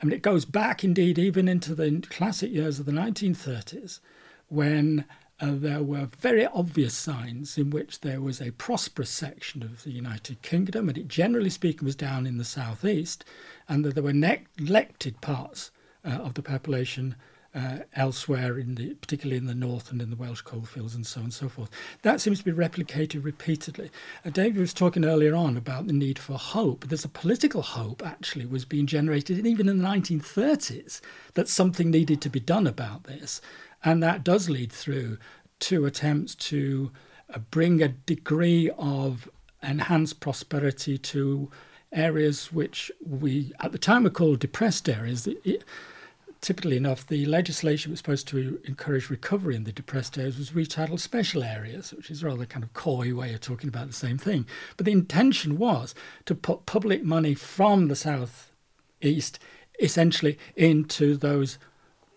I 0.00 0.06
mean, 0.06 0.14
it 0.14 0.22
goes 0.22 0.44
back 0.44 0.84
indeed 0.84 1.18
even 1.18 1.48
into 1.48 1.74
the 1.74 2.02
classic 2.10 2.50
years 2.50 2.78
of 2.78 2.86
the 2.86 2.92
1930s 2.92 4.00
when 4.48 5.04
uh, 5.40 5.52
there 5.52 5.82
were 5.82 6.08
very 6.18 6.46
obvious 6.46 6.94
signs 6.94 7.58
in 7.58 7.70
which 7.70 8.00
there 8.00 8.20
was 8.20 8.40
a 8.40 8.52
prosperous 8.52 9.10
section 9.10 9.62
of 9.62 9.82
the 9.82 9.90
United 9.90 10.42
Kingdom, 10.42 10.88
and 10.88 10.96
it 10.96 11.08
generally 11.08 11.50
speaking 11.50 11.84
was 11.84 11.96
down 11.96 12.26
in 12.26 12.38
the 12.38 12.44
southeast, 12.44 13.24
and 13.68 13.84
that 13.84 13.94
there 13.94 14.02
were 14.02 14.12
neglected 14.12 15.20
parts 15.20 15.70
uh, 16.04 16.10
of 16.10 16.34
the 16.34 16.42
population 16.42 17.16
uh, 17.54 17.78
elsewhere, 17.94 18.58
in 18.58 18.74
the, 18.74 18.94
particularly 18.94 19.36
in 19.36 19.46
the 19.46 19.54
north 19.54 19.90
and 19.90 20.02
in 20.02 20.10
the 20.10 20.16
Welsh 20.16 20.40
coalfields 20.40 20.94
and 20.94 21.06
so 21.06 21.20
on 21.20 21.24
and 21.24 21.34
so 21.34 21.48
forth. 21.48 21.70
That 22.02 22.20
seems 22.20 22.38
to 22.38 22.44
be 22.44 22.52
replicated 22.52 23.24
repeatedly. 23.24 23.90
Uh, 24.24 24.30
David 24.30 24.60
was 24.60 24.74
talking 24.74 25.04
earlier 25.04 25.34
on 25.34 25.56
about 25.56 25.86
the 25.86 25.92
need 25.92 26.18
for 26.18 26.36
hope. 26.36 26.88
There's 26.88 27.04
a 27.04 27.08
political 27.08 27.62
hope 27.62 28.04
actually 28.04 28.46
was 28.46 28.64
being 28.64 28.86
generated 28.86 29.46
even 29.46 29.68
in 29.68 29.78
the 29.78 29.88
1930s 29.88 31.00
that 31.34 31.48
something 31.48 31.90
needed 31.90 32.20
to 32.22 32.28
be 32.28 32.40
done 32.40 32.66
about 32.66 33.04
this. 33.04 33.40
And 33.84 34.02
that 34.02 34.24
does 34.24 34.50
lead 34.50 34.72
through 34.72 35.18
to 35.60 35.86
attempts 35.86 36.34
to 36.34 36.90
uh, 37.32 37.38
bring 37.38 37.82
a 37.82 37.88
degree 37.88 38.70
of 38.76 39.28
enhanced 39.62 40.20
prosperity 40.20 40.98
to 40.98 41.50
areas 41.92 42.52
which 42.52 42.90
we 43.06 43.52
at 43.60 43.70
the 43.72 43.78
time 43.78 44.02
were 44.02 44.10
called 44.10 44.40
depressed 44.40 44.88
areas. 44.88 45.26
It, 45.26 45.64
typically 46.44 46.76
enough, 46.76 47.06
the 47.06 47.24
legislation 47.24 47.90
was 47.90 47.98
supposed 47.98 48.28
to 48.28 48.60
encourage 48.64 49.08
recovery 49.08 49.56
in 49.56 49.64
the 49.64 49.72
depressed 49.72 50.18
areas 50.18 50.36
was 50.36 50.50
retitled 50.50 51.00
special 51.00 51.42
areas, 51.42 51.92
which 51.94 52.10
is 52.10 52.22
a 52.22 52.26
rather 52.26 52.44
kind 52.44 52.62
of 52.62 52.74
coy 52.74 53.14
way 53.14 53.32
of 53.32 53.40
talking 53.40 53.68
about 53.68 53.86
the 53.86 53.94
same 53.94 54.18
thing. 54.18 54.46
But 54.76 54.84
the 54.84 54.92
intention 54.92 55.56
was 55.56 55.94
to 56.26 56.34
put 56.34 56.66
public 56.66 57.02
money 57.02 57.34
from 57.34 57.88
the 57.88 57.96
south 57.96 58.52
east 59.00 59.38
essentially 59.80 60.38
into 60.54 61.16
those 61.16 61.58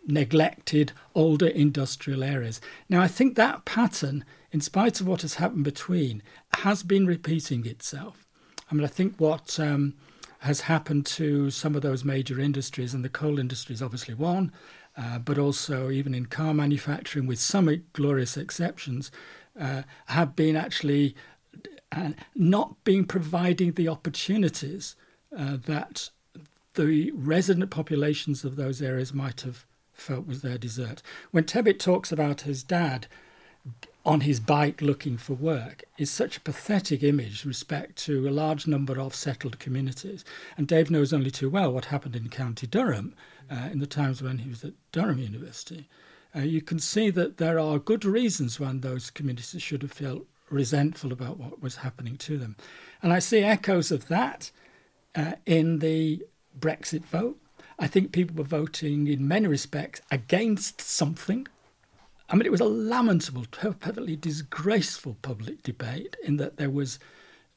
neglected 0.05 0.91
older 1.15 1.47
industrial 1.47 2.21
areas. 2.21 2.59
Now, 2.89 3.01
I 3.01 3.07
think 3.07 3.35
that 3.35 3.63
pattern, 3.63 4.25
in 4.51 4.59
spite 4.59 4.99
of 4.99 5.07
what 5.07 5.21
has 5.21 5.35
happened 5.35 5.63
between, 5.63 6.21
has 6.55 6.83
been 6.83 7.07
repeating 7.07 7.65
itself. 7.65 8.27
I 8.69 8.75
mean, 8.75 8.83
I 8.83 8.87
think 8.87 9.15
what 9.17 9.57
um, 9.57 9.93
has 10.47 10.61
happened 10.61 11.05
to 11.05 11.49
some 11.51 11.75
of 11.75 11.81
those 11.81 12.05
major 12.05 12.39
industries, 12.39 12.93
and 12.93 13.03
the 13.03 13.09
coal 13.09 13.37
industry 13.37 13.73
is 13.73 13.81
obviously 13.81 14.13
one, 14.13 14.51
uh, 14.97 15.19
but 15.19 15.37
also 15.37 15.91
even 15.91 16.15
in 16.15 16.25
car 16.25 16.53
manufacturing, 16.53 17.27
with 17.27 17.39
some 17.39 17.83
glorious 17.91 18.37
exceptions, 18.37 19.11
uh, 19.59 19.83
have 20.05 20.35
been 20.35 20.55
actually 20.55 21.15
uh, 21.91 22.11
not 22.33 22.81
being 22.85 23.05
providing 23.05 23.73
the 23.73 23.89
opportunities 23.89 24.95
uh, 25.37 25.57
that 25.65 26.09
the 26.75 27.11
resident 27.11 27.69
populations 27.69 28.45
of 28.45 28.55
those 28.55 28.81
areas 28.81 29.13
might 29.13 29.41
have 29.41 29.65
felt 29.91 30.27
was 30.27 30.41
their 30.41 30.57
desert. 30.57 31.01
When 31.31 31.43
Tebbit 31.43 31.79
talks 31.79 32.11
about 32.11 32.41
his 32.41 32.63
dad 32.63 33.07
on 34.07 34.21
his 34.21 34.39
bike 34.39 34.81
looking 34.81 35.17
for 35.17 35.33
work 35.33 35.83
is 35.97 36.09
such 36.09 36.37
a 36.37 36.41
pathetic 36.41 37.03
image 37.03 37.43
respect 37.43 37.97
to 37.97 38.25
a 38.25 38.31
large 38.31 38.65
number 38.65 38.97
of 39.01 39.13
settled 39.13 39.59
communities. 39.59 40.23
And 40.55 40.65
Dave 40.65 40.89
knows 40.89 41.11
only 41.11 41.29
too 41.29 41.49
well 41.49 41.73
what 41.73 41.85
happened 41.85 42.15
in 42.15 42.29
County 42.29 42.67
Durham 42.67 43.13
uh, 43.51 43.67
in 43.69 43.79
the 43.79 43.85
times 43.85 44.21
when 44.23 44.37
he 44.39 44.49
was 44.49 44.63
at 44.63 44.71
Durham 44.93 45.19
University. 45.19 45.89
Uh, 46.33 46.39
you 46.39 46.61
can 46.61 46.79
see 46.79 47.09
that 47.09 47.35
there 47.35 47.59
are 47.59 47.79
good 47.79 48.05
reasons 48.05 48.61
when 48.61 48.79
those 48.79 49.09
communities 49.09 49.61
should 49.61 49.81
have 49.81 49.91
felt 49.91 50.25
resentful 50.49 51.11
about 51.11 51.37
what 51.37 51.61
was 51.61 51.77
happening 51.77 52.15
to 52.15 52.37
them. 52.37 52.55
And 53.03 53.11
I 53.11 53.19
see 53.19 53.39
echoes 53.39 53.91
of 53.91 54.07
that 54.07 54.51
uh, 55.15 55.33
in 55.45 55.79
the 55.79 56.23
Brexit 56.57 57.03
vote. 57.03 57.37
I 57.77 57.87
think 57.87 58.13
people 58.13 58.37
were 58.37 58.45
voting 58.45 59.07
in 59.07 59.27
many 59.27 59.47
respects 59.47 60.01
against 60.09 60.79
something 60.79 61.45
I 62.29 62.35
mean, 62.35 62.45
it 62.45 62.51
was 62.51 62.61
a 62.61 62.65
lamentable, 62.65 63.45
perfectly 63.51 64.15
disgraceful 64.15 65.17
public 65.21 65.63
debate 65.63 66.17
in 66.23 66.37
that 66.37 66.57
there 66.57 66.69
was 66.69 66.99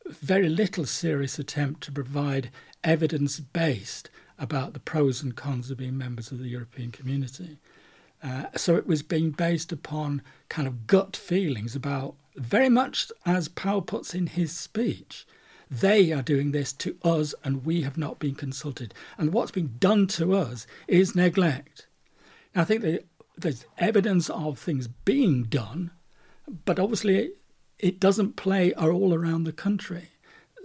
very 0.06 0.48
little 0.48 0.86
serious 0.86 1.38
attempt 1.38 1.82
to 1.82 1.92
provide 1.92 2.50
evidence 2.84 3.40
based 3.40 4.10
about 4.38 4.72
the 4.72 4.80
pros 4.80 5.22
and 5.22 5.36
cons 5.36 5.70
of 5.70 5.78
being 5.78 5.98
members 5.98 6.30
of 6.30 6.38
the 6.38 6.48
European 6.48 6.90
community. 6.90 7.58
Uh, 8.22 8.44
so 8.56 8.76
it 8.76 8.86
was 8.86 9.02
being 9.02 9.30
based 9.30 9.72
upon 9.72 10.22
kind 10.48 10.68
of 10.68 10.86
gut 10.86 11.16
feelings 11.16 11.74
about, 11.74 12.14
very 12.36 12.68
much 12.68 13.10
as 13.26 13.48
Powell 13.48 13.82
puts 13.82 14.14
in 14.14 14.28
his 14.28 14.56
speech, 14.56 15.26
they 15.70 16.12
are 16.12 16.22
doing 16.22 16.52
this 16.52 16.72
to 16.72 16.96
us 17.02 17.34
and 17.44 17.64
we 17.64 17.82
have 17.82 17.98
not 17.98 18.18
been 18.18 18.34
consulted. 18.34 18.94
And 19.18 19.32
what's 19.32 19.52
been 19.52 19.76
done 19.78 20.06
to 20.08 20.34
us 20.34 20.66
is 20.88 21.14
neglect. 21.14 21.86
Now, 22.54 22.62
I 22.62 22.64
think 22.64 22.82
the 22.82 23.04
there's 23.40 23.66
evidence 23.78 24.30
of 24.30 24.58
things 24.58 24.88
being 24.88 25.44
done, 25.44 25.90
but 26.64 26.78
obviously 26.78 27.32
it 27.78 28.00
doesn't 28.00 28.36
play 28.36 28.72
all 28.74 29.14
around 29.14 29.44
the 29.44 29.52
country. 29.52 30.08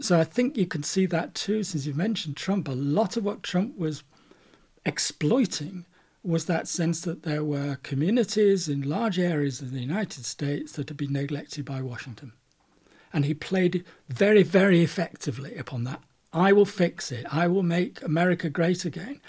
So 0.01 0.19
I 0.19 0.23
think 0.23 0.57
you 0.57 0.67
can 0.67 0.84
see 0.84 1.05
that 1.05 1.34
too, 1.34 1.63
since 1.63 1.86
you've 1.86 1.95
mentioned 1.95 2.36
Trump. 2.36 2.67
A 2.67 2.73
lot 2.73 3.15
of 3.15 3.23
what 3.23 3.43
Trump 3.43 3.78
was 3.78 4.03
exploiting 4.86 5.86
was 6.23 6.45
that 6.45 6.67
sense 6.67 7.01
that 7.01 7.23
there 7.23 7.43
were 7.43 7.78
communities 7.84 8.67
in 8.67 8.82
large 8.82 9.19
areas 9.19 9.61
of 9.61 9.71
the 9.71 9.80
United 9.80 10.26
States 10.26 10.73
that 10.73 10.89
had 10.89 10.97
been 10.97 11.13
neglected 11.13 11.63
by 11.63 11.82
Washington. 11.82 12.34
And 13.13 13.26
he 13.26 13.34
played 13.34 13.86
very, 14.09 14.43
very 14.43 14.82
effectively 14.82 15.55
upon 15.55 15.84
that. 15.86 16.01
I 16.34 16.51
will 16.51 16.65
fix 16.65 17.11
it. 17.11 17.26
I 17.32 17.47
will 17.47 17.63
make 17.63 18.01
America 18.01 18.49
great 18.49 18.84
again 18.84 19.21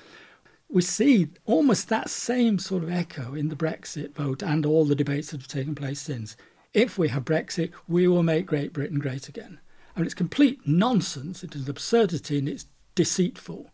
we 0.69 0.83
see 0.83 1.29
almost 1.45 1.89
that 1.89 2.11
same 2.11 2.59
sort 2.59 2.83
of 2.83 2.91
echo 2.91 3.35
in 3.35 3.49
the 3.49 3.57
Brexit 3.57 4.15
vote 4.15 4.43
and 4.43 4.67
all 4.67 4.85
the 4.85 4.95
debates 4.95 5.31
that 5.31 5.41
have 5.41 5.49
taken 5.49 5.75
place 5.75 6.01
since. 6.01 6.37
If 6.75 6.99
we 6.99 7.09
have 7.09 7.25
Brexit, 7.25 7.73
we 7.89 8.09
will 8.09 8.23
make 8.23 8.47
Great 8.47 8.73
Britain 8.73 8.99
great 8.99 9.29
again. 9.29 9.61
Mean, 9.97 10.05
it's 10.05 10.15
complete 10.15 10.61
nonsense, 10.67 11.43
it 11.43 11.55
is 11.55 11.69
absurdity, 11.69 12.39
and 12.39 12.49
it's 12.49 12.67
deceitful 12.95 13.71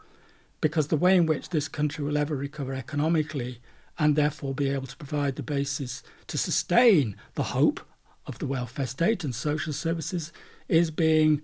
because 0.60 0.86
the 0.86 0.96
way 0.96 1.16
in 1.16 1.26
which 1.26 1.48
this 1.48 1.66
country 1.66 2.04
will 2.04 2.16
ever 2.16 2.36
recover 2.36 2.72
economically 2.72 3.60
and 3.98 4.14
therefore 4.14 4.54
be 4.54 4.70
able 4.70 4.86
to 4.86 4.96
provide 4.96 5.34
the 5.34 5.42
basis 5.42 6.02
to 6.28 6.38
sustain 6.38 7.16
the 7.34 7.42
hope 7.42 7.80
of 8.26 8.38
the 8.38 8.46
welfare 8.46 8.86
state 8.86 9.24
and 9.24 9.34
social 9.34 9.72
services 9.72 10.32
is 10.68 10.92
being, 10.92 11.42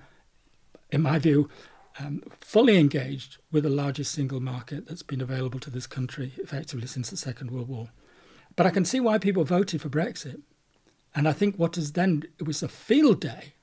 in 0.90 1.02
my 1.02 1.18
view, 1.18 1.50
um, 1.98 2.22
fully 2.40 2.78
engaged 2.78 3.38
with 3.50 3.64
the 3.64 3.70
largest 3.70 4.12
single 4.12 4.40
market 4.40 4.86
that's 4.86 5.02
been 5.02 5.20
available 5.20 5.60
to 5.60 5.70
this 5.70 5.86
country 5.86 6.32
effectively 6.38 6.86
since 6.86 7.10
the 7.10 7.16
Second 7.16 7.50
World 7.50 7.68
War. 7.68 7.88
But 8.56 8.66
I 8.66 8.70
can 8.70 8.84
see 8.84 9.00
why 9.00 9.18
people 9.18 9.44
voted 9.44 9.80
for 9.80 9.88
Brexit. 9.88 10.40
And 11.14 11.28
I 11.28 11.32
think 11.32 11.56
what 11.56 11.78
is 11.78 11.92
then, 11.92 12.24
it 12.38 12.46
was 12.46 12.62
a 12.62 12.68
field 12.68 13.20
day 13.20 13.54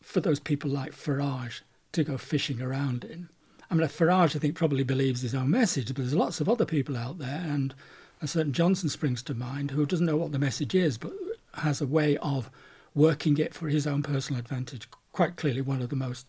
for 0.00 0.20
those 0.20 0.40
people 0.40 0.70
like 0.70 0.92
Farage 0.92 1.60
to 1.92 2.04
go 2.04 2.16
fishing 2.16 2.62
around 2.62 3.04
in. 3.04 3.28
I 3.70 3.74
mean, 3.74 3.86
Farage, 3.88 4.34
I 4.34 4.38
think, 4.38 4.54
probably 4.54 4.84
believes 4.84 5.20
his 5.20 5.34
own 5.34 5.50
message, 5.50 5.88
but 5.88 5.96
there's 5.96 6.14
lots 6.14 6.40
of 6.40 6.48
other 6.48 6.64
people 6.64 6.96
out 6.96 7.18
there, 7.18 7.44
and 7.46 7.74
a 8.22 8.26
certain 8.26 8.52
Johnson 8.52 8.88
springs 8.88 9.22
to 9.24 9.34
mind 9.34 9.70
who 9.70 9.84
doesn't 9.84 10.06
know 10.06 10.16
what 10.16 10.32
the 10.32 10.38
message 10.38 10.74
is, 10.74 10.96
but 10.96 11.12
has 11.54 11.80
a 11.80 11.86
way 11.86 12.16
of 12.18 12.50
working 12.94 13.36
it 13.36 13.52
for 13.52 13.68
his 13.68 13.86
own 13.86 14.02
personal 14.02 14.40
advantage. 14.40 14.88
Quite 15.12 15.36
clearly, 15.36 15.60
one 15.60 15.82
of 15.82 15.90
the 15.90 15.96
most 15.96 16.26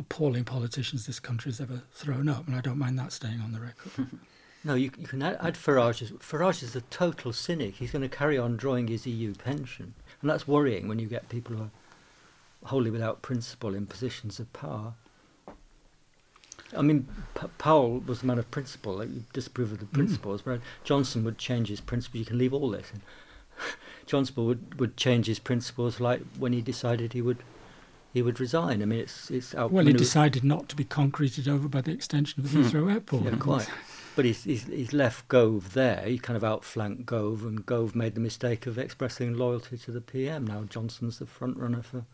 appalling 0.00 0.44
politicians 0.44 1.06
this 1.06 1.20
country 1.20 1.50
has 1.50 1.60
ever 1.60 1.82
thrown 1.92 2.28
up, 2.28 2.46
and 2.46 2.56
I 2.56 2.60
don't 2.60 2.78
mind 2.78 2.98
that 2.98 3.12
staying 3.12 3.40
on 3.40 3.52
the 3.52 3.60
record. 3.60 4.08
no, 4.64 4.74
you, 4.74 4.90
you, 4.98 5.06
can 5.06 5.22
add, 5.22 5.36
add 5.40 5.54
Farage. 5.54 6.10
Farage 6.18 6.62
is 6.62 6.74
a 6.74 6.80
total 6.82 7.32
cynic. 7.32 7.76
He's 7.76 7.92
going 7.92 8.02
to 8.02 8.08
carry 8.08 8.38
on 8.38 8.56
drawing 8.56 8.88
his 8.88 9.06
EU 9.06 9.34
pension, 9.34 9.94
and 10.20 10.30
that's 10.30 10.48
worrying 10.48 10.88
when 10.88 10.98
you 10.98 11.06
get 11.06 11.28
people 11.28 11.56
who 11.56 11.62
are 11.64 11.70
wholly 12.64 12.90
without 12.90 13.22
principle 13.22 13.74
in 13.74 13.86
positions 13.86 14.40
of 14.40 14.52
power. 14.52 14.94
I 16.76 16.82
mean, 16.82 17.08
P- 17.38 17.48
Powell 17.58 18.00
was 18.00 18.22
a 18.22 18.26
man 18.26 18.38
of 18.38 18.50
principle. 18.50 18.94
Like, 18.94 19.10
you 19.10 19.24
disapprove 19.32 19.72
of 19.72 19.80
the 19.80 19.86
mm. 19.86 19.92
principles, 19.92 20.42
mm. 20.42 20.44
but 20.46 20.60
Johnson 20.82 21.24
would 21.24 21.36
change 21.36 21.68
his 21.68 21.80
principles. 21.80 22.20
You 22.20 22.26
can 22.26 22.38
leave 22.38 22.54
all 22.54 22.70
this. 22.70 22.92
Johnson 24.06 24.46
would, 24.46 24.80
would 24.80 24.96
change 24.96 25.26
his 25.26 25.38
principles 25.38 26.00
like 26.00 26.22
when 26.38 26.52
he 26.52 26.62
decided 26.62 27.12
he 27.12 27.22
would 27.22 27.38
he 28.12 28.22
would 28.22 28.40
resign. 28.40 28.82
I 28.82 28.84
mean, 28.84 29.00
it's 29.00 29.30
it's 29.30 29.54
out. 29.54 29.70
Well, 29.70 29.86
he 29.86 29.92
decided 29.92 30.44
not 30.44 30.68
to 30.70 30.76
be 30.76 30.84
concreted 30.84 31.48
over 31.48 31.68
by 31.68 31.80
the 31.80 31.92
extension 31.92 32.42
of 32.44 32.52
the 32.52 32.58
Heathrow 32.58 32.84
hmm. 32.84 32.90
Airport. 32.90 33.24
Yeah, 33.24 33.36
quite. 33.36 33.68
But 34.16 34.24
he's, 34.24 34.42
he's, 34.44 34.64
he's 34.64 34.92
left 34.92 35.28
Gove 35.28 35.72
there. 35.72 36.02
He 36.04 36.18
kind 36.18 36.36
of 36.36 36.42
outflanked 36.42 37.06
Gove, 37.06 37.44
and 37.44 37.64
Gove 37.64 37.94
made 37.94 38.14
the 38.16 38.20
mistake 38.20 38.66
of 38.66 38.76
expressing 38.76 39.34
loyalty 39.34 39.78
to 39.78 39.92
the 39.92 40.00
PM. 40.00 40.46
Now 40.46 40.64
Johnson's 40.64 41.20
the 41.20 41.26
front 41.26 41.56
runner 41.56 41.82
for 41.82 42.04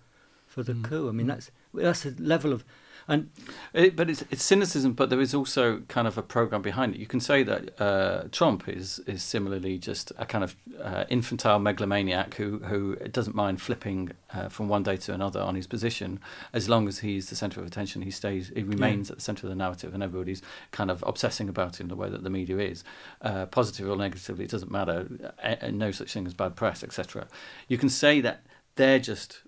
for 0.46 0.62
the 0.62 0.74
Mm. 0.74 0.84
coup. 0.84 1.08
I 1.08 1.12
mean, 1.12 1.26
that's 1.26 1.50
that's 1.74 2.06
a 2.06 2.14
level 2.18 2.52
of 2.52 2.64
and 3.08 3.30
It, 3.72 3.94
but 3.94 4.10
it's, 4.10 4.24
it's 4.30 4.42
cynicism, 4.42 4.94
but 4.94 5.10
there 5.10 5.20
is 5.20 5.34
also 5.34 5.80
kind 5.88 6.08
of 6.08 6.18
a 6.18 6.22
program 6.22 6.62
behind 6.62 6.94
it. 6.94 6.98
You 6.98 7.06
can 7.06 7.20
say 7.20 7.42
that 7.44 7.80
uh, 7.80 8.24
Trump 8.32 8.68
is 8.68 8.98
is 9.06 9.22
similarly 9.22 9.78
just 9.78 10.12
a 10.18 10.26
kind 10.26 10.42
of 10.42 10.56
uh, 10.82 11.04
infantile 11.08 11.58
megalomaniac 11.58 12.34
who 12.34 12.58
who 12.58 12.96
doesn't 12.96 13.36
mind 13.36 13.62
flipping 13.62 14.12
uh, 14.32 14.48
from 14.48 14.68
one 14.68 14.82
day 14.82 14.96
to 14.96 15.12
another 15.12 15.40
on 15.40 15.54
his 15.54 15.66
position 15.66 16.18
as 16.52 16.68
long 16.68 16.88
as 16.88 17.00
he's 17.00 17.30
the 17.30 17.36
centre 17.36 17.60
of 17.60 17.66
attention. 17.66 18.02
He 18.02 18.10
stays, 18.10 18.50
he 18.54 18.62
remains 18.62 19.10
at 19.10 19.18
the 19.18 19.22
centre 19.22 19.46
of 19.46 19.50
the 19.50 19.56
narrative, 19.56 19.94
and 19.94 20.02
everybody's 20.02 20.42
kind 20.72 20.90
of 20.90 21.04
obsessing 21.06 21.48
about 21.48 21.80
him 21.80 21.88
the 21.88 21.96
way 21.96 22.10
that 22.10 22.24
the 22.24 22.30
media 22.30 22.58
is, 22.58 22.82
uh, 23.22 23.46
positive 23.46 23.88
or 23.88 23.96
negatively. 23.96 24.44
It 24.44 24.50
doesn't 24.50 24.70
matter. 24.70 25.06
Uh, 25.42 25.70
no 25.70 25.90
such 25.90 26.12
thing 26.12 26.26
as 26.26 26.34
bad 26.34 26.56
press, 26.56 26.82
etc. 26.82 27.28
You 27.68 27.78
can 27.78 27.88
say 27.88 28.20
that 28.20 28.42
they're 28.76 28.98
just 28.98 29.42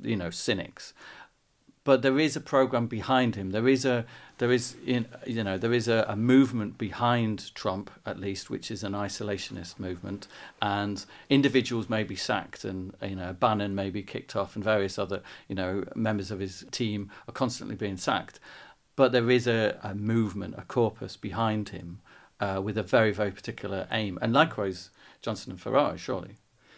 you 0.00 0.16
know 0.16 0.30
cynics 0.30 0.92
but 1.84 2.00
there 2.00 2.18
is 2.18 2.34
a 2.34 2.40
program 2.40 2.86
behind 2.86 3.36
him. 3.36 3.50
There 3.50 3.68
is 3.68 3.84
a 3.84 4.06
there 4.38 4.50
is 4.50 4.74
you 4.84 5.04
know 5.44 5.58
there 5.58 5.72
is 5.72 5.86
a, 5.86 6.04
a 6.08 6.16
movement 6.16 6.78
behind 6.78 7.54
Trump 7.54 7.90
at 8.04 8.18
least, 8.18 8.50
which 8.50 8.70
is 8.70 8.82
an 8.82 8.92
isolationist 8.92 9.78
movement, 9.78 10.26
and 10.60 11.04
individuals 11.28 11.88
may 11.90 12.02
be 12.02 12.16
sacked, 12.16 12.64
and 12.64 12.94
you 13.02 13.16
know 13.16 13.34
Bannon 13.34 13.74
may 13.74 13.90
be 13.90 14.02
kicked 14.02 14.34
off, 14.34 14.56
and 14.56 14.64
various 14.64 14.98
other 14.98 15.22
you 15.46 15.54
know 15.54 15.84
members 15.94 16.30
of 16.30 16.40
his 16.40 16.64
team 16.70 17.10
are 17.28 17.32
constantly 17.32 17.76
being 17.76 17.98
sacked, 17.98 18.40
but 18.96 19.12
there 19.12 19.30
is 19.30 19.46
a, 19.46 19.78
a 19.82 19.94
movement, 19.94 20.54
a 20.56 20.62
corpus 20.62 21.16
behind 21.16 21.68
him, 21.68 22.00
uh, 22.40 22.60
with 22.64 22.78
a 22.78 22.82
very 22.82 23.12
very 23.12 23.30
particular 23.30 23.86
aim, 23.92 24.18
and 24.22 24.32
likewise 24.32 24.90
Johnson 25.20 25.52
and 25.52 25.60
Farage, 25.60 25.98
surely. 25.98 26.36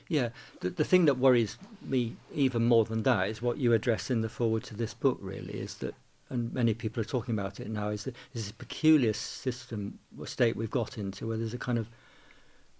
Yeah, 0.09 0.29
the, 0.61 0.71
the 0.71 0.85
thing 0.85 1.07
that 1.07 1.19
worries 1.19 1.59
me 1.83 2.17
even 2.33 2.65
more 2.65 2.85
than 2.85 3.03
that 3.03 3.29
is 3.29 3.43
what 3.43 3.59
you 3.59 3.73
address 3.73 4.11
in 4.11 4.21
the 4.21 4.29
foreword 4.29 4.65
to 4.65 4.77
this 4.77 4.95
book. 4.95 5.19
Really, 5.21 5.55
is 5.55 5.77
that, 5.77 5.95
and 6.31 6.53
many 6.53 6.75
people 6.75 7.01
are 7.01 7.05
talking 7.05 7.35
about 7.35 7.59
it 7.59 7.69
now. 7.69 7.89
Is 7.89 8.05
that 8.05 8.15
is 8.33 8.45
this 8.45 8.53
peculiar 8.53 9.13
system 9.13 9.99
or 10.19 10.27
state 10.27 10.57
we've 10.57 10.71
got 10.71 10.97
into 10.97 11.27
where 11.27 11.37
there's 11.37 11.55
a 11.55 11.59
kind 11.59 11.79
of 11.79 11.89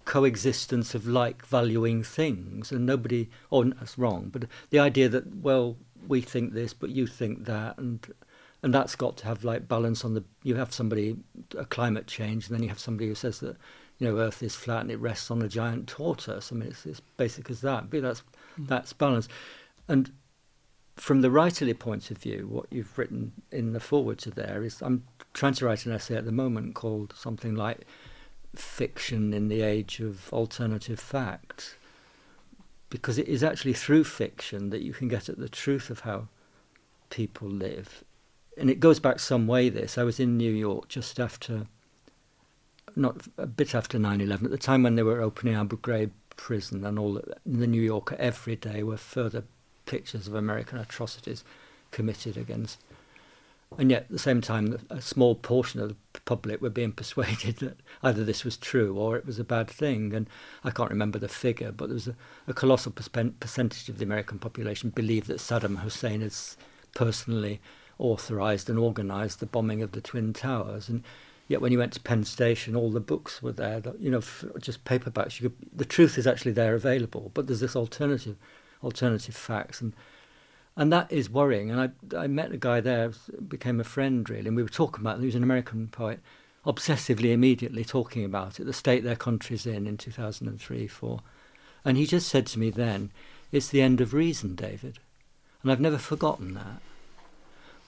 coexistence 0.05 0.95
of 0.95 1.07
like 1.07 1.45
valuing 1.45 2.03
things, 2.03 2.71
and 2.71 2.87
nobody. 2.87 3.29
Oh, 3.51 3.65
that's 3.65 3.99
wrong. 3.99 4.31
But 4.33 4.45
the 4.71 4.79
idea 4.79 5.09
that 5.09 5.37
well, 5.37 5.77
we 6.07 6.21
think 6.21 6.53
this, 6.53 6.73
but 6.73 6.91
you 6.91 7.07
think 7.07 7.45
that, 7.47 7.77
and 7.77 8.07
and 8.63 8.73
that's 8.73 8.97
got 8.97 9.17
to 9.19 9.27
have 9.27 9.45
like 9.45 9.69
balance 9.69 10.05
on 10.05 10.15
the. 10.15 10.25
You 10.45 10.55
have 10.55 10.73
somebody 10.73 11.17
a 11.59 11.65
climate 11.65 12.07
change, 12.07 12.47
and 12.47 12.55
then 12.55 12.63
you 12.63 12.69
have 12.69 12.79
somebody 12.79 13.09
who 13.09 13.15
says 13.17 13.41
that 13.41 13.57
you 13.99 14.09
know, 14.09 14.19
Earth 14.19 14.43
is 14.43 14.55
flat 14.55 14.83
and 14.83 14.91
it 14.91 14.99
rests 14.99 15.31
on 15.31 15.43
a 15.43 15.49
giant 15.49 15.89
tortoise. 15.89 16.53
I 16.53 16.57
mean, 16.57 16.69
it's 16.69 16.87
as 16.87 17.01
basic 17.17 17.51
as 17.51 17.63
that. 17.63 17.91
But 17.91 18.03
that's 18.03 18.23
mm. 18.61 18.69
that's 18.69 18.93
balance. 18.93 19.29
And 19.89 20.13
from 20.97 21.21
the 21.21 21.29
writerly 21.29 21.79
point 21.79 22.11
of 22.11 22.19
view, 22.19 22.47
what 22.51 22.67
you've 22.71 22.97
written 22.99 23.33
in 23.51 23.73
the 23.73 23.81
foreword 23.81 24.19
to 24.19 24.31
there 24.31 24.63
is 24.63 24.83
I'm 24.83 25.05
trying 25.33 25.55
to 25.55 25.67
write 25.67 25.87
an 25.87 25.93
essay 25.93 26.17
at 26.17 26.25
the 26.25 26.33
moment 26.33 26.75
called 26.75 27.15
something 27.17 27.55
like 27.55 27.87
"Fiction 28.55 29.33
in 29.33 29.49
the 29.49 29.63
Age 29.63 30.01
of 30.01 30.31
Alternative 30.33 31.01
Facts," 31.01 31.77
because 32.91 33.17
it 33.17 33.29
is 33.29 33.43
actually 33.43 33.75
through 33.75 34.05
fiction 34.05 34.69
that 34.71 34.83
you 34.83 34.93
can 34.93 35.09
get 35.09 35.31
at 35.31 35.39
the 35.39 35.49
truth 35.49 35.89
of 35.89 36.01
how 36.01 36.29
people 37.09 37.49
live. 37.49 38.05
And 38.59 38.71
it 38.71 38.81
goes 38.81 39.01
back 39.01 39.21
some 39.21 39.47
way. 39.47 39.71
This 39.71 39.97
I 39.97 40.03
was 40.03 40.21
in 40.21 40.37
New 40.37 40.53
York 40.53 40.89
just 40.89 41.19
after 41.19 41.67
not 42.97 43.29
a 43.39 43.47
bit 43.47 43.75
after 43.75 43.99
9/11, 43.99 44.45
at 44.47 44.51
the 44.51 44.59
time 44.59 44.83
when 44.83 44.97
they 44.97 45.03
were 45.03 45.21
opening 45.21 45.55
Abu 45.55 45.79
Ghraib 45.79 46.11
prison 46.37 46.85
and 46.85 46.99
all 46.99 47.15
the 47.15 47.67
New 47.67 47.81
Yorker 47.81 48.17
every 48.19 48.57
day 48.57 48.83
were 48.83 48.97
further 48.97 49.45
pictures 49.87 50.27
of 50.27 50.35
American 50.35 50.79
atrocities 50.79 51.45
committed 51.91 52.37
against. 52.37 52.79
And 53.79 53.91
yet, 53.91 54.03
at 54.03 54.11
the 54.11 54.19
same 54.19 54.41
time, 54.41 54.79
a 54.91 55.01
small 55.01 55.35
portion 55.35 55.81
of 55.81 55.89
the 56.13 56.21
public 56.21 56.63
were 56.63 56.71
being 56.71 56.93
persuaded 57.01 57.57
that 57.57 57.79
either 58.03 58.25
this 58.25 58.45
was 58.45 58.57
true 58.57 58.97
or 58.97 59.17
it 59.17 59.27
was 59.27 59.39
a 59.39 59.45
bad 59.45 59.69
thing. 59.69 60.15
And 60.15 60.29
I 60.63 60.71
can't 60.71 60.91
remember 60.91 61.19
the 61.19 61.29
figure, 61.29 61.73
but 61.73 61.89
there 61.89 61.95
was 61.95 62.09
a, 62.09 62.17
a 62.47 62.55
colossal 62.55 62.93
percentage 62.93 63.89
of 63.89 63.99
the 63.99 64.05
American 64.05 64.39
population 64.39 64.91
believed 64.91 65.27
that 65.29 65.39
Saddam 65.39 65.79
Hussein 65.79 66.21
has 66.21 66.57
personally 66.95 67.61
authorized 67.99 68.71
and 68.71 68.79
organized 68.79 69.41
the 69.41 69.47
bombing 69.47 69.83
of 69.83 69.93
the 69.93 70.01
Twin 70.01 70.33
Towers. 70.33 70.89
And 70.89 71.03
Yet 71.49 71.61
when 71.61 71.71
you 71.71 71.79
went 71.79 71.93
to 71.93 72.01
Penn 72.01 72.25
Station, 72.25 72.75
all 72.75 72.91
the 72.91 73.01
books 73.01 73.41
were 73.41 73.53
there, 73.53 73.81
that, 73.81 74.01
you 74.01 74.11
know, 74.11 74.23
just 74.61 74.85
paperbacks. 74.85 75.41
Could, 75.41 75.55
the 75.73 75.85
truth 75.85 76.19
is 76.19 76.27
actually 76.27 76.53
there 76.53 76.75
available, 76.75 77.31
but 77.35 77.47
there's 77.47 77.61
this 77.61 77.77
alternative, 77.77 78.37
alternative 78.83 79.37
facts, 79.37 79.81
and 79.81 79.93
and 80.79 80.93
that 80.93 81.11
is 81.11 81.31
worrying. 81.31 81.71
And 81.71 81.81
I 81.81 82.17
I 82.17 82.27
met 82.27 82.53
a 82.53 82.57
guy 82.57 82.81
there, 82.81 83.13
became 83.47 83.81
a 83.81 83.85
friend 83.85 84.29
really, 84.29 84.49
and 84.49 84.57
we 84.57 84.63
were 84.63 84.69
talking 84.69 85.03
about. 85.03 85.21
He 85.21 85.27
was 85.27 85.37
an 85.37 85.45
American 85.45 85.87
poet, 85.87 86.19
obsessively, 86.67 87.33
immediately 87.33 87.85
talking 87.85 88.25
about 88.25 88.59
it, 88.59 88.65
the 88.65 88.73
state 88.73 89.05
their 89.05 89.17
country's 89.17 89.67
in 89.67 89.87
in 89.87 89.97
2003, 89.97 90.89
four, 90.89 91.21
and 91.85 91.97
he 91.97 92.07
just 92.07 92.29
said 92.29 92.47
to 92.47 92.59
me 92.59 92.71
then, 92.71 93.13
"It's 93.53 93.69
the 93.69 93.83
end 93.83 94.01
of 94.01 94.13
reason, 94.13 94.57
David," 94.57 94.99
and 95.63 95.71
I've 95.71 95.81
never 95.81 95.99
forgotten 95.99 96.55
that 96.55 96.83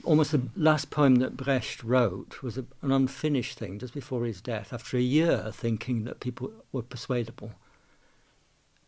almost 0.05 0.33
the 0.33 0.43
last 0.57 0.91
poem 0.91 1.17
that 1.17 1.37
Brecht 1.37 1.83
wrote 1.83 2.43
was 2.43 2.57
a, 2.57 2.65
an 2.83 2.93
unfinished 2.93 3.59
thing 3.59 3.79
just 3.79 3.95
before 3.95 4.25
his 4.25 4.41
death, 4.41 4.73
after 4.73 4.97
a 4.97 5.03
year 5.03 5.51
thinking 5.53 6.05
that 6.05 6.21
people 6.21 6.53
were 6.73 6.83
persuadable. 6.83 7.53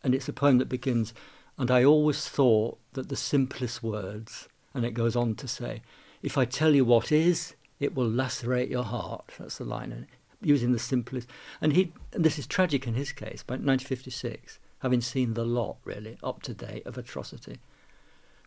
And 0.03 0.15
it's 0.15 0.29
a 0.29 0.33
poem 0.33 0.57
that 0.57 0.69
begins, 0.69 1.13
and 1.57 1.69
I 1.69 1.83
always 1.83 2.27
thought 2.27 2.79
that 2.93 3.09
the 3.09 3.15
simplest 3.15 3.83
words, 3.83 4.47
and 4.73 4.85
it 4.85 4.93
goes 4.93 5.15
on 5.15 5.35
to 5.35 5.47
say, 5.47 5.81
if 6.21 6.37
I 6.37 6.45
tell 6.45 6.73
you 6.73 6.85
what 6.85 7.11
is, 7.11 7.55
it 7.79 7.95
will 7.95 8.09
lacerate 8.09 8.69
your 8.69 8.83
heart. 8.83 9.31
That's 9.39 9.57
the 9.57 9.65
line, 9.65 10.07
using 10.41 10.71
the 10.71 10.79
simplest. 10.79 11.27
And 11.59 11.73
he, 11.73 11.93
and 12.13 12.23
this 12.23 12.39
is 12.39 12.47
tragic 12.47 12.87
in 12.87 12.93
his 12.93 13.11
case, 13.11 13.43
by 13.43 13.53
1956, 13.53 14.59
having 14.79 15.01
seen 15.01 15.33
the 15.33 15.45
lot, 15.45 15.77
really, 15.83 16.17
up 16.23 16.41
to 16.43 16.53
date 16.53 16.85
of 16.85 16.97
atrocity. 16.97 17.59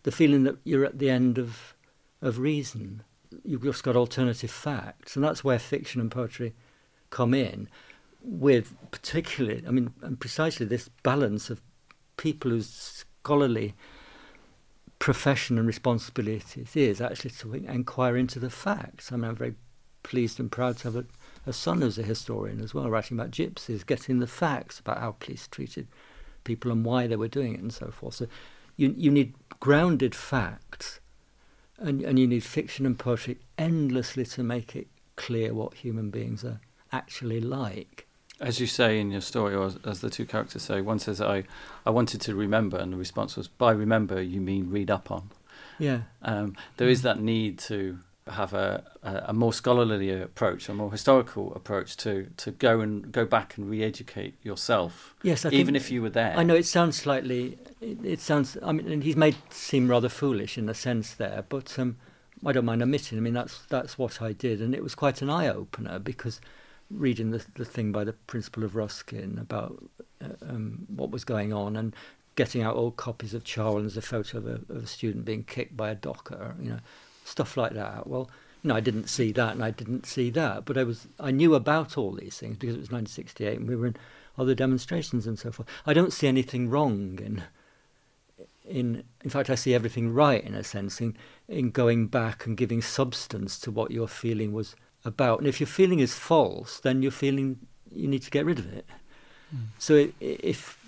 The 0.05 0.13
feeling 0.13 0.45
that 0.45 0.57
you're 0.65 0.85
at 0.85 0.99
the 0.99 1.11
end 1.11 1.39
of 1.39 1.75
of 2.23 2.39
reason. 2.39 3.03
You've 3.45 3.65
just 3.65 3.83
got 3.83 3.97
alternative 3.97 4.51
facts, 4.51 5.17
and 5.17 5.25
that's 5.25 5.43
where 5.43 5.59
fiction 5.59 6.01
and 6.01 6.11
poetry 6.11 6.55
come 7.11 7.35
in, 7.35 7.69
with 8.23 8.75
particularly, 8.91 9.65
I 9.67 9.71
mean, 9.71 9.93
and 10.03 10.19
precisely 10.19 10.67
this 10.67 10.89
balance 11.03 11.51
of 11.51 11.61
people 12.17 12.51
whose 12.51 12.71
scholarly 12.71 13.75
profession 14.99 15.59
and 15.59 15.67
responsibilities 15.67 16.75
is 16.75 17.01
actually 17.01 17.31
to 17.31 17.55
inquire 17.55 18.17
into 18.17 18.39
the 18.39 18.51
facts. 18.51 19.13
I 19.13 19.17
mean, 19.17 19.31
I'm 19.31 19.37
very 19.37 19.55
pleased 20.03 20.39
and 20.39 20.51
proud 20.51 20.79
to 20.79 20.85
have 20.85 20.97
a, 20.97 21.05
a 21.47 21.53
son 21.53 21.81
who's 21.81 21.99
a 21.99 22.03
historian 22.03 22.61
as 22.61 22.73
well, 22.73 22.89
writing 22.89 23.19
about 23.19 23.31
gypsies, 23.31 23.85
getting 23.85 24.21
the 24.21 24.27
facts 24.27 24.79
about 24.79 24.99
how 24.99 25.13
police 25.13 25.49
treated 25.49 25.89
people 26.45 26.71
and 26.71 26.85
why 26.85 27.07
they 27.07 27.17
were 27.17 27.29
doing 27.29 27.55
it 27.55 27.61
and 27.61 27.73
so 27.73 27.91
forth. 27.91 28.15
So 28.15 28.27
you 28.77 28.95
you 28.97 29.11
need 29.11 29.35
grounded 29.61 30.15
facts 30.15 31.01
and, 31.79 32.03
and 32.03 32.19
you 32.19 32.27
need 32.27 32.45
fiction 32.45 32.87
and 32.87 32.99
poetry 32.99 33.39
endlessly 33.59 34.25
to 34.25 34.43
make 34.43 34.77
it 34.77 34.87
clear 35.17 35.55
what 35.55 35.75
human 35.75 36.11
beings 36.11 36.45
are 36.45 36.61
actually 36.93 37.41
like. 37.41 38.07
As 38.41 38.59
you 38.59 38.67
say 38.67 39.01
in 39.01 39.11
your 39.11 39.21
story, 39.21 39.55
or 39.55 39.67
as, 39.67 39.79
as 39.85 40.01
the 40.01 40.11
two 40.11 40.27
characters 40.27 40.63
say, 40.63 40.81
one 40.81 40.99
says, 40.99 41.21
I, 41.21 41.45
I 41.87 41.91
wanted 41.91 42.21
to 42.23 42.35
remember, 42.35 42.77
and 42.77 42.93
the 42.93 42.97
response 42.97 43.37
was, 43.37 43.47
by 43.47 43.71
remember, 43.71 44.21
you 44.21 44.41
mean 44.41 44.71
read 44.71 44.91
up 44.91 45.11
on. 45.11 45.31
Yeah. 45.79 46.03
Um, 46.23 46.57
there 46.77 46.89
is 46.89 47.03
that 47.03 47.21
need 47.21 47.59
to 47.61 47.99
have 48.27 48.55
a, 48.55 48.83
a, 49.03 49.35
more 49.35 49.53
scholarly 49.53 50.11
approach, 50.11 50.69
a 50.71 50.75
more 50.75 50.91
historical 50.91 51.55
approach 51.55 51.97
to, 51.99 52.31
to 52.39 52.51
go 52.53 52.81
and 52.81 53.13
go 53.13 53.27
back 53.27 53.59
and 53.59 53.69
re-educate 53.69 54.35
yourself. 54.43 55.15
Yes, 55.23 55.45
I 55.45 55.51
even 55.51 55.77
if 55.77 55.91
you 55.91 56.01
were 56.01 56.11
there. 56.11 56.35
I 56.37 56.43
know 56.43 56.55
it 56.55 56.65
sounds 56.65 56.97
slightly. 56.97 57.59
It, 57.83 57.99
it 58.03 58.21
sounds. 58.21 58.57
I 58.63 58.73
mean, 58.73 59.03
he's 59.03 59.17
made 59.17 59.37
seem 59.51 59.89
rather 59.89 60.09
foolish 60.09 60.57
in 60.57 60.69
a 60.71 60.75
sense 60.75 61.13
there, 61.13 61.45
but 61.49 61.79
um, 61.79 61.99
I 62.47 62.53
don't 62.53 62.65
mind 62.65 62.83
admitting. 62.83 63.19
I 63.19 63.21
mean, 63.21 63.35
that's 63.35 63.67
that's 63.67 63.99
what 63.99 64.23
I 64.23 64.33
did, 64.33 64.63
and 64.63 64.75
it 64.75 64.83
was 64.83 64.95
quite 64.95 65.21
an 65.21 65.29
eye 65.29 65.49
opener 65.49 65.99
because 65.99 66.41
reading 66.91 67.31
the 67.31 67.45
the 67.57 67.65
thing 67.67 67.93
by 67.93 68.05
the 68.05 68.15
principal 68.15 68.65
of 68.65 68.75
Ruskin 68.75 69.39
about 69.39 69.85
uh, 70.23 70.29
um, 70.49 70.87
what 70.89 71.11
was 71.11 71.25
going 71.25 71.53
on 71.53 71.77
and 71.77 71.95
getting 72.37 72.63
out 72.63 72.75
old 72.75 72.97
copies 72.97 73.35
of 73.35 73.45
Charles 73.45 73.77
and 73.77 73.85
there's 73.85 73.97
a 73.97 74.03
photo 74.03 74.39
of 74.39 74.47
a, 74.47 74.55
of 74.73 74.85
a 74.85 74.87
student 74.87 75.25
being 75.25 75.45
kicked 75.45 75.77
by 75.77 75.91
a 75.91 75.95
docker, 75.95 76.57
you 76.59 76.71
know 76.71 76.81
stuff 77.25 77.57
like 77.57 77.73
that. 77.73 78.07
Well, 78.07 78.31
you 78.63 78.69
know, 78.69 78.77
I 78.77 78.81
didn't 78.81 79.09
see 79.09 79.33
that 79.33 79.55
and 79.55 79.65
I 79.65 79.71
didn't 79.71 80.07
see 80.07 80.31
that, 80.31 80.65
but 80.65 80.79
I 80.79 80.85
was 80.85 81.09
I 81.19 81.31
knew 81.31 81.55
about 81.55 81.99
all 81.99 82.13
these 82.13 82.39
things 82.39 82.57
because 82.57 82.77
it 82.77 82.81
was 82.81 82.91
1968 82.91 83.59
and 83.59 83.69
we 83.69 83.77
were 83.77 83.89
in 83.89 83.97
other 84.39 84.55
demonstrations 84.55 85.27
and 85.27 85.39
so 85.39 85.51
forth. 85.51 85.69
I 85.87 85.93
don't 85.93 86.13
see 86.13 86.29
anything 86.29 86.71
wrong 86.71 87.19
in 87.23 87.43
in 88.67 89.05
in 89.23 89.31
fact 89.31 89.51
I 89.51 89.55
see 89.55 89.75
everything 89.75 90.15
right 90.15 90.43
in 90.43 90.55
a 90.55 90.65
sense 90.65 91.01
in 91.01 91.17
in 91.49 91.71
going 91.71 92.07
back 92.07 92.47
and 92.47 92.57
giving 92.57 92.81
substance 92.81 93.59
to 93.61 93.71
what 93.71 93.91
your 93.91 94.09
feeling 94.09 94.53
was 94.53 94.75
about. 95.05 95.41
And 95.41 95.49
if 95.49 95.61
your 95.61 95.67
feeling 95.67 96.01
is 96.01 96.15
false, 96.15 96.81
then 96.81 97.03
your 97.03 97.13
feeling 97.13 97.59
you 97.93 98.09
need 98.09 98.23
to 98.23 98.31
get 98.31 98.47
rid 98.47 98.59
of 98.59 98.73
it. 98.73 98.87
Mm. 99.55 99.67
So 99.79 100.09
if 100.21 100.79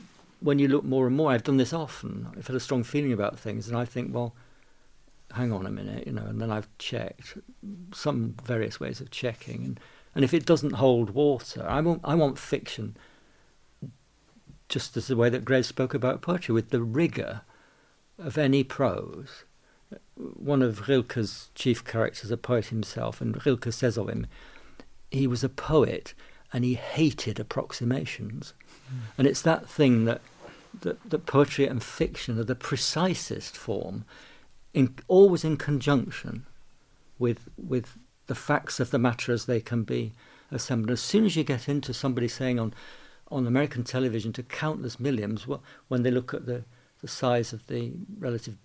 when 0.40 0.58
you 0.58 0.68
look 0.68 0.84
more 0.84 1.06
and 1.06 1.16
more, 1.16 1.32
I've 1.32 1.44
done 1.44 1.56
this 1.56 1.72
often. 1.72 2.28
I've 2.36 2.46
had 2.46 2.56
a 2.56 2.60
strong 2.60 2.84
feeling 2.84 3.12
about 3.12 3.38
things, 3.38 3.68
and 3.68 3.76
I 3.76 3.84
think, 3.84 4.14
well, 4.14 4.34
hang 5.32 5.52
on 5.52 5.66
a 5.66 5.70
minute, 5.70 6.06
you 6.06 6.12
know, 6.12 6.24
and 6.24 6.40
then 6.40 6.50
I've 6.50 6.68
checked 6.78 7.36
some 7.92 8.36
various 8.44 8.80
ways 8.80 9.00
of 9.00 9.10
checking, 9.10 9.64
and, 9.64 9.80
and 10.14 10.24
if 10.24 10.32
it 10.32 10.46
doesn't 10.46 10.74
hold 10.74 11.10
water, 11.10 11.64
I 11.68 11.80
want 11.80 12.00
I 12.04 12.14
want 12.14 12.38
fiction. 12.38 12.96
Just 14.68 14.96
as 14.96 15.06
the 15.06 15.16
way 15.16 15.28
that 15.28 15.44
Grace 15.44 15.68
spoke 15.68 15.94
about 15.94 16.22
poetry, 16.22 16.52
with 16.52 16.70
the 16.70 16.82
rigour 16.82 17.42
of 18.18 18.38
any 18.38 18.64
prose. 18.64 19.44
One 20.16 20.62
of 20.62 20.88
Rilke's 20.88 21.50
chief 21.54 21.84
characters, 21.84 22.30
a 22.30 22.36
poet 22.36 22.66
himself, 22.66 23.20
and 23.20 23.44
Rilke 23.44 23.72
says 23.72 23.96
of 23.96 24.08
him, 24.08 24.26
he 25.10 25.26
was 25.26 25.44
a 25.44 25.48
poet 25.48 26.14
and 26.52 26.64
he 26.64 26.74
hated 26.74 27.38
approximations. 27.38 28.54
Mm. 28.88 28.98
And 29.18 29.26
it's 29.26 29.42
that 29.42 29.68
thing 29.68 30.04
that, 30.06 30.20
that, 30.80 31.10
that 31.10 31.26
poetry 31.26 31.66
and 31.66 31.82
fiction 31.82 32.38
are 32.38 32.44
the 32.44 32.54
precisest 32.54 33.56
form, 33.56 34.04
in, 34.76 34.94
always 35.08 35.44
in 35.44 35.56
conjunction 35.56 36.46
with, 37.18 37.48
with 37.56 37.98
the 38.26 38.34
facts 38.34 38.78
of 38.78 38.90
the 38.90 38.98
matter 38.98 39.32
as 39.32 39.46
they 39.46 39.60
can 39.60 39.82
be 39.82 40.12
assembled. 40.50 40.90
As 40.90 41.00
soon 41.00 41.24
as 41.24 41.34
you 41.34 41.44
get 41.44 41.68
into 41.68 41.94
somebody 41.94 42.28
saying 42.28 42.58
on, 42.60 42.74
on 43.30 43.46
American 43.46 43.82
television 43.82 44.32
to 44.34 44.42
countless 44.42 45.00
millions, 45.00 45.46
well, 45.46 45.62
when 45.88 46.02
they 46.02 46.10
look 46.10 46.34
at 46.34 46.46
the, 46.46 46.64
the 47.00 47.08
size 47.08 47.52
of 47.52 47.66
the 47.68 47.92
relative 48.18 48.56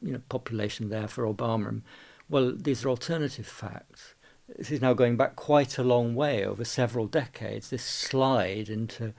you 0.00 0.12
know, 0.12 0.22
population 0.28 0.88
there 0.88 1.08
for 1.08 1.24
Obama, 1.24 1.82
well, 2.28 2.52
these 2.56 2.84
are 2.84 2.88
alternative 2.88 3.46
facts 3.46 4.14
this 4.56 4.70
is 4.70 4.80
now 4.80 4.92
going 4.92 5.16
back 5.16 5.36
quite 5.36 5.78
a 5.78 5.84
long 5.84 6.14
way 6.14 6.44
over 6.44 6.64
several 6.64 7.06
decades, 7.06 7.70
this 7.70 7.84
slide 7.84 8.68
into 8.68 9.14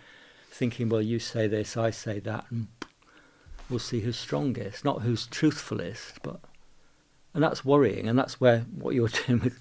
thinking, 0.49 0.89
well, 0.89 1.01
you 1.01 1.19
say 1.19 1.47
this, 1.47 1.77
I 1.77 1.89
say 1.89 2.19
that, 2.19 2.45
and 2.49 2.67
we'll 3.71 3.79
see 3.79 4.01
who's 4.01 4.17
strongest, 4.17 4.85
not 4.85 5.01
who's 5.01 5.25
truthfulest, 5.27 6.21
but 6.21 6.39
and 7.33 7.43
that's 7.43 7.63
worrying, 7.65 8.07
and 8.07 8.19
that's 8.19 8.39
where 8.39 8.65
what 8.75 8.93
you're 8.93 9.07
doing 9.27 9.39
with 9.39 9.57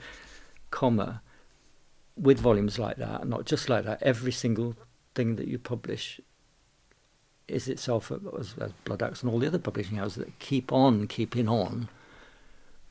comma, 0.71 1.23
with 2.17 2.39
volumes 2.39 2.79
like 2.79 2.97
that, 2.97 3.27
not 3.27 3.47
just 3.47 3.69
like 3.69 3.85
that, 3.85 4.03
every 4.03 4.33
single 4.33 4.77
thing 5.15 5.37
that 5.37 5.49
you 5.49 5.59
publish 5.59 6.21
is 7.49 7.67
itself 7.69 8.13
as, 8.39 8.55
as 8.61 8.73
Bloodaxe 8.85 9.23
and 9.23 9.31
all 9.31 9.39
the 9.39 9.47
other 9.47 9.59
publishing 9.59 9.97
houses 9.97 10.25
that 10.25 10.39
keep 10.39 10.73
on 10.73 11.09
keeping 11.09 11.49
on 11.49 11.89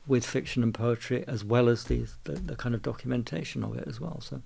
with 0.06 0.24
fiction 0.24 0.62
and 0.62 0.74
poetry 0.74 1.24
as 1.26 1.44
well 1.44 1.68
as 1.68 1.84
the, 1.84 2.06
the, 2.24 2.32
the 2.32 2.56
kind 2.56 2.74
of 2.74 2.82
documentation 2.82 3.64
of 3.64 3.76
it 3.76 3.86
as 3.86 4.00
well. 4.00 4.20
So. 4.20 4.42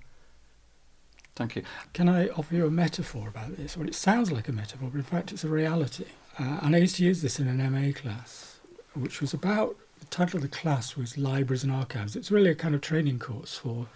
Thank 1.35 1.57
you. 1.57 1.63
Can 1.91 2.07
I 2.07 2.29
offer 2.29 2.55
you 2.55 2.65
a 2.65 2.71
metaphor 2.71 3.27
about 3.27 3.57
this? 3.57 3.75
Well, 3.75 3.87
it 3.87 3.95
sounds 3.95 4.31
like 4.31 4.47
a 4.47 4.53
metaphor, 4.53 4.89
but 4.89 4.97
in 4.97 5.03
fact, 5.03 5.33
it's 5.33 5.43
a 5.43 5.49
reality. 5.49 6.05
Uh, 6.37 6.59
and 6.63 6.75
I 6.75 6.79
used 6.79 6.97
to 6.97 7.03
use 7.03 7.21
this 7.21 7.39
in 7.39 7.47
an 7.47 7.71
MA 7.71 7.91
class, 7.93 8.59
which 8.93 9.21
was 9.21 9.33
about 9.33 9.77
the 9.99 10.05
title 10.07 10.37
of 10.37 10.41
the 10.41 10.49
class 10.49 10.97
was 10.97 11.17
Libraries 11.17 11.63
and 11.63 11.71
Archives. 11.71 12.15
It's 12.15 12.31
really 12.31 12.49
a 12.49 12.55
kind 12.55 12.75
of 12.75 12.81
training 12.81 13.19
course 13.19 13.57
for 13.57 13.87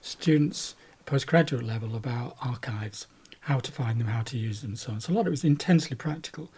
students 0.00 0.74
postgraduate 1.06 1.64
level 1.64 1.96
about 1.96 2.36
archives, 2.42 3.06
how 3.40 3.60
to 3.60 3.72
find 3.72 4.00
them, 4.00 4.08
how 4.08 4.22
to 4.22 4.36
use 4.36 4.60
them, 4.60 4.72
and 4.72 4.78
so 4.78 4.92
on. 4.92 5.00
So 5.00 5.12
a 5.12 5.14
lot 5.14 5.22
of 5.22 5.28
it 5.28 5.30
was 5.30 5.44
intensely 5.44 5.96
practical. 5.96 6.50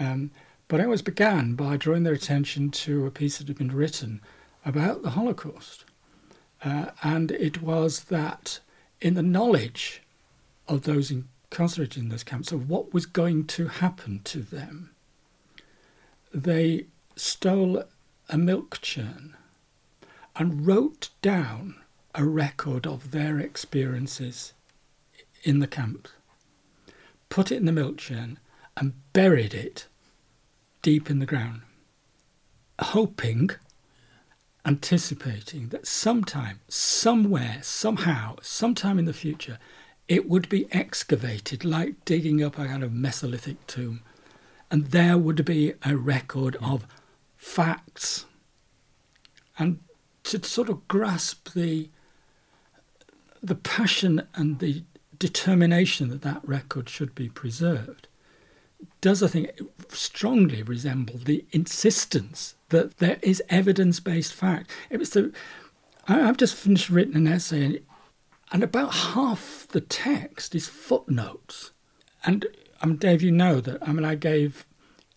Um, 0.00 0.30
but 0.66 0.80
I 0.80 0.84
always 0.84 1.02
began 1.02 1.54
by 1.54 1.76
drawing 1.76 2.02
their 2.02 2.14
attention 2.14 2.70
to 2.70 3.06
a 3.06 3.10
piece 3.10 3.38
that 3.38 3.46
had 3.46 3.58
been 3.58 3.70
written 3.70 4.20
about 4.64 5.02
the 5.02 5.10
Holocaust. 5.10 5.84
Uh, 6.64 6.86
and 7.02 7.30
it 7.30 7.62
was 7.62 8.04
that 8.04 8.60
in 9.00 9.14
the 9.14 9.22
knowledge 9.22 10.02
of 10.66 10.82
those 10.82 11.12
incarcerated 11.54 12.02
in 12.02 12.08
those 12.08 12.24
camps 12.24 12.50
of 12.50 12.68
what 12.68 12.92
was 12.92 13.06
going 13.06 13.46
to 13.46 13.68
happen 13.68 14.20
to 14.24 14.40
them, 14.40 14.90
they 16.32 16.84
stole 17.14 17.84
a 18.28 18.36
milk 18.36 18.80
churn 18.82 19.36
and 20.34 20.66
wrote 20.66 21.10
down 21.22 21.76
a 22.12 22.24
record 22.24 22.88
of 22.88 23.12
their 23.12 23.38
experiences 23.38 24.52
in 25.44 25.60
the 25.60 25.68
camp, 25.68 26.08
put 27.28 27.52
it 27.52 27.56
in 27.58 27.66
the 27.66 27.72
milk 27.72 27.98
churn, 27.98 28.40
and 28.76 28.94
buried 29.12 29.54
it 29.54 29.86
deep 30.82 31.08
in 31.08 31.20
the 31.20 31.26
ground, 31.26 31.62
hoping, 32.80 33.50
anticipating 34.66 35.68
that 35.68 35.86
sometime, 35.86 36.58
somewhere, 36.66 37.60
somehow, 37.62 38.34
sometime 38.42 38.98
in 38.98 39.04
the 39.04 39.12
future, 39.12 39.60
it 40.08 40.28
would 40.28 40.48
be 40.48 40.66
excavated 40.72 41.64
like 41.64 42.04
digging 42.04 42.42
up 42.42 42.58
a 42.58 42.66
kind 42.66 42.82
of 42.82 42.90
Mesolithic 42.90 43.56
tomb. 43.66 44.02
And 44.70 44.86
there 44.86 45.16
would 45.16 45.44
be 45.44 45.74
a 45.84 45.96
record 45.96 46.56
of 46.56 46.86
facts. 47.36 48.26
And 49.58 49.80
to 50.24 50.42
sort 50.42 50.68
of 50.68 50.86
grasp 50.88 51.52
the 51.52 51.88
the 53.42 53.54
passion 53.54 54.26
and 54.34 54.58
the 54.58 54.82
determination 55.18 56.08
that 56.08 56.22
that 56.22 56.46
record 56.48 56.88
should 56.88 57.14
be 57.14 57.28
preserved 57.28 58.08
does, 59.00 59.22
I 59.22 59.28
think, 59.28 59.50
strongly 59.90 60.62
resemble 60.62 61.18
the 61.18 61.44
insistence 61.52 62.54
that 62.70 62.98
there 62.98 63.18
is 63.22 63.42
evidence 63.48 64.00
based 64.00 64.32
fact. 64.32 64.70
It 64.90 64.98
was 64.98 65.10
the, 65.10 65.32
I, 66.08 66.20
have 66.20 66.38
just 66.38 66.54
finished 66.54 66.90
written 66.90 67.16
an 67.16 67.26
essay, 67.26 67.80
and, 68.54 68.62
about 68.62 68.94
half 68.94 69.66
the 69.70 69.80
text 69.82 70.54
is 70.54 70.68
footnotes. 70.68 71.72
And 72.24 72.46
mean, 72.86 72.96
Dave, 72.96 73.22
you 73.22 73.32
know 73.32 73.60
that 73.60 73.86
I 73.86 73.92
mean, 73.92 74.04
I 74.04 74.14
gave 74.14 74.66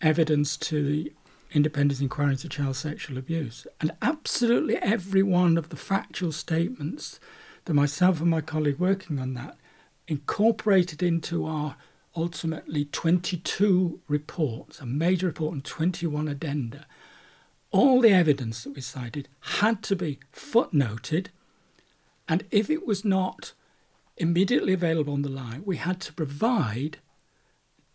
evidence 0.00 0.56
to 0.56 0.82
the 0.84 1.12
Independent 1.52 2.00
Inquiry 2.00 2.32
into 2.32 2.48
Child 2.48 2.76
Sexual 2.76 3.16
Abuse, 3.16 3.66
and 3.80 3.92
absolutely 4.02 4.76
every 4.76 5.22
one 5.22 5.56
of 5.56 5.70
the 5.70 5.76
factual 5.76 6.32
statements 6.32 7.18
that 7.64 7.74
myself 7.74 8.20
and 8.20 8.30
my 8.30 8.40
colleague 8.40 8.78
working 8.78 9.18
on 9.18 9.34
that 9.34 9.56
incorporated 10.06 11.02
into 11.02 11.46
our 11.46 11.76
ultimately 12.16 12.86
22 12.86 14.00
reports, 14.08 14.80
a 14.80 14.86
major 14.86 15.26
report 15.26 15.54
and 15.54 15.64
21 15.64 16.28
addenda. 16.28 16.86
All 17.70 18.00
the 18.00 18.10
evidence 18.10 18.64
that 18.64 18.74
we 18.74 18.80
cited 18.80 19.28
had 19.40 19.82
to 19.84 19.96
be 19.96 20.18
footnoted, 20.34 21.28
and 22.28 22.44
if 22.50 22.68
it 22.68 22.86
was 22.86 23.04
not 23.04 23.52
immediately 24.16 24.72
available 24.72 25.14
on 25.14 25.22
the 25.22 25.28
line, 25.28 25.62
we 25.64 25.76
had 25.76 26.00
to 26.00 26.12
provide 26.12 26.98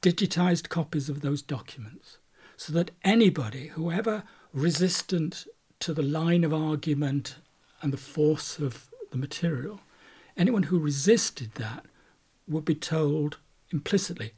digitized 0.01 0.69
copies 0.69 1.09
of 1.09 1.21
those 1.21 1.41
documents 1.41 2.17
so 2.57 2.73
that 2.73 2.91
anybody, 3.03 3.67
whoever 3.67 4.23
resistant 4.53 5.47
to 5.79 5.93
the 5.93 6.03
line 6.03 6.43
of 6.43 6.53
argument 6.53 7.35
and 7.81 7.91
the 7.91 7.97
force 7.97 8.57
of 8.59 8.89
the 9.11 9.17
material, 9.17 9.81
anyone 10.37 10.63
who 10.63 10.79
resisted 10.79 11.53
that 11.55 11.85
would 12.47 12.65
be 12.65 12.75
told 12.75 13.37
implicitly, 13.71 14.31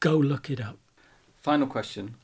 go 0.00 0.16
look 0.16 0.50
it 0.50 0.60
up. 0.60 0.78
Final 1.36 1.66
question. 1.66 2.16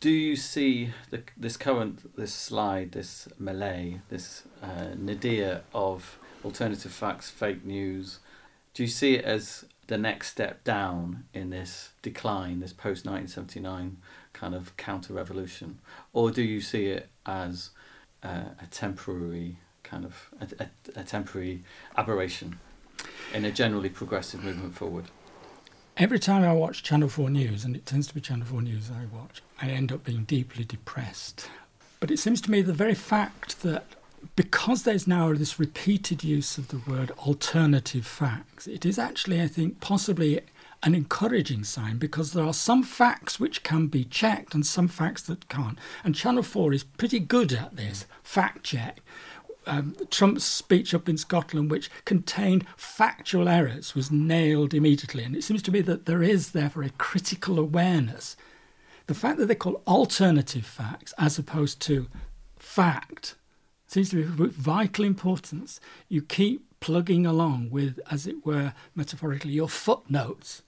Do 0.00 0.10
you 0.10 0.34
see 0.36 0.90
the, 1.10 1.22
this 1.36 1.56
current, 1.56 2.16
this 2.16 2.34
slide, 2.34 2.92
this 2.92 3.28
melee, 3.38 4.00
this 4.10 4.42
uh, 4.62 4.94
nadir 4.96 5.62
of 5.72 6.18
alternative 6.44 6.92
facts, 6.92 7.30
fake 7.30 7.64
news? 7.64 8.18
Do 8.74 8.82
you 8.82 8.88
see 8.88 9.14
it 9.14 9.24
as 9.24 9.64
the 9.86 9.98
next 9.98 10.28
step 10.28 10.64
down 10.64 11.24
in 11.34 11.50
this 11.50 11.90
decline, 12.02 12.60
this 12.60 12.72
post 12.72 13.04
1979 13.04 13.98
kind 14.32 14.54
of 14.54 14.76
counter 14.76 15.12
revolution? 15.12 15.78
Or 16.12 16.30
do 16.30 16.42
you 16.42 16.60
see 16.60 16.86
it 16.86 17.08
as 17.26 17.70
uh, 18.22 18.44
a 18.60 18.66
temporary 18.70 19.58
kind 19.82 20.04
of 20.04 20.30
a, 20.40 20.64
a, 20.64 21.00
a 21.00 21.04
temporary 21.04 21.62
aberration 21.96 22.58
in 23.34 23.44
a 23.44 23.50
generally 23.50 23.88
progressive 23.88 24.42
movement 24.42 24.74
forward? 24.74 25.06
every 25.96 26.18
time 26.18 26.42
I 26.42 26.52
watch 26.52 26.82
Channel 26.82 27.08
4 27.08 27.30
News, 27.30 27.64
and 27.64 27.76
it 27.76 27.86
tends 27.86 28.06
to 28.08 28.14
be 28.14 28.20
Channel 28.20 28.46
4 28.46 28.62
News 28.62 28.90
I 28.90 29.04
watch, 29.14 29.42
I 29.60 29.68
end 29.68 29.92
up 29.92 30.04
being 30.04 30.24
deeply 30.24 30.64
depressed. 30.64 31.48
But 32.00 32.10
it 32.10 32.18
seems 32.18 32.40
to 32.42 32.50
me 32.50 32.62
the 32.62 32.72
very 32.72 32.94
fact 32.94 33.62
that 33.62 33.86
because 34.36 34.82
there's 34.82 35.06
now 35.06 35.32
this 35.32 35.58
repeated 35.58 36.24
use 36.24 36.58
of 36.58 36.68
the 36.68 36.78
word 36.90 37.10
alternative 37.12 38.06
facts, 38.06 38.66
it 38.66 38.84
is 38.86 38.98
actually, 38.98 39.40
I 39.40 39.48
think, 39.48 39.80
possibly 39.80 40.40
an 40.84 40.94
encouraging 40.94 41.62
sign 41.62 41.98
because 41.98 42.32
there 42.32 42.44
are 42.44 42.54
some 42.54 42.82
facts 42.82 43.38
which 43.38 43.62
can 43.62 43.86
be 43.86 44.04
checked 44.04 44.54
and 44.54 44.66
some 44.66 44.88
facts 44.88 45.22
that 45.22 45.48
can't. 45.48 45.78
And 46.02 46.14
Channel 46.14 46.42
4 46.42 46.72
is 46.72 46.82
pretty 46.82 47.20
good 47.20 47.52
at 47.52 47.76
this 47.76 48.06
fact 48.22 48.64
check 48.64 49.00
um, 49.66 49.96
Trump's 50.10 50.44
speech 50.44 50.94
up 50.94 51.08
in 51.08 51.16
Scotland, 51.16 51.70
which 51.70 51.90
contained 52.04 52.66
factual 52.76 53.48
errors, 53.48 53.94
was 53.94 54.10
nailed 54.10 54.74
immediately. 54.74 55.24
And 55.24 55.36
it 55.36 55.44
seems 55.44 55.62
to 55.62 55.72
me 55.72 55.80
that 55.82 56.06
there 56.06 56.22
is, 56.22 56.50
therefore, 56.50 56.82
a 56.82 56.90
critical 56.90 57.58
awareness. 57.58 58.36
The 59.06 59.14
fact 59.14 59.38
that 59.38 59.46
they 59.46 59.54
call 59.54 59.82
alternative 59.86 60.66
facts 60.66 61.12
as 61.18 61.38
opposed 61.38 61.80
to 61.82 62.08
fact 62.58 63.36
seems 63.92 64.10
to 64.10 64.16
be 64.16 64.22
of 64.44 64.52
vital 64.52 65.04
importance. 65.04 65.80
You 66.08 66.22
keep 66.22 66.64
plugging 66.80 67.26
along 67.26 67.70
with, 67.70 68.00
as 68.10 68.26
it 68.26 68.44
were, 68.44 68.72
metaphorically, 68.94 69.52
your 69.52 69.68
footnotes. 69.68 70.62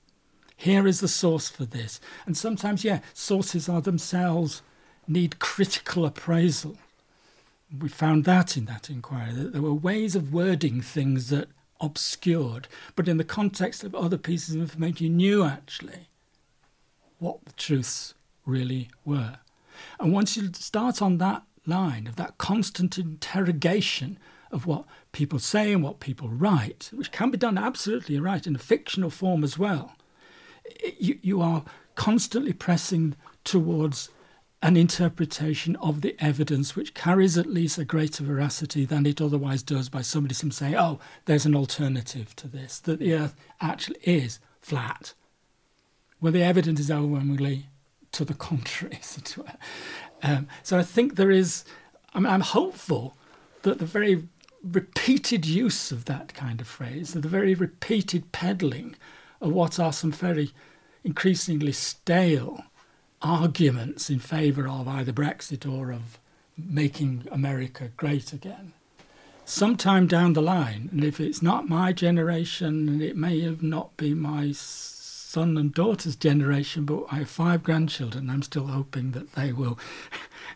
Here 0.56 0.86
is 0.86 1.00
the 1.00 1.08
source 1.08 1.48
for 1.48 1.64
this. 1.64 2.00
And 2.26 2.36
sometimes, 2.36 2.84
yeah, 2.84 3.00
sources 3.12 3.68
are 3.68 3.80
themselves 3.80 4.62
need 5.08 5.38
critical 5.38 6.06
appraisal. 6.06 6.76
We 7.76 7.88
found 7.88 8.24
that 8.24 8.56
in 8.56 8.66
that 8.66 8.88
inquiry, 8.88 9.32
that 9.32 9.52
there 9.52 9.62
were 9.62 9.74
ways 9.74 10.14
of 10.14 10.32
wording 10.32 10.80
things 10.80 11.30
that 11.30 11.48
obscured, 11.80 12.68
but 12.94 13.08
in 13.08 13.16
the 13.16 13.24
context 13.24 13.82
of 13.82 13.94
other 13.94 14.16
pieces 14.16 14.54
of 14.54 14.60
information, 14.60 15.04
you 15.04 15.10
knew 15.10 15.44
actually 15.44 16.08
what 17.18 17.44
the 17.44 17.52
truths 17.52 18.14
really 18.46 18.90
were. 19.04 19.38
And 19.98 20.12
once 20.12 20.36
you 20.36 20.50
start 20.52 21.02
on 21.02 21.18
that 21.18 21.42
line 21.66 22.06
of 22.06 22.16
that 22.16 22.38
constant 22.38 22.98
interrogation 22.98 24.18
of 24.50 24.66
what 24.66 24.84
people 25.12 25.38
say 25.38 25.72
and 25.72 25.82
what 25.82 26.00
people 26.00 26.28
write, 26.28 26.90
which 26.92 27.10
can 27.10 27.30
be 27.30 27.38
done 27.38 27.58
absolutely 27.58 28.18
right 28.20 28.46
in 28.46 28.54
a 28.54 28.58
fictional 28.58 29.10
form 29.10 29.42
as 29.42 29.58
well, 29.58 29.96
you, 30.98 31.18
you 31.22 31.40
are 31.40 31.64
constantly 31.94 32.52
pressing 32.52 33.16
towards 33.42 34.08
an 34.62 34.76
interpretation 34.78 35.76
of 35.76 36.00
the 36.00 36.16
evidence 36.18 36.74
which 36.74 36.94
carries 36.94 37.36
at 37.36 37.46
least 37.46 37.76
a 37.76 37.84
greater 37.84 38.24
veracity 38.24 38.86
than 38.86 39.04
it 39.04 39.20
otherwise 39.20 39.62
does 39.62 39.90
by 39.90 40.00
somebody 40.00 40.34
saying, 40.34 40.74
oh, 40.74 40.98
there's 41.26 41.44
an 41.44 41.54
alternative 41.54 42.34
to 42.34 42.48
this, 42.48 42.78
that 42.80 42.98
the 42.98 43.12
earth 43.12 43.34
actually 43.60 43.98
is 44.02 44.38
flat. 44.62 45.12
Well, 46.18 46.32
the 46.32 46.42
evidence 46.42 46.80
is 46.80 46.90
overwhelmingly 46.90 47.66
to 48.12 48.24
the 48.24 48.32
contrary. 48.48 49.00
Um, 50.24 50.48
so 50.62 50.78
I 50.78 50.82
think 50.82 51.16
there 51.16 51.30
is, 51.30 51.64
I 52.14 52.18
mean, 52.18 52.32
I'm 52.32 52.40
hopeful 52.40 53.16
that 53.62 53.78
the 53.78 53.84
very 53.84 54.26
repeated 54.62 55.44
use 55.44 55.92
of 55.92 56.06
that 56.06 56.32
kind 56.32 56.62
of 56.62 56.66
phrase, 56.66 57.12
the 57.12 57.28
very 57.28 57.54
repeated 57.54 58.32
peddling 58.32 58.96
of 59.42 59.52
what 59.52 59.78
are 59.78 59.92
some 59.92 60.10
very 60.10 60.50
increasingly 61.04 61.72
stale 61.72 62.64
arguments 63.20 64.08
in 64.08 64.18
favour 64.18 64.66
of 64.66 64.88
either 64.88 65.12
Brexit 65.12 65.70
or 65.70 65.92
of 65.92 66.18
making 66.56 67.28
America 67.30 67.90
great 67.98 68.32
again. 68.32 68.72
Sometime 69.44 70.06
down 70.06 70.32
the 70.32 70.40
line, 70.40 70.88
and 70.90 71.04
if 71.04 71.20
it's 71.20 71.42
not 71.42 71.68
my 71.68 71.92
generation, 71.92 72.88
and 72.88 73.02
it 73.02 73.14
may 73.14 73.40
have 73.40 73.62
not 73.62 73.94
been 73.98 74.18
my 74.18 74.52
son 75.34 75.58
and 75.58 75.74
daughter's 75.74 76.14
generation, 76.14 76.84
but 76.84 77.06
I 77.10 77.16
have 77.16 77.28
five 77.28 77.64
grandchildren, 77.64 78.30
I'm 78.30 78.42
still 78.42 78.68
hoping 78.68 79.10
that 79.10 79.32
they 79.32 79.52
will 79.52 79.78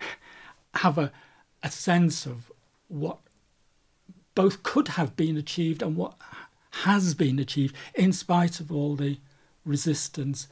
have 0.75 0.97
a, 0.97 1.11
a 1.65 1.71
sense 1.71 2.27
of 2.27 2.53
what 2.87 3.19
both 4.37 4.63
could 4.63 4.89
have 4.89 5.17
been 5.17 5.37
achieved 5.37 5.83
and 5.83 5.97
what 5.97 6.15
has 6.85 7.15
been 7.15 7.41
achieved 7.41 7.75
in 7.97 8.13
spite 8.13 8.61
of 8.61 8.71
all 8.71 8.95
the 8.95 9.19
resistance 9.65 10.47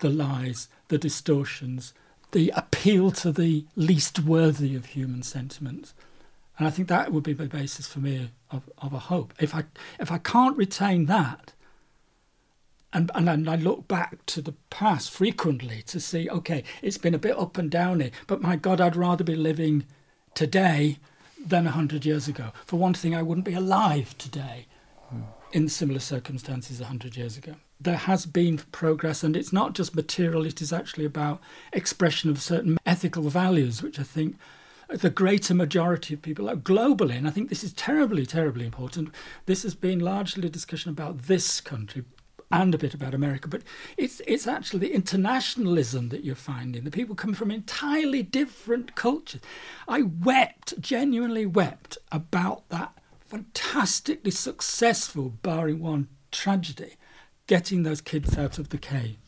the 0.00 0.10
lies, 0.10 0.68
the 0.88 0.98
distortions, 0.98 1.92
the 2.32 2.52
appeal 2.56 3.10
to 3.10 3.32
the 3.32 3.64
least 3.76 4.20
worthy 4.20 4.74
of 4.74 4.86
human 4.86 5.22
sentiments. 5.22 5.94
And 6.58 6.66
I 6.66 6.70
think 6.70 6.88
that 6.88 7.12
would 7.12 7.24
be 7.24 7.32
the 7.32 7.46
basis 7.46 7.86
for 7.86 8.00
me 8.00 8.30
of, 8.50 8.68
of 8.78 8.92
a 8.92 8.98
hope. 8.98 9.34
If 9.40 9.54
I 9.54 9.64
if 9.98 10.10
I 10.10 10.18
can't 10.18 10.56
retain 10.56 11.06
that, 11.06 11.52
and 12.92 13.10
and 13.14 13.48
I 13.48 13.56
look 13.56 13.88
back 13.88 14.24
to 14.26 14.42
the 14.42 14.54
past 14.70 15.10
frequently 15.10 15.82
to 15.86 16.00
see, 16.00 16.28
okay, 16.30 16.64
it's 16.82 16.98
been 16.98 17.14
a 17.14 17.18
bit 17.18 17.38
up 17.38 17.58
and 17.58 17.70
down 17.70 18.00
here, 18.00 18.10
but 18.26 18.42
my 18.42 18.56
God, 18.56 18.80
I'd 18.80 18.96
rather 18.96 19.24
be 19.24 19.36
living 19.36 19.84
today 20.34 20.98
than 21.44 21.66
hundred 21.66 22.04
years 22.04 22.28
ago. 22.28 22.52
For 22.66 22.76
one 22.76 22.94
thing, 22.94 23.14
I 23.14 23.22
wouldn't 23.22 23.46
be 23.46 23.54
alive 23.54 24.16
today 24.18 24.66
in 25.52 25.68
similar 25.68 26.00
circumstances 26.00 26.80
hundred 26.80 27.16
years 27.16 27.36
ago 27.36 27.54
there 27.80 27.96
has 27.96 28.26
been 28.26 28.58
progress, 28.72 29.22
and 29.22 29.36
it's 29.36 29.52
not 29.52 29.72
just 29.72 29.94
material, 29.94 30.44
it 30.44 30.60
is 30.60 30.72
actually 30.72 31.04
about 31.04 31.40
expression 31.72 32.28
of 32.28 32.42
certain 32.42 32.78
ethical 32.84 33.24
values, 33.24 33.82
which 33.82 34.00
I 34.00 34.02
think 34.02 34.36
the 34.88 35.10
greater 35.10 35.54
majority 35.54 36.14
of 36.14 36.22
people 36.22 36.46
globally, 36.56 37.16
and 37.16 37.28
I 37.28 37.30
think 37.30 37.48
this 37.48 37.62
is 37.62 37.72
terribly, 37.74 38.26
terribly 38.26 38.64
important. 38.64 39.14
This 39.46 39.62
has 39.62 39.74
been 39.74 40.00
largely 40.00 40.48
a 40.48 40.50
discussion 40.50 40.90
about 40.90 41.22
this 41.22 41.60
country 41.60 42.04
and 42.50 42.74
a 42.74 42.78
bit 42.78 42.94
about 42.94 43.14
America, 43.14 43.48
but 43.48 43.62
it's 43.96 44.20
it's 44.26 44.46
actually 44.46 44.80
the 44.80 44.94
internationalism 44.94 46.08
that 46.08 46.24
you're 46.24 46.34
finding. 46.34 46.84
The 46.84 46.90
people 46.90 47.14
come 47.14 47.34
from 47.34 47.50
entirely 47.50 48.22
different 48.22 48.94
cultures. 48.94 49.42
I 49.86 50.02
wept, 50.02 50.80
genuinely 50.80 51.44
wept 51.44 51.98
about 52.10 52.68
that 52.70 52.98
fantastically 53.28 54.30
successful, 54.30 55.34
barring 55.42 55.80
one 55.80 56.08
tragedy, 56.32 56.96
getting 57.46 57.82
those 57.82 58.00
kids 58.00 58.38
out 58.38 58.58
of 58.58 58.70
the 58.70 58.78
cave. 58.78 59.18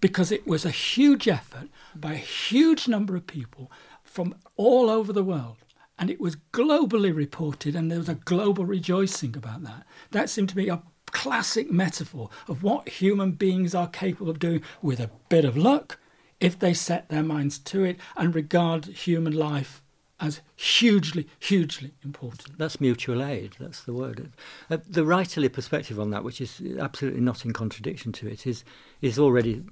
Because 0.00 0.30
it 0.30 0.46
was 0.46 0.64
a 0.64 0.70
huge 0.70 1.26
effort 1.28 1.68
by 1.94 2.12
a 2.12 2.16
huge 2.16 2.88
number 2.88 3.16
of 3.16 3.26
people 3.26 3.70
from 4.02 4.34
all 4.56 4.90
over 4.90 5.12
the 5.12 5.24
world. 5.24 5.56
And 5.98 6.10
it 6.10 6.20
was 6.20 6.36
globally 6.52 7.14
reported, 7.14 7.76
and 7.76 7.90
there 7.90 7.98
was 7.98 8.08
a 8.08 8.14
global 8.14 8.66
rejoicing 8.66 9.36
about 9.36 9.62
that. 9.62 9.86
That 10.10 10.28
seemed 10.28 10.48
to 10.48 10.56
be 10.56 10.68
a 10.68 10.82
classic 11.12 11.70
metaphor 11.70 12.28
of 12.48 12.62
what 12.62 12.88
human 12.88 13.32
beings 13.32 13.74
are 13.74 13.88
capable 13.88 14.30
of 14.30 14.38
doing 14.38 14.62
with 14.80 14.98
a 14.98 15.10
bit 15.28 15.44
of 15.44 15.56
luck 15.56 15.98
if 16.40 16.58
they 16.58 16.74
set 16.74 17.08
their 17.08 17.22
minds 17.22 17.58
to 17.58 17.84
it 17.84 17.96
and 18.16 18.34
regard 18.34 18.86
human 18.86 19.32
life 19.32 19.82
as 20.18 20.40
hugely, 20.56 21.28
hugely 21.38 21.92
important. 22.04 22.56
That's 22.56 22.80
mutual 22.80 23.22
aid, 23.22 23.56
that's 23.58 23.82
the 23.82 23.92
word. 23.92 24.32
Uh, 24.70 24.78
the 24.88 25.02
writerly 25.02 25.52
perspective 25.52 25.98
on 25.98 26.10
that, 26.10 26.24
which 26.24 26.40
is 26.40 26.62
absolutely 26.78 27.20
not 27.20 27.44
in 27.44 27.52
contradiction 27.52 28.12
to 28.12 28.28
it, 28.28 28.46
is, 28.46 28.64
is 29.00 29.18
already 29.18 29.62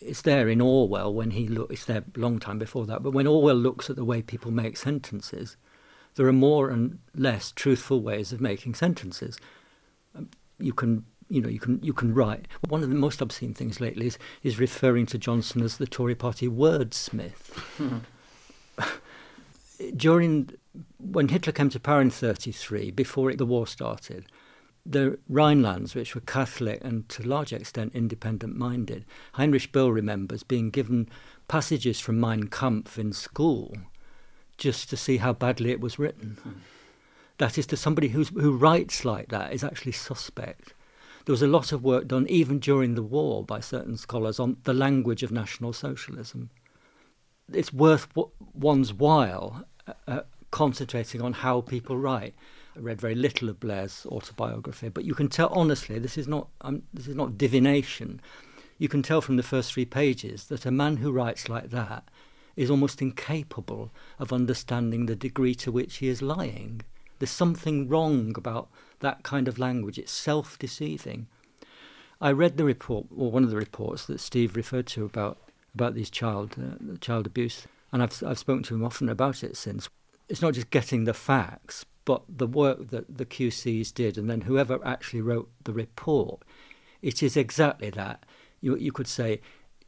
it's 0.00 0.22
there 0.22 0.48
in 0.48 0.60
Orwell 0.60 1.14
when 1.14 1.30
he 1.30 1.48
look 1.48 1.72
it's 1.72 1.86
there 1.86 2.04
a 2.14 2.20
long 2.20 2.38
time 2.38 2.58
before 2.58 2.86
that, 2.86 3.02
but 3.02 3.12
when 3.12 3.26
Orwell 3.26 3.56
looks 3.56 3.88
at 3.88 3.96
the 3.96 4.04
way 4.04 4.20
people 4.20 4.50
make 4.50 4.76
sentences, 4.76 5.56
there 6.16 6.26
are 6.26 6.32
more 6.32 6.70
and 6.70 6.98
less 7.14 7.52
truthful 7.52 8.00
ways 8.00 8.32
of 8.32 8.40
making 8.40 8.74
sentences. 8.74 9.38
You 10.58 10.72
can 10.72 11.04
you 11.28 11.40
know 11.40 11.48
you 11.48 11.60
can 11.60 11.80
you 11.82 11.92
can 11.92 12.14
write. 12.14 12.46
One 12.68 12.82
of 12.82 12.88
the 12.88 12.94
most 12.94 13.20
obscene 13.20 13.54
things 13.54 13.80
lately 13.80 14.06
is 14.06 14.18
is 14.42 14.58
referring 14.58 15.06
to 15.06 15.18
Johnson 15.18 15.62
as 15.62 15.78
the 15.78 15.86
Tory 15.86 16.14
Party 16.14 16.48
wordsmith. 16.48 17.52
During 19.96 20.50
when 20.98 21.28
Hitler 21.28 21.52
came 21.52 21.70
to 21.70 21.80
power 21.80 22.00
in 22.00 22.10
33, 22.10 22.90
before 22.90 23.32
the 23.34 23.46
war 23.46 23.66
started, 23.66 24.26
the 24.86 25.18
Rhinelands, 25.30 25.94
which 25.94 26.14
were 26.14 26.20
Catholic 26.20 26.82
and 26.84 27.08
to 27.08 27.22
a 27.22 27.26
large 27.26 27.52
extent 27.52 27.94
independent 27.94 28.56
minded, 28.56 29.04
Heinrich 29.32 29.72
Böll 29.72 29.94
remembers 29.94 30.42
being 30.42 30.70
given 30.70 31.08
passages 31.48 32.00
from 32.00 32.20
Mein 32.20 32.48
Kampf 32.48 32.98
in 32.98 33.12
school 33.12 33.74
just 34.56 34.88
to 34.90 34.96
see 34.96 35.16
how 35.18 35.32
badly 35.32 35.70
it 35.70 35.80
was 35.80 35.98
written. 35.98 36.38
Mm. 36.46 36.54
That 37.38 37.58
is, 37.58 37.66
to 37.66 37.76
somebody 37.76 38.08
who's, 38.08 38.28
who 38.28 38.56
writes 38.56 39.04
like 39.04 39.28
that 39.28 39.52
is 39.52 39.64
actually 39.64 39.92
suspect. 39.92 40.74
There 41.24 41.32
was 41.32 41.42
a 41.42 41.46
lot 41.46 41.72
of 41.72 41.82
work 41.82 42.06
done, 42.06 42.26
even 42.28 42.58
during 42.58 42.94
the 42.94 43.02
war, 43.02 43.44
by 43.44 43.60
certain 43.60 43.96
scholars 43.96 44.38
on 44.38 44.58
the 44.64 44.74
language 44.74 45.22
of 45.22 45.32
National 45.32 45.72
Socialism 45.72 46.50
it's 47.52 47.72
worth 47.72 48.08
one's 48.54 48.92
while 48.92 49.64
uh, 49.86 49.92
uh, 50.06 50.20
concentrating 50.50 51.20
on 51.20 51.32
how 51.32 51.60
people 51.60 51.96
write. 51.96 52.34
I 52.76 52.80
read 52.80 53.00
very 53.00 53.14
little 53.14 53.48
of 53.48 53.60
Blair's 53.60 54.06
autobiography, 54.06 54.88
but 54.88 55.04
you 55.04 55.14
can 55.14 55.28
tell 55.28 55.48
honestly 55.48 55.98
this 55.98 56.18
is 56.18 56.26
not 56.26 56.48
um, 56.62 56.82
this 56.92 57.06
is 57.06 57.14
not 57.14 57.38
divination. 57.38 58.20
You 58.78 58.88
can 58.88 59.02
tell 59.02 59.20
from 59.20 59.36
the 59.36 59.42
first 59.42 59.72
three 59.72 59.84
pages 59.84 60.46
that 60.46 60.66
a 60.66 60.70
man 60.70 60.96
who 60.96 61.12
writes 61.12 61.48
like 61.48 61.70
that 61.70 62.08
is 62.56 62.70
almost 62.70 63.02
incapable 63.02 63.92
of 64.18 64.32
understanding 64.32 65.06
the 65.06 65.16
degree 65.16 65.54
to 65.56 65.70
which 65.70 65.96
he 65.96 66.08
is 66.08 66.22
lying. 66.22 66.82
There's 67.18 67.30
something 67.30 67.88
wrong 67.88 68.34
about 68.36 68.68
that 69.00 69.22
kind 69.22 69.48
of 69.48 69.58
language. 69.58 69.98
It's 69.98 70.12
self-deceiving. 70.12 71.26
I 72.20 72.32
read 72.32 72.56
the 72.56 72.64
report, 72.64 73.06
or 73.14 73.30
one 73.30 73.44
of 73.44 73.50
the 73.50 73.56
reports 73.56 74.06
that 74.06 74.20
Steve 74.20 74.56
referred 74.56 74.86
to 74.88 75.04
about 75.04 75.38
about 75.74 75.94
these 75.94 76.10
child 76.10 76.54
uh, 76.58 76.96
child 77.00 77.26
abuse, 77.26 77.66
and 77.92 78.02
I've 78.02 78.22
I've 78.22 78.38
spoken 78.38 78.62
to 78.64 78.74
him 78.74 78.84
often 78.84 79.08
about 79.08 79.42
it 79.42 79.56
since. 79.56 79.88
It's 80.28 80.40
not 80.40 80.54
just 80.54 80.70
getting 80.70 81.04
the 81.04 81.12
facts, 81.12 81.84
but 82.04 82.22
the 82.28 82.46
work 82.46 82.88
that 82.88 83.18
the 83.18 83.26
QCs 83.26 83.92
did, 83.92 84.16
and 84.16 84.30
then 84.30 84.42
whoever 84.42 84.78
actually 84.86 85.20
wrote 85.20 85.50
the 85.64 85.72
report. 85.72 86.42
It 87.02 87.22
is 87.22 87.36
exactly 87.36 87.90
that. 87.90 88.24
You 88.60 88.76
you 88.76 88.92
could 88.92 89.08
say 89.08 89.40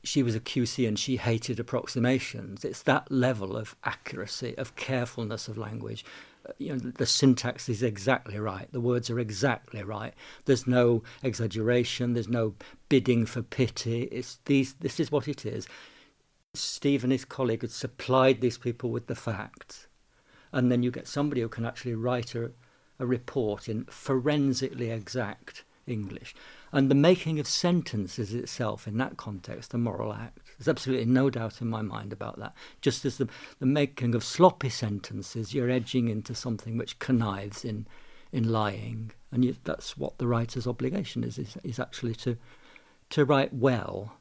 she 0.07 0.23
was 0.23 0.35
a 0.35 0.41
QC 0.41 0.87
and 0.87 0.99
she 0.99 1.17
hated 1.17 1.59
approximations. 1.59 2.65
It's 2.65 2.83
that 2.83 3.11
level 3.11 3.57
of 3.57 3.77
accuracy, 3.85 4.57
of 4.57 4.77
carefulness 4.77 5.49
of 5.49 5.59
language. 5.59 6.05
You 6.59 6.73
know, 6.73 6.79
the 6.79 7.07
syntax 7.07 7.69
is 7.69 7.83
exactly 7.83 8.39
right. 8.39 8.71
The 8.73 8.81
words 8.81 9.11
are 9.11 9.19
exactly 9.19 9.83
right. 9.83 10.15
There's 10.45 10.67
no 10.67 11.03
exaggeration. 11.23 12.13
There's 12.13 12.29
no 12.29 12.55
bidding 12.89 13.27
for 13.27 13.43
pity. 13.43 14.03
It's 14.05 14.39
these. 14.45 14.75
This 14.75 15.01
is 15.01 15.11
what 15.11 15.29
it 15.29 15.45
is. 15.45 15.67
Steve 16.55 17.03
and 17.03 17.13
his 17.13 17.25
colleague 17.25 17.63
had 17.63 17.71
supplied 17.71 18.41
these 18.41 18.59
people 18.59 18.91
with 18.91 19.07
the 19.07 19.15
facts, 19.15 19.87
and 20.53 20.73
then 20.73 20.83
you 20.83 20.91
get 20.91 21.07
somebody 21.07 21.43
who 21.43 21.49
can 21.49 21.67
actually 21.67 21.95
write 21.95 22.35
a, 22.35 22.51
a 22.99 23.07
report 23.07 23.69
in 23.69 23.85
forensically 23.85 24.91
exact 24.91 25.65
English. 25.87 26.35
And 26.73 26.91
the 26.91 26.95
making 26.95 27.39
of 27.39 27.47
sentences 27.47 28.33
itself, 28.35 28.89
in 28.89 28.97
that 28.99 29.17
context, 29.17 29.75
a 29.75 29.79
moral 29.79 30.13
act. 30.13 30.46
There's 30.59 30.69
absolutely 30.69 31.07
no 31.07 31.31
doubt 31.31 31.61
in 31.61 31.69
my 31.69 31.83
mind 31.83 32.13
about 32.13 32.39
that. 32.39 32.55
Just 32.81 33.05
as 33.05 33.19
the, 33.19 33.29
the 33.59 33.67
making 33.67 34.15
of 34.15 34.25
sloppy 34.25 34.71
sentences, 34.71 35.55
you're 35.55 35.71
edging 35.71 36.09
into 36.09 36.35
something 36.35 36.77
which 36.79 36.99
connives 36.99 37.65
in, 37.65 37.87
in 38.33 38.51
lying. 38.51 39.13
And 39.31 39.45
you, 39.45 39.57
that's 39.65 39.97
what 39.97 40.19
the 40.19 40.27
writer's 40.27 40.67
obligation 40.67 41.25
is, 41.25 41.39
is, 41.39 41.57
is 41.63 41.79
actually 41.79 42.15
to, 42.17 42.37
to 43.11 43.25
write 43.25 43.53
well, 43.53 44.15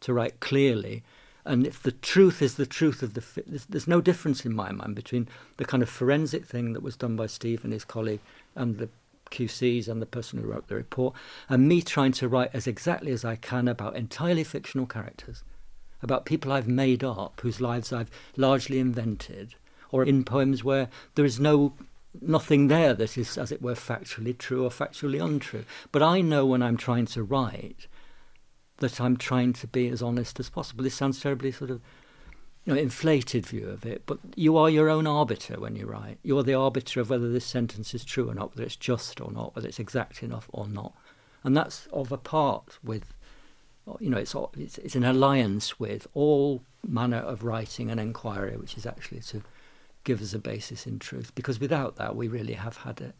to 0.00 0.12
write 0.12 0.40
clearly. 0.40 1.02
And 1.44 1.66
if 1.66 1.82
the 1.82 1.92
truth 1.92 2.42
is 2.42 2.54
the 2.54 2.66
truth 2.66 3.02
of 3.02 3.14
the, 3.14 3.24
there's, 3.46 3.66
there's 3.66 3.88
no 3.88 4.00
difference 4.00 4.44
in 4.44 4.54
my 4.54 4.72
mind 4.72 4.94
between 4.94 5.28
the 5.56 5.64
kind 5.64 5.82
of 5.82 5.88
forensic 5.88 6.44
thing 6.44 6.72
that 6.74 6.82
was 6.82 6.96
done 6.96 7.16
by 7.16 7.26
Steve 7.26 7.64
and 7.64 7.72
his 7.72 7.84
colleague 7.84 8.20
and 8.54 8.78
the 8.78 8.88
QCs 9.30 9.88
and 9.88 10.02
the 10.02 10.06
person 10.06 10.40
who 10.40 10.48
wrote 10.48 10.68
the 10.68 10.74
report, 10.74 11.14
and 11.48 11.68
me 11.68 11.82
trying 11.82 12.12
to 12.12 12.28
write 12.28 12.50
as 12.52 12.66
exactly 12.66 13.12
as 13.12 13.24
I 13.24 13.36
can 13.36 13.68
about 13.68 13.96
entirely 13.96 14.44
fictional 14.44 14.86
characters, 14.86 15.42
about 16.02 16.24
people 16.24 16.52
I've 16.52 16.68
made 16.68 17.04
up, 17.04 17.40
whose 17.42 17.60
lives 17.60 17.92
I've 17.92 18.10
largely 18.36 18.78
invented, 18.78 19.54
or 19.90 20.04
in 20.04 20.24
poems 20.24 20.64
where 20.64 20.88
there 21.14 21.24
is 21.24 21.38
no 21.40 21.74
nothing 22.20 22.68
there 22.68 22.92
that 22.94 23.16
is, 23.16 23.38
as 23.38 23.52
it 23.52 23.62
were, 23.62 23.74
factually 23.74 24.36
true 24.36 24.64
or 24.64 24.70
factually 24.70 25.24
untrue. 25.24 25.64
But 25.92 26.02
I 26.02 26.20
know 26.20 26.44
when 26.44 26.62
I'm 26.62 26.76
trying 26.76 27.06
to 27.06 27.22
write 27.22 27.86
that 28.78 29.00
I'm 29.00 29.16
trying 29.16 29.52
to 29.54 29.66
be 29.66 29.88
as 29.88 30.02
honest 30.02 30.40
as 30.40 30.50
possible. 30.50 30.82
This 30.82 30.94
sounds 30.94 31.20
terribly 31.20 31.52
sort 31.52 31.70
of 31.70 31.80
you 32.64 32.74
know, 32.74 32.80
inflated 32.80 33.46
view 33.46 33.68
of 33.68 33.86
it, 33.86 34.02
but 34.06 34.18
you 34.36 34.56
are 34.56 34.68
your 34.68 34.90
own 34.90 35.06
arbiter 35.06 35.58
when 35.58 35.76
you 35.76 35.86
write. 35.86 36.18
You're 36.22 36.42
the 36.42 36.54
arbiter 36.54 37.00
of 37.00 37.08
whether 37.08 37.30
this 37.30 37.46
sentence 37.46 37.94
is 37.94 38.04
true 38.04 38.28
or 38.28 38.34
not, 38.34 38.50
whether 38.50 38.64
it's 38.64 38.76
just 38.76 39.20
or 39.20 39.30
not, 39.30 39.54
whether 39.54 39.68
it's 39.68 39.78
exact 39.78 40.22
enough 40.22 40.48
or 40.52 40.66
not, 40.66 40.92
and 41.42 41.56
that's 41.56 41.88
of 41.92 42.12
a 42.12 42.18
part 42.18 42.78
with, 42.82 43.14
you 43.98 44.10
know, 44.10 44.18
it's 44.18 44.34
it's, 44.56 44.78
it's 44.78 44.94
an 44.94 45.04
alliance 45.04 45.78
with 45.78 46.06
all 46.14 46.62
manner 46.86 47.18
of 47.18 47.42
writing 47.44 47.90
and 47.90 48.00
inquiry, 48.00 48.56
which 48.56 48.76
is 48.76 48.86
actually 48.86 49.20
to 49.20 49.42
give 50.04 50.22
us 50.22 50.32
a 50.32 50.38
basis 50.38 50.86
in 50.86 50.98
truth, 50.98 51.34
because 51.34 51.60
without 51.60 51.96
that, 51.96 52.16
we 52.16 52.28
really 52.28 52.54
have 52.54 52.78
had 52.78 53.00
it. 53.00 53.14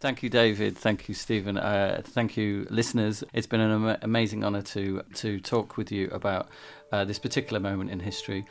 Thank 0.00 0.22
you, 0.22 0.30
David. 0.30 0.76
Thank 0.76 1.08
you, 1.08 1.14
Stephen. 1.14 1.56
Uh, 1.56 2.02
thank 2.04 2.36
you, 2.36 2.66
listeners. 2.70 3.22
It's 3.32 3.46
been 3.46 3.60
an 3.60 3.70
am- 3.70 3.98
amazing 4.02 4.42
honour 4.44 4.62
to 4.62 5.02
to 5.14 5.40
talk 5.40 5.76
with 5.76 5.92
you 5.92 6.08
about 6.10 6.48
uh, 6.90 7.04
this 7.04 7.18
particular 7.18 7.60
moment 7.60 7.90
in 7.90 8.00
history. 8.00 8.44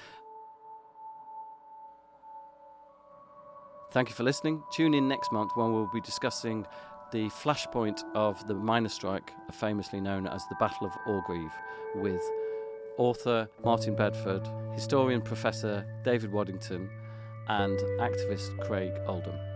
Thank 3.91 4.09
you 4.09 4.15
for 4.15 4.23
listening. 4.23 4.63
Tune 4.71 4.93
in 4.93 5.07
next 5.07 5.31
month 5.31 5.51
when 5.55 5.73
we'll 5.73 5.89
be 5.93 6.01
discussing 6.01 6.65
the 7.13 7.29
flashpoint 7.29 8.03
of 8.15 8.45
the 8.47 8.55
miners' 8.55 8.91
strike, 8.91 9.31
famously 9.51 10.01
known 10.01 10.25
as 10.25 10.45
the 10.47 10.55
Battle 10.55 10.87
of 10.87 10.97
Orgreave, 11.05 11.53
with 11.95 12.21
author 12.97 13.47
Martyn 13.63 13.95
Bedford, 13.95 14.41
historian 14.73 15.21
Professor 15.21 15.85
David 16.03 16.31
Waddington, 16.31 16.89
and 17.49 17.79
activist 17.99 18.59
Craig 18.65 18.91
Oldham. 19.05 19.52